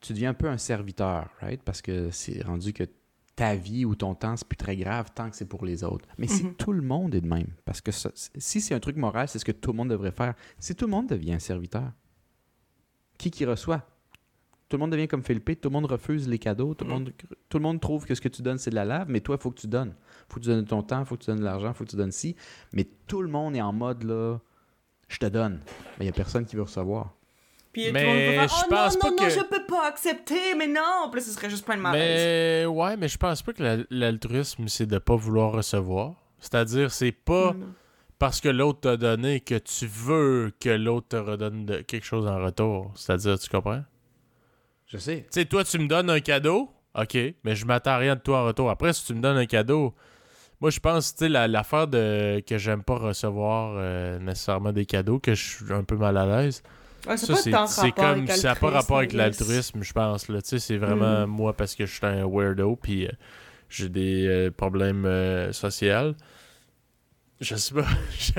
[0.00, 1.62] tu deviens un peu un serviteur, right?
[1.62, 2.84] Parce que c'est rendu que
[3.34, 6.06] ta vie ou ton temps, c'est plus très grave tant que c'est pour les autres.
[6.18, 6.54] Mais si Mhm.
[6.54, 9.38] tout le monde est de même, parce que ça- si c'est un truc moral, c'est
[9.38, 10.34] ce que tout le monde devrait faire.
[10.58, 11.90] Si tout le monde devient un serviteur,
[13.18, 13.86] qui qui reçoit?
[14.68, 16.98] Tout le monde devient comme Philippe, tout le monde refuse les cadeaux, tout le, Mhm.
[16.98, 17.12] monde,
[17.48, 19.36] tout le monde trouve que ce que tu donnes, c'est de la lave, mais toi,
[19.38, 19.94] il faut que tu donnes.
[20.28, 21.84] faut que tu donnes ton temps, il faut que tu donnes de l'argent, il faut
[21.84, 22.34] que tu donnes ci.
[22.72, 24.38] Mais tout le monde est en mode là,
[25.08, 25.60] je te donne.
[25.98, 27.14] Mais il n'y a personne qui veut recevoir.
[27.72, 29.30] Puis tout Mais le monde va faire, je oh, pense non, pas non, non, que-
[29.30, 31.08] je peux pas accepter, mais non!
[31.10, 32.20] Puis là, ce serait juste plein de malaise.
[32.20, 36.12] Mais ouais, mais je pense pas que la- l'altruisme, c'est de pas vouloir recevoir.
[36.38, 37.72] C'est-à-dire, c'est pas Mm.
[38.18, 42.26] parce que l'autre t'a donné que tu veux que l'autre te redonne de- quelque chose
[42.26, 42.92] en retour.
[42.94, 43.82] C'est-à-dire, tu comprends?
[44.86, 45.20] Je sais.
[45.32, 48.20] Tu sais, toi, tu me donnes un cadeau, ok, mais je m'attends à rien de
[48.20, 48.68] toi en retour.
[48.68, 49.94] Après, si tu me donnes un cadeau,
[50.60, 54.84] moi, je pense, tu sais, la- l'affaire de que j'aime pas recevoir euh, nécessairement des
[54.84, 56.62] cadeaux, que je suis un peu mal à l'aise.
[57.06, 60.38] Ouais, c'est Ça, comme, ça n'a pas rapport avec l'altruisme, je pense, là.
[60.42, 61.30] C'est vraiment Mm.
[61.30, 63.10] moi parce que je suis un weirdo, puis euh,
[63.68, 66.14] j'ai des euh, problèmes euh, sociaux.
[67.40, 67.86] Je sais pas,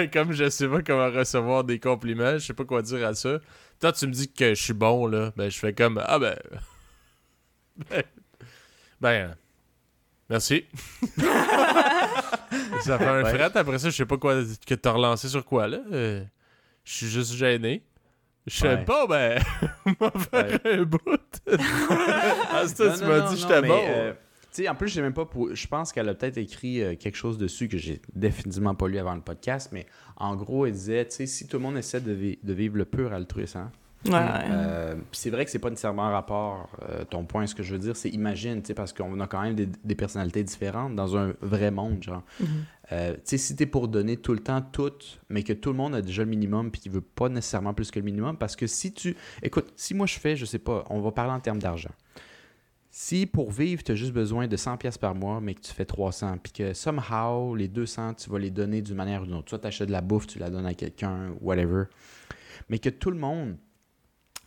[0.13, 3.39] comme je sais pas comment recevoir des compliments, je sais pas quoi dire à ça.
[3.81, 6.37] Toi, tu me dis que je suis bon, là, ben je fais comme, ah ben...
[7.89, 8.03] ben,
[9.01, 9.35] ben,
[10.29, 10.65] merci.
[12.81, 13.33] ça fait un Ouais.
[13.33, 15.79] fret, après ça, je sais pas quoi, que t'as relancé sur quoi, là.
[15.91, 16.23] Je
[16.85, 17.83] suis juste gêné.
[18.45, 18.83] Je sais Ouais.
[18.85, 19.41] pas, ben,
[19.85, 20.99] on va faire un bout.
[21.49, 23.79] ah, Non, tu m'as dit j'étais bon.
[23.87, 24.13] euh,
[24.53, 25.25] tu sais, en plus, j'ai même pas.
[25.25, 28.87] pour- Je pense qu'elle a peut-être écrit euh, quelque chose dessus que j'ai définitivement pas
[28.87, 29.85] lu avant le podcast, mais
[30.17, 32.77] en gros, elle disait, tu sais, si tout le monde essaie de, vi- de vivre
[32.77, 33.71] le pur altruisme, hein,
[34.05, 34.11] Ouais.
[34.51, 36.69] euh, c'est vrai que c'est pas nécessairement en rapport.
[36.89, 39.27] euh, ton point, ce que je veux dire, c'est imagine, tu sais, parce qu'on a
[39.27, 42.23] quand même des, des personnalités différentes dans un vrai monde, genre.
[42.91, 44.91] Euh, tu sais, si t'es pour donner tout le temps tout,
[45.29, 47.91] mais que tout le monde a déjà le minimum puis qu'il veut pas nécessairement plus
[47.91, 49.15] que le minimum, parce que si tu...
[49.41, 51.91] Écoute, si moi je fais, je sais pas, on va parler en termes d'argent.
[52.95, 55.73] Si pour vivre, tu as juste besoin de 100 pièces par mois, mais que tu
[55.73, 59.35] fais 300, puis que somehow, les 200, tu vas les donner d'une manière ou d'une
[59.35, 59.49] autre.
[59.49, 61.85] Soit tu achètes de la bouffe, tu la donnes à quelqu'un, whatever.
[62.69, 63.55] Mais que tout le monde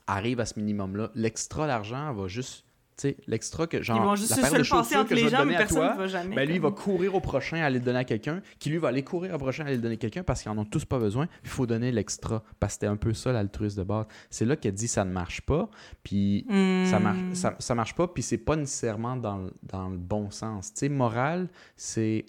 [0.07, 2.65] arrive à ce minimum-là, l'extra d'argent va juste...
[2.99, 3.99] Tu sais, l'extra que genre...
[3.99, 6.35] Ils vont juste la se le passer entre les gens, mais personne ne va jamais.
[6.35, 8.79] ben lui, il va courir au prochain à aller le donner à quelqu'un, qui lui
[8.79, 10.65] va aller courir au prochain à aller le donner à quelqu'un parce qu'ils en ont
[10.65, 11.29] tous pas besoin.
[11.45, 12.43] Il faut donner l'extra.
[12.59, 14.07] Parce que c'était un peu ça l'altruisme de base.
[14.31, 15.69] C'est là qu'elle dit ça ne marche pas.
[16.05, 17.35] Puis ça, marche, Hmm.
[17.35, 18.09] ça, ça marche pas.
[18.09, 20.73] Puis c'est pas nécessairement dans, le- dans le bon sens.
[20.73, 22.25] Tu sais, moral, c'est.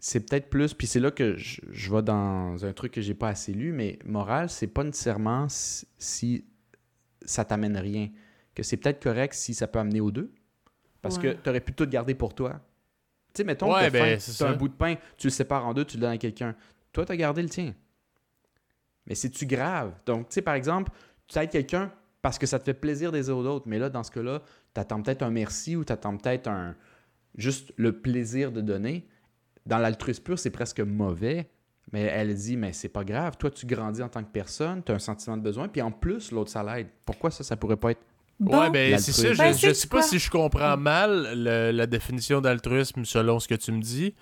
[0.00, 3.14] C'est peut-être plus, puis c'est là que je, je vais dans un truc que j'ai
[3.14, 6.44] pas assez lu, mais moral, c'est pas nécessairement si, si
[7.24, 8.08] ça t'amène rien.
[8.54, 10.32] Que c'est peut-être correct si ça peut amener aux deux.
[11.02, 11.34] Parce Ouais.
[11.34, 12.60] que tu aurais pu tout garder pour toi.
[13.34, 15.96] Tu sais, mettons Ouais, ben, un bout de pain, tu le sépares en deux, tu
[15.96, 16.54] le donnes à quelqu'un.
[16.92, 17.74] Toi, tu as gardé le tien.
[19.06, 19.94] Mais c'est-tu grave?
[20.06, 20.92] Donc, tu sais, par exemple,
[21.26, 21.92] tu aides quelqu'un
[22.22, 23.66] parce que ça te fait plaisir des aux autres.
[23.68, 24.42] Mais là, dans ce cas-là,
[24.74, 26.76] tu attends peut-être un merci ou tu attends peut-être un
[27.36, 29.06] juste le plaisir de donner.
[29.68, 31.48] Dans l'altruisme pur, c'est presque mauvais.
[31.92, 33.36] Mais elle dit, mais c'est pas grave.
[33.38, 35.90] Toi, tu grandis en tant que personne, tu as un sentiment de besoin, puis en
[35.90, 36.88] plus, l'autre, ça l'aide.
[37.06, 38.00] Pourquoi ça, ça pourrait pas être.
[38.38, 38.60] Bon.
[38.60, 39.32] ouais, ben c'est ça.
[39.32, 43.48] Je, Ben, je sais pas si je comprends mal le- la définition d'altruisme selon ce
[43.48, 44.14] que tu me dis,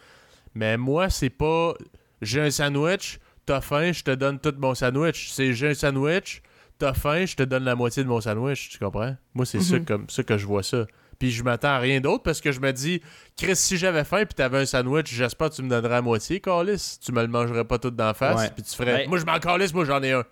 [0.55, 1.75] mais moi, c'est pas
[2.23, 5.31] j'ai un sandwich, t'as faim, je te donne tout mon sandwich.
[5.33, 6.43] C'est j'ai un sandwich,
[6.79, 8.71] t'as faim, je te donne la moitié de mon sandwich.
[8.71, 9.17] Tu comprends?
[9.35, 9.85] Moi, c'est ça Mhm.
[9.85, 10.87] comme ça que je vois ça.
[11.19, 13.01] Puis je m'attends à rien d'autre parce que je me dis,
[13.37, 16.41] Chris, si j'avais faim puis t'avais un sandwich, j'espère que tu me donnerais la moitié,
[16.41, 16.99] Carlis.
[17.03, 18.41] Tu me le mangerais pas tout d'en face.
[18.41, 18.51] Ouais.
[18.55, 19.07] Puis tu ferais, Ouais.
[19.07, 20.25] moi je m'en calisse, moi j'en ai un.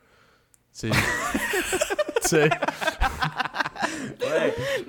[0.73, 0.91] C'est.
[2.23, 2.49] sais.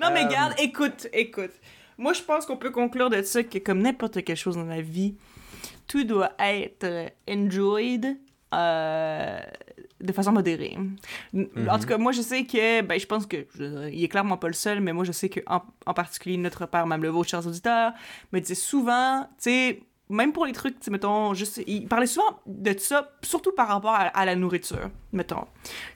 [0.00, 1.52] Non, mais Euh, garde, écoute, écoute.
[1.98, 4.82] Moi, je pense qu'on peut conclure de ça que, comme n'importe quelle chose dans la
[4.82, 5.16] vie,
[5.86, 8.18] tout doit être euh, enjoyed
[8.54, 9.40] euh,
[10.06, 10.76] de façon modérée.
[11.34, 14.08] N- En tout cas, moi, je sais que, ben, je pense que, je- il est
[14.08, 17.02] clairement pas le seul, mais moi, je sais que, en, en particulier, notre père, même
[17.02, 17.92] le vôtre, chers auditeurs,
[18.32, 22.06] me disait souvent, tu sais, même pour les trucs, tu sais, mettons, juste, il parlait
[22.06, 25.46] souvent de ça, surtout par rapport à, à la nourriture, mettons.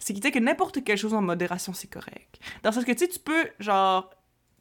[0.01, 2.41] C'est qu'il disait que n'importe quelle chose en modération, c'est correct.
[2.65, 4.11] Dans sens que, tu sais, tu peux, genre,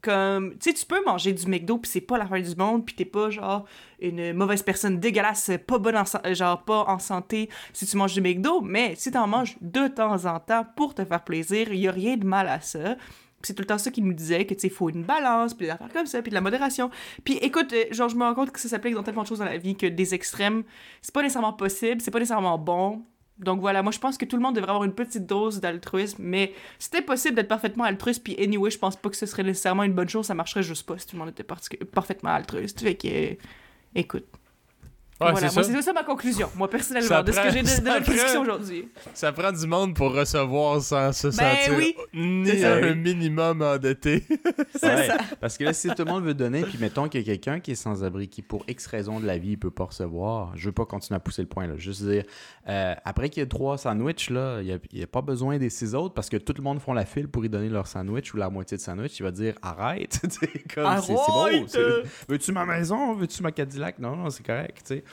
[0.01, 2.85] comme, tu sais, tu peux manger du McDo, puis c'est pas la fin du monde,
[2.85, 3.65] puis t'es pas, genre,
[3.99, 8.21] une mauvaise personne dégueulasse, pas bonne en, genre, pas en santé si tu manges du
[8.21, 11.87] McDo, mais si t'en manges de temps en temps pour te faire plaisir, il y
[11.87, 12.95] a rien de mal à ça.
[13.41, 15.65] C'est tout le temps ça qu'il nous disait, que, tu sais, faut une balance, puis
[15.65, 16.89] des affaires comme ça, puis de la modération.
[17.23, 19.39] Puis écoute, euh, genre, je me rends compte que ça s'applique dans tellement de choses
[19.39, 20.63] dans la vie que des extrêmes,
[21.01, 23.03] c'est pas nécessairement possible, c'est pas nécessairement bon.
[23.39, 26.21] Donc voilà, moi je pense que tout le monde devrait avoir une petite dose d'altruisme,
[26.23, 29.83] mais c'était possible d'être parfaitement altruiste, puis anyway, je pense pas que ce serait nécessairement
[29.83, 31.45] une bonne chose, ça marcherait juste pas si tout le monde était
[31.85, 32.81] parfaitement altruiste.
[32.81, 33.35] Fait que, euh,
[33.95, 34.25] écoute,
[35.21, 35.71] Ouais, voilà, c'est moi, ça.
[35.73, 38.03] c'est ça ma conclusion, moi, personnellement, Ça de ce que prend- j'ai de, de notre
[38.03, 38.87] prend- discussion aujourd'hui.
[39.13, 44.23] Ça prend du monde pour recevoir sans se Ben sentir oui, ni un minimum endetté.
[44.75, 45.17] C'est Ouais, ça.
[45.41, 47.59] Parce que là, si tout le monde veut donner, puis mettons qu'il y a quelqu'un
[47.59, 50.67] qui est sans-abri, qui pour X raison de la vie, il peut pas recevoir, je
[50.67, 51.73] veux pas continuer à pousser le point, là.
[51.75, 52.23] Juste dire,
[52.69, 55.95] euh, après qu'il y ait trois sandwichs, là, il y a, pas besoin des six
[55.95, 58.37] autres parce que tout le monde font la file pour y donner leur sandwich ou
[58.37, 59.19] la moitié de sandwich.
[59.19, 62.03] Il va dire, arrête, c'est beau.
[62.27, 63.15] Veux-tu ma maison?
[63.15, 63.99] Veux-tu ma Cadillac?
[63.99, 65.03] Non, non, c'est correct, tu sais.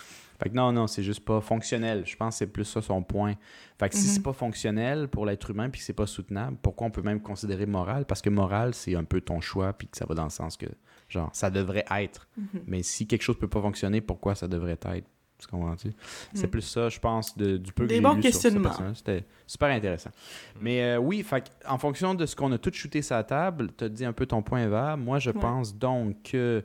[0.42, 2.02] Fait que non, non, c'est juste pas fonctionnel.
[2.06, 3.34] Je pense que c'est plus ça son point.
[3.78, 4.12] Fait que si Mhm.
[4.14, 7.20] c'est pas fonctionnel pour l'être humain puis que c'est pas soutenable, pourquoi on peut même
[7.20, 8.04] considérer moral?
[8.04, 10.56] Parce que moral, c'est un peu ton choix puis que ça va dans le sens
[10.56, 10.66] que,
[11.08, 12.28] genre, ça devrait être.
[12.36, 12.62] Mhm.
[12.66, 15.06] Mais si quelque chose peut pas fonctionner, pourquoi ça devrait être?
[15.38, 15.92] Tu comprends-tu?
[16.32, 16.50] C'est Mhm.
[16.50, 18.94] plus ça, je pense, de- du peu que Des j'ai bons lu sur ce.
[18.94, 20.08] C'était super intéressant.
[20.62, 23.22] Mais euh, oui, fait que, en fonction de ce qu'on a tout shooté sur la
[23.24, 24.96] table, tu as dit un peu ton point Eva.
[24.96, 25.38] Moi, je Ouais.
[25.38, 26.64] pense donc que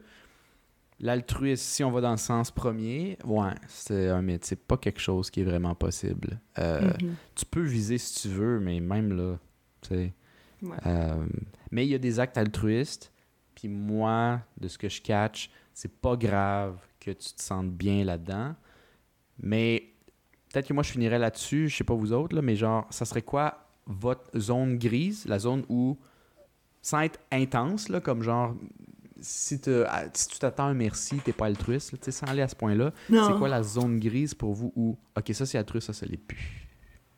[1.01, 4.45] l'altruisme, si on va dans le sens premier, ouais, c'est un mythe.
[4.45, 6.39] C'est pas quelque chose qui est vraiment possible.
[6.59, 7.15] Euh, Mhm.
[7.35, 9.37] tu peux viser si tu veux, mais même là,
[9.81, 10.13] tu sais.
[10.61, 10.77] Ouais.
[10.85, 11.25] Euh,
[11.71, 13.11] mais il y a des actes altruistes,
[13.55, 18.03] puis moi, de ce que je catch, c'est pas grave que tu te sentes bien
[18.05, 18.53] là-dedans.
[19.39, 19.83] Mais
[20.51, 23.05] peut-être que moi, je finirais là-dessus, je sais pas vous autres, là, mais genre, ça
[23.05, 25.97] serait quoi votre zone grise, la zone où,
[26.83, 28.55] sans être intense, là, comme genre,
[29.21, 32.47] si, te- si tu t'attends un merci, t'es pas altruiste, tu sais, sans aller à
[32.47, 33.27] ce point-là, Non.
[33.27, 36.17] c'est quoi la zone grise pour vous où, ok, ça c'est altruiste, ça, ça l'est
[36.17, 36.67] plus?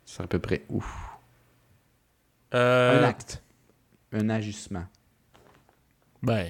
[0.04, 0.84] C'est à peu près où?
[2.54, 3.42] Euh, Un acte.
[4.12, 4.84] Un agissement.
[6.22, 6.48] Ben,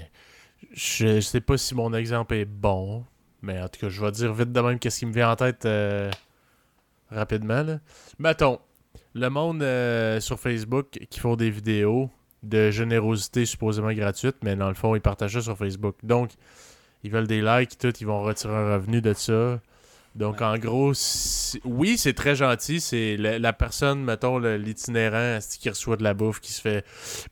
[0.73, 3.05] je sais pas si mon exemple est bon,
[3.43, 5.37] mais en tout cas, je vais dire vite de même qu'est-ce qui me vient en
[5.37, 6.11] tête euh,
[7.11, 7.63] rapidement.
[7.63, 7.79] Là.
[8.19, 8.61] Mettons,
[9.15, 12.11] le monde euh, sur Facebook qui font des vidéos
[12.45, 15.97] de générosité supposément gratuite, mais dans le fond, ils partagent ça sur Facebook.
[16.03, 16.31] Donc,
[17.03, 19.61] ils veulent des likes, tout, ils vont retirer un revenu de ça.
[20.15, 20.93] Donc, en gros,
[21.65, 22.81] oui, c'est très gentil.
[22.81, 26.85] C'est la, la personne, mettons, l'itinérant qui reçoit de la bouffe, qui se fait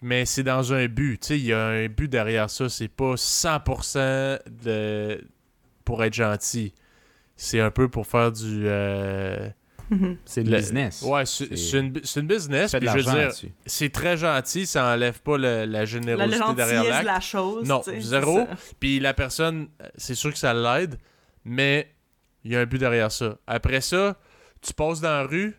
[0.03, 1.21] mais c'est dans un but.
[1.21, 2.69] Tu sais, il y a un but derrière ça.
[2.69, 5.25] C'est pas 100% de...
[5.85, 6.75] pour être gentil.
[7.37, 8.65] C'est un peu pour faire du.
[8.67, 9.49] euh,
[9.95, 10.17] Mhm.
[10.25, 11.03] C'est Le- business.
[11.03, 11.45] Ouais, c'est
[11.79, 12.75] une, c'est une business.
[12.75, 13.31] Puis je veux dire,
[13.67, 14.67] c'est très gentil.
[14.67, 17.05] Ça enlève pas le- la générosité la derrière l'acte.
[17.07, 17.69] la chose.
[17.69, 18.47] Non, zéro.
[18.81, 20.99] Puis la personne, c'est sûr que ça l'aide,
[21.45, 21.93] mais
[22.45, 23.37] il y a un but derrière ça.
[23.47, 24.17] Après ça,
[24.63, 25.55] tu passes dans la rue,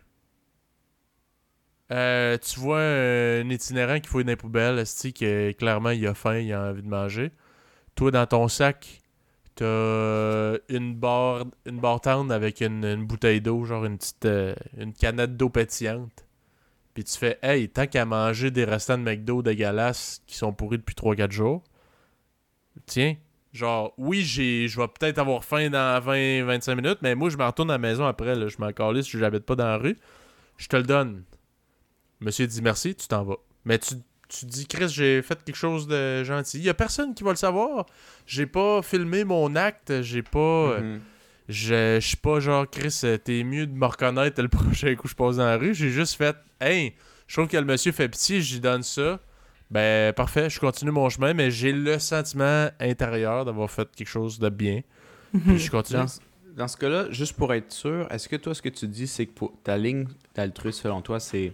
[1.92, 6.38] euh, tu vois un itinérant qui fouille dans les poubelles, que clairement il a faim,
[6.38, 7.30] il a envie de manger.
[7.94, 9.00] Toi, dans ton sac,
[9.54, 15.36] t'as une barre, une avec une, une bouteille d'eau, genre une petite euh, une canette
[15.36, 16.26] d'eau pétillante.
[16.94, 20.78] Puis tu fais, hey, tant qu'à manger des restants de McDo dégueulasses qui sont pourris
[20.78, 21.64] depuis 3-4 jours,
[22.86, 23.16] tiens,
[23.52, 27.70] genre, oui, je vais peut-être avoir faim dans 20-25 minutes, mais moi, je me retourne
[27.70, 29.96] à la maison après, là, je m'en calisse, je j'habite pas dans la rue,
[30.56, 31.24] je te le donne.
[32.20, 33.38] Monsieur dit merci, tu t'en vas.
[33.64, 33.94] Mais tu,
[34.38, 36.58] tu dis, Chris, j'ai fait quelque chose de gentil.
[36.58, 37.86] Il y a personne qui va le savoir.
[38.26, 40.80] J'ai pas filmé mon acte, j'ai pas...
[40.80, 41.00] Mhm.
[41.48, 45.04] je, je suis pas genre, Chris, euh, t'es mieux de me reconnaître le prochain coup
[45.04, 45.74] que je passe dans la rue.
[45.74, 46.94] J'ai juste fait, hey,
[47.26, 49.20] je trouve que le monsieur fait pitié, j'y donne ça.
[49.70, 54.38] Ben, parfait, je continue mon chemin, mais j'ai le sentiment intérieur d'avoir fait quelque chose
[54.38, 54.82] de bien.
[55.46, 56.00] Puis je continue.
[56.00, 56.06] Dans,
[56.56, 59.26] dans ce cas-là, juste pour être sûr, est-ce que toi, ce que tu dis, c'est
[59.26, 61.52] que pour, ta ligne d'altruisme, selon toi, c'est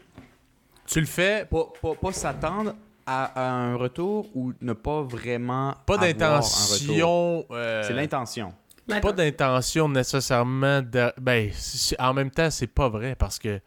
[0.90, 2.74] Tu le fais, pas, pas, pas s'attendre
[3.06, 7.46] à, à un retour ou ne pas vraiment pas d'intention.
[7.50, 8.52] euh, C'est l'intention.
[9.00, 10.82] pas d'intention nécessairement.
[10.82, 11.50] de- Ben,
[11.98, 13.60] en même temps, c'est pas vrai parce que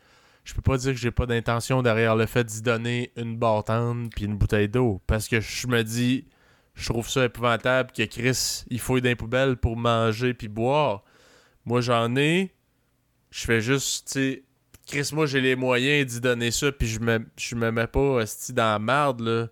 [0.44, 4.10] je peux pas dire que j'ai pas d'intention derrière le fait d'y donner une bartende
[4.14, 6.26] puis une bouteille d'eau parce que je me dis,
[6.76, 11.04] je trouve ça épouvantable que Chris, il fouille dans les poubelles pour manger puis boire.
[11.66, 12.54] Moi, j'en ai.
[13.32, 14.44] Je fais juste, tu sais,
[14.86, 18.20] Chris, moi, j'ai les moyens d'y donner ça puis je me, je me mets pas
[18.22, 19.48] esti, dans la merde, là.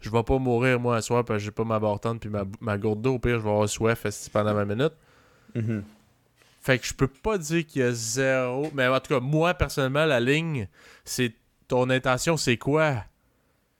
[0.00, 2.44] Je vais pas mourir, moi, à soir parce que j'ai pas ma bartende puis ma,
[2.60, 3.14] ma gourde d'eau.
[3.14, 4.92] Au pire, je vais avoir soif esti, pendant ma minute.
[5.54, 5.82] Mhm.
[6.60, 8.70] Fait que je peux pas dire qu'il y a zéro.
[8.74, 10.68] Mais en tout cas, moi, personnellement, la ligne,
[11.04, 11.32] c'est
[11.68, 13.04] ton intention, c'est quoi?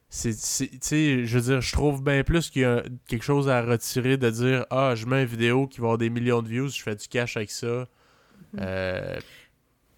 [0.08, 3.24] C'est, c'est- tu sais, je veux dire, je trouve bien plus qu'il y a quelque
[3.24, 6.42] chose à retirer de dire Ah, je mets une vidéo qui va avoir des millions
[6.42, 7.86] de views, je fais du cash avec ça.
[8.58, 9.18] Euh,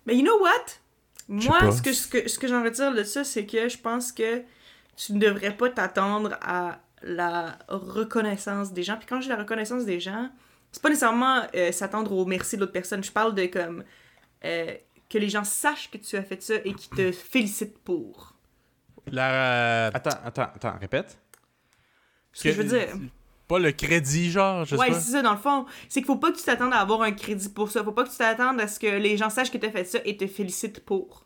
[0.07, 0.81] Mais you know what?
[1.29, 4.13] Moi, ce que, ce que, ce que j'en retire de ça, c'est que je pense
[4.13, 4.43] que
[4.97, 8.97] tu ne devrais pas t'attendre à la reconnaissance des gens.
[8.97, 10.31] Puis quand je dis la reconnaissance des gens,
[10.73, 13.05] c'est pas nécessairement euh, s'attendre au merci de l'autre personne.
[13.05, 13.85] Je parle de comme
[14.45, 14.75] euh,
[15.09, 18.35] que les gens sachent que tu as fait ça et qu'ils te félicitent pour.
[19.07, 21.19] la, Attends, attends, attends, répète.
[22.33, 22.89] Ce que je veux dire,
[23.49, 25.01] pas le crédit, genre, je sais Ouais, pas.
[25.01, 25.67] c'est ça, dans le fond.
[25.89, 27.83] C'est qu'il faut pas que tu t'attendes à avoir un crédit pour ça.
[27.83, 29.99] Faut pas que tu t'attendes à ce que les gens sachent que t'as fait ça
[30.05, 31.25] et te félicitent pour.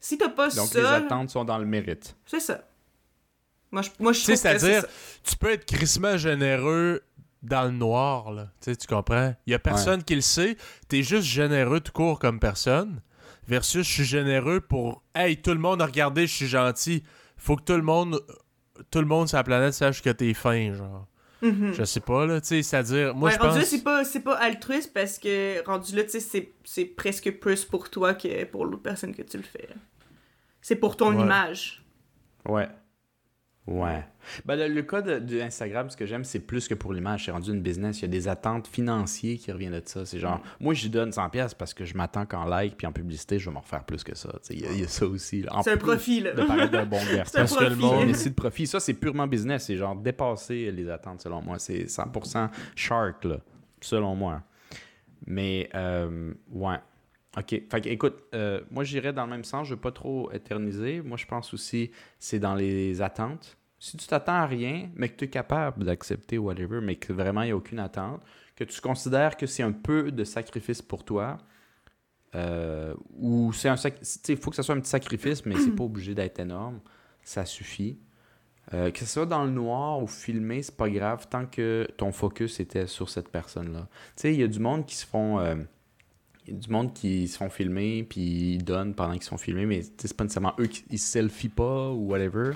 [0.00, 2.16] Si t'as pas Donc, les attentes sont dans le mérite.
[2.26, 2.62] c'est ça.
[3.70, 4.88] Moi, je, moi, je Tu sais, trouve que c'est c'est-à-dire, ça.
[5.22, 7.02] tu peux être crissement généreux
[7.42, 8.48] dans le noir, là.
[8.60, 9.34] Tu sais, tu comprends?
[9.46, 10.56] Il y a personne qui le sait.
[10.88, 13.00] T'es juste généreux tout court comme personne.
[13.46, 15.02] Versus, je suis généreux pour.
[15.14, 17.02] Hey, tout le monde a regardé, je suis gentil.
[17.36, 18.20] Faut que tout le monde.
[18.90, 21.06] Tout le monde sur la planète sache que t'es fin, genre.
[21.42, 21.72] Mhm.
[21.72, 22.40] Je sais pas, là.
[22.40, 23.14] Tu sais, c'est-à-dire.
[23.14, 26.10] Moi, Ouais, je rendu là, c'est pas, c'est pas altruiste parce que rendu là, tu
[26.10, 29.68] sais, c'est, c'est presque plus pour toi que pour l'autre personne que tu le fais.
[30.60, 31.22] C'est pour ton Ouais.
[31.22, 31.82] image.
[32.46, 32.68] Ouais.
[33.70, 34.04] Ouais.
[34.44, 37.24] Ben, le, le cas de, Instagram, ce que j'aime, c'est plus que pour l'image.
[37.26, 38.00] C'est rendu une business.
[38.00, 40.04] Il y a des attentes financières qui reviennent de ça.
[40.04, 42.92] C'est genre, moi, je donne 100$ pièces parce que je m'attends qu'en like puis en
[42.92, 44.30] publicité, je vais m'en refaire plus que ça.
[44.50, 45.44] Il y, a- il y a ça aussi.
[45.62, 46.32] C'est un profit, là.
[46.32, 48.66] De paraître d'un bon un Parce que le monde- de profit.
[48.66, 49.66] Ça, c'est purement business.
[49.66, 51.58] C'est genre dépasser les attentes, selon moi.
[51.60, 53.36] C'est 100% shark, là,
[53.80, 54.42] selon moi.
[55.26, 56.76] Mais, euh, ouais.
[57.38, 57.48] OK.
[57.70, 59.68] Fait que, écoute, euh, moi, j'irais dans le même sens.
[59.68, 61.00] Je veux pas trop éterniser.
[61.00, 63.56] Moi, je pense aussi c'est dans les attentes.
[63.80, 67.42] Si tu t'attends à rien, mais que tu es capable d'accepter whatever, mais que vraiment
[67.42, 68.22] il n'y a aucune attente,
[68.56, 71.38] que tu considères que c'est un peu de sacrifice pour toi,
[72.36, 73.76] euh, ou c'est un
[74.28, 76.80] il faut que ce soit un petit sacrifice, mais c'est pas obligé d'être énorme.
[77.24, 78.00] Ça suffit.
[78.74, 82.12] Euh, que ce soit dans le noir ou filmé, c'est pas grave tant que ton
[82.12, 83.88] focus était sur cette personne-là.
[84.16, 85.40] Tu sais, il y a du monde qui se font.
[85.40, 85.56] euh,
[86.52, 88.20] du monde qui se font filmer, puis
[88.54, 91.10] ils donnent pendant qu'ils se font filmer, mais c'est pas nécessairement eux qui ils se
[91.12, 92.52] selfient pas ou whatever.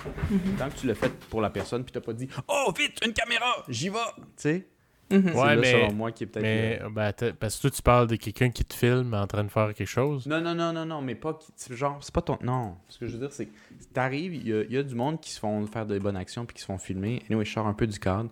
[0.59, 3.13] Tant que tu l'as fait pour la personne, puis t'as pas dit Oh, vite, une
[3.13, 3.99] caméra, j'y vais!
[4.17, 4.67] Tu sais?
[5.11, 5.23] Mhm.
[5.27, 6.43] C'est Ouais, là, mais- selon moi, qui est peut-être.
[6.43, 9.51] Mais, ben, parce que toi, tu parles de quelqu'un qui te filme en train de
[9.51, 10.27] faire quelque chose.
[10.27, 11.39] Non, non, non, non, non, mais pas.
[11.71, 12.39] Genre, c'est pas ton.
[12.43, 12.77] Non.
[12.89, 13.53] Ce que je veux dire, c'est que
[13.93, 16.17] t'arrives, il y, a- il y a du monde qui se font faire des bonnes
[16.17, 17.23] actions puis qui se font filmer.
[17.29, 18.31] Anyway, je sors un peu du cadre.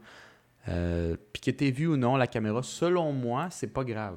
[0.68, 4.16] Euh, puis que t'aies vu ou non la caméra, selon moi, c'est pas grave.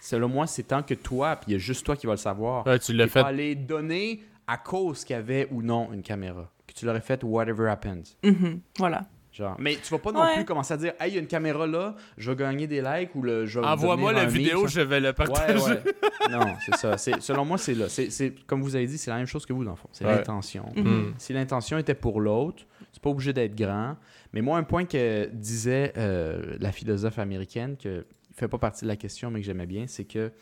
[0.00, 2.18] Selon moi, c'est tant que toi, puis il y a juste toi qui vas le
[2.18, 2.66] savoir.
[2.66, 3.20] Ouais, tu l'as fait.
[3.20, 6.50] allé donner à cause qu'il y avait ou non une caméra.
[6.66, 8.16] Que tu l'aurais fait whatever happens.
[8.24, 8.60] Mhm.
[8.78, 9.06] Voilà.
[9.32, 9.54] Genre.
[9.60, 10.34] Mais tu vas pas non Ouais.
[10.34, 12.80] plus commencer à dire Hey, il y a une caméra là, je vais gagner des
[12.82, 15.54] likes ou le, je vais Envoie-moi la vidéo, je vais le partager.
[15.54, 15.82] Ouais, ouais.
[16.32, 16.98] Non, c'est ça.
[16.98, 17.88] C'est, selon moi, c'est là.
[17.88, 19.88] C'est, c'est- comme vous avez dit, c'est la même chose que vous, dans le fond.
[19.92, 20.16] C'est Ouais.
[20.16, 20.64] l'intention.
[20.76, 21.12] Hmm.
[21.16, 23.96] Si l'intention était pour l'autre, c'est pas obligé d'être grand.
[24.32, 28.04] Mais moi, un point que disait euh, la philosophe américaine, que
[28.40, 30.32] fait pas partie de la question, mais que j'aimais bien, c'est que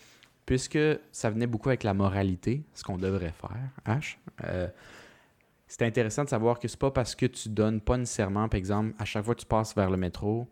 [0.46, 0.78] puisque
[1.12, 4.68] ça venait beaucoup avec la moralité, ce qu'on devrait faire, H, euh,
[5.66, 8.94] c'est intéressant de savoir que c'est pas parce que tu donnes pas nécessairement, par exemple,
[8.98, 10.48] à chaque fois que tu passes vers le métro,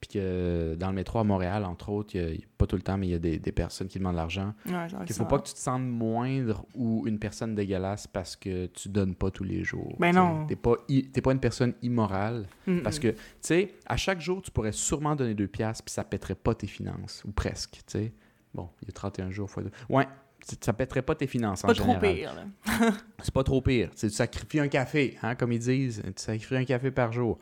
[0.00, 2.46] puis que dans le métro à Montréal, entre autres, il y a- il y a
[2.56, 4.54] pas tout le temps, mais il y a des, des personnes qui demandent de l'argent.
[4.66, 5.22] Ouais, Il ça.
[5.22, 9.14] faut pas que tu te sentes moindre ou une personne dégueulasse parce que tu donnes
[9.14, 9.94] pas tous les jours.
[9.98, 10.46] Ben T'sais, non.
[10.46, 12.46] T'es pas, i- t'es pas une personne immorale.
[12.82, 16.02] Parce que, tu sais, à chaque jour, tu pourrais sûrement donner deux piastres puis ça
[16.04, 17.22] pèterait pas tes finances.
[17.26, 18.12] Ou presque, tu sais.
[18.54, 19.70] Bon, il y a 31 jours fois deux.
[19.90, 20.08] Ouais,
[20.62, 22.90] ça pèterait pas tes finances en Pas trop pire, là.
[23.22, 23.90] C'est pas trop pire.
[23.90, 26.02] Tu tu sacrifies un café, hein, comme ils disent.
[26.06, 27.38] Tu sacrifies un café par jour.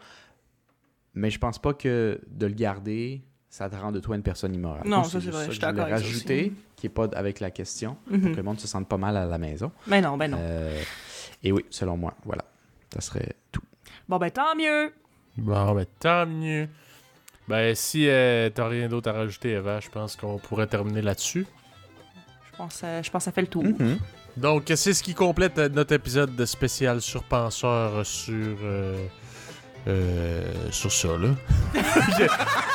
[1.15, 4.55] Mais je pense pas que de le garder, ça te rend de toi une personne
[4.55, 4.83] immorale.
[4.87, 7.09] Non, ça, c'est vrai, que je suis je voulais d'accord ça rajouter, qui est pas
[7.15, 8.21] avec la question, Mhm.
[8.21, 9.73] pour que le monde se sente pas mal à la maison.
[9.87, 10.39] Ben non, ben non.
[10.41, 10.81] Euh,
[11.43, 12.45] et oui, selon moi, voilà.
[12.93, 13.63] Ça serait tout.
[14.09, 14.93] Bon, ben tant mieux.
[15.37, 16.69] Bon, ben tant mieux.
[17.49, 21.47] Ben, si euh, t'as rien d'autre à rajouter, Eva, je pense qu'on pourrait terminer là-dessus.
[22.53, 23.65] Je pense, euh, je pense que ça fait le tour.
[23.65, 23.99] Mhm.
[24.37, 28.57] Donc, c'est ce qui complète notre épisode de spécial sur Penseur sur.
[29.89, 31.29] Euh, sur ça, là.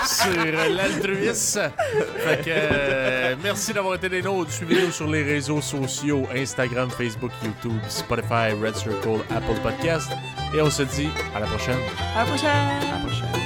[0.05, 0.43] sur
[0.75, 1.71] l'altruisme.
[2.17, 2.49] Fait que.
[2.49, 4.51] euh, merci d'avoir été des nôtres.
[4.51, 10.09] Suivez-nous sur les réseaux sociaux Instagram, Facebook, YouTube, Spotify, Red Circle, Apple Podcast.
[10.55, 11.79] Et on se dit à la prochaine.
[12.15, 12.49] À la prochaine.
[12.49, 13.42] À la prochaine.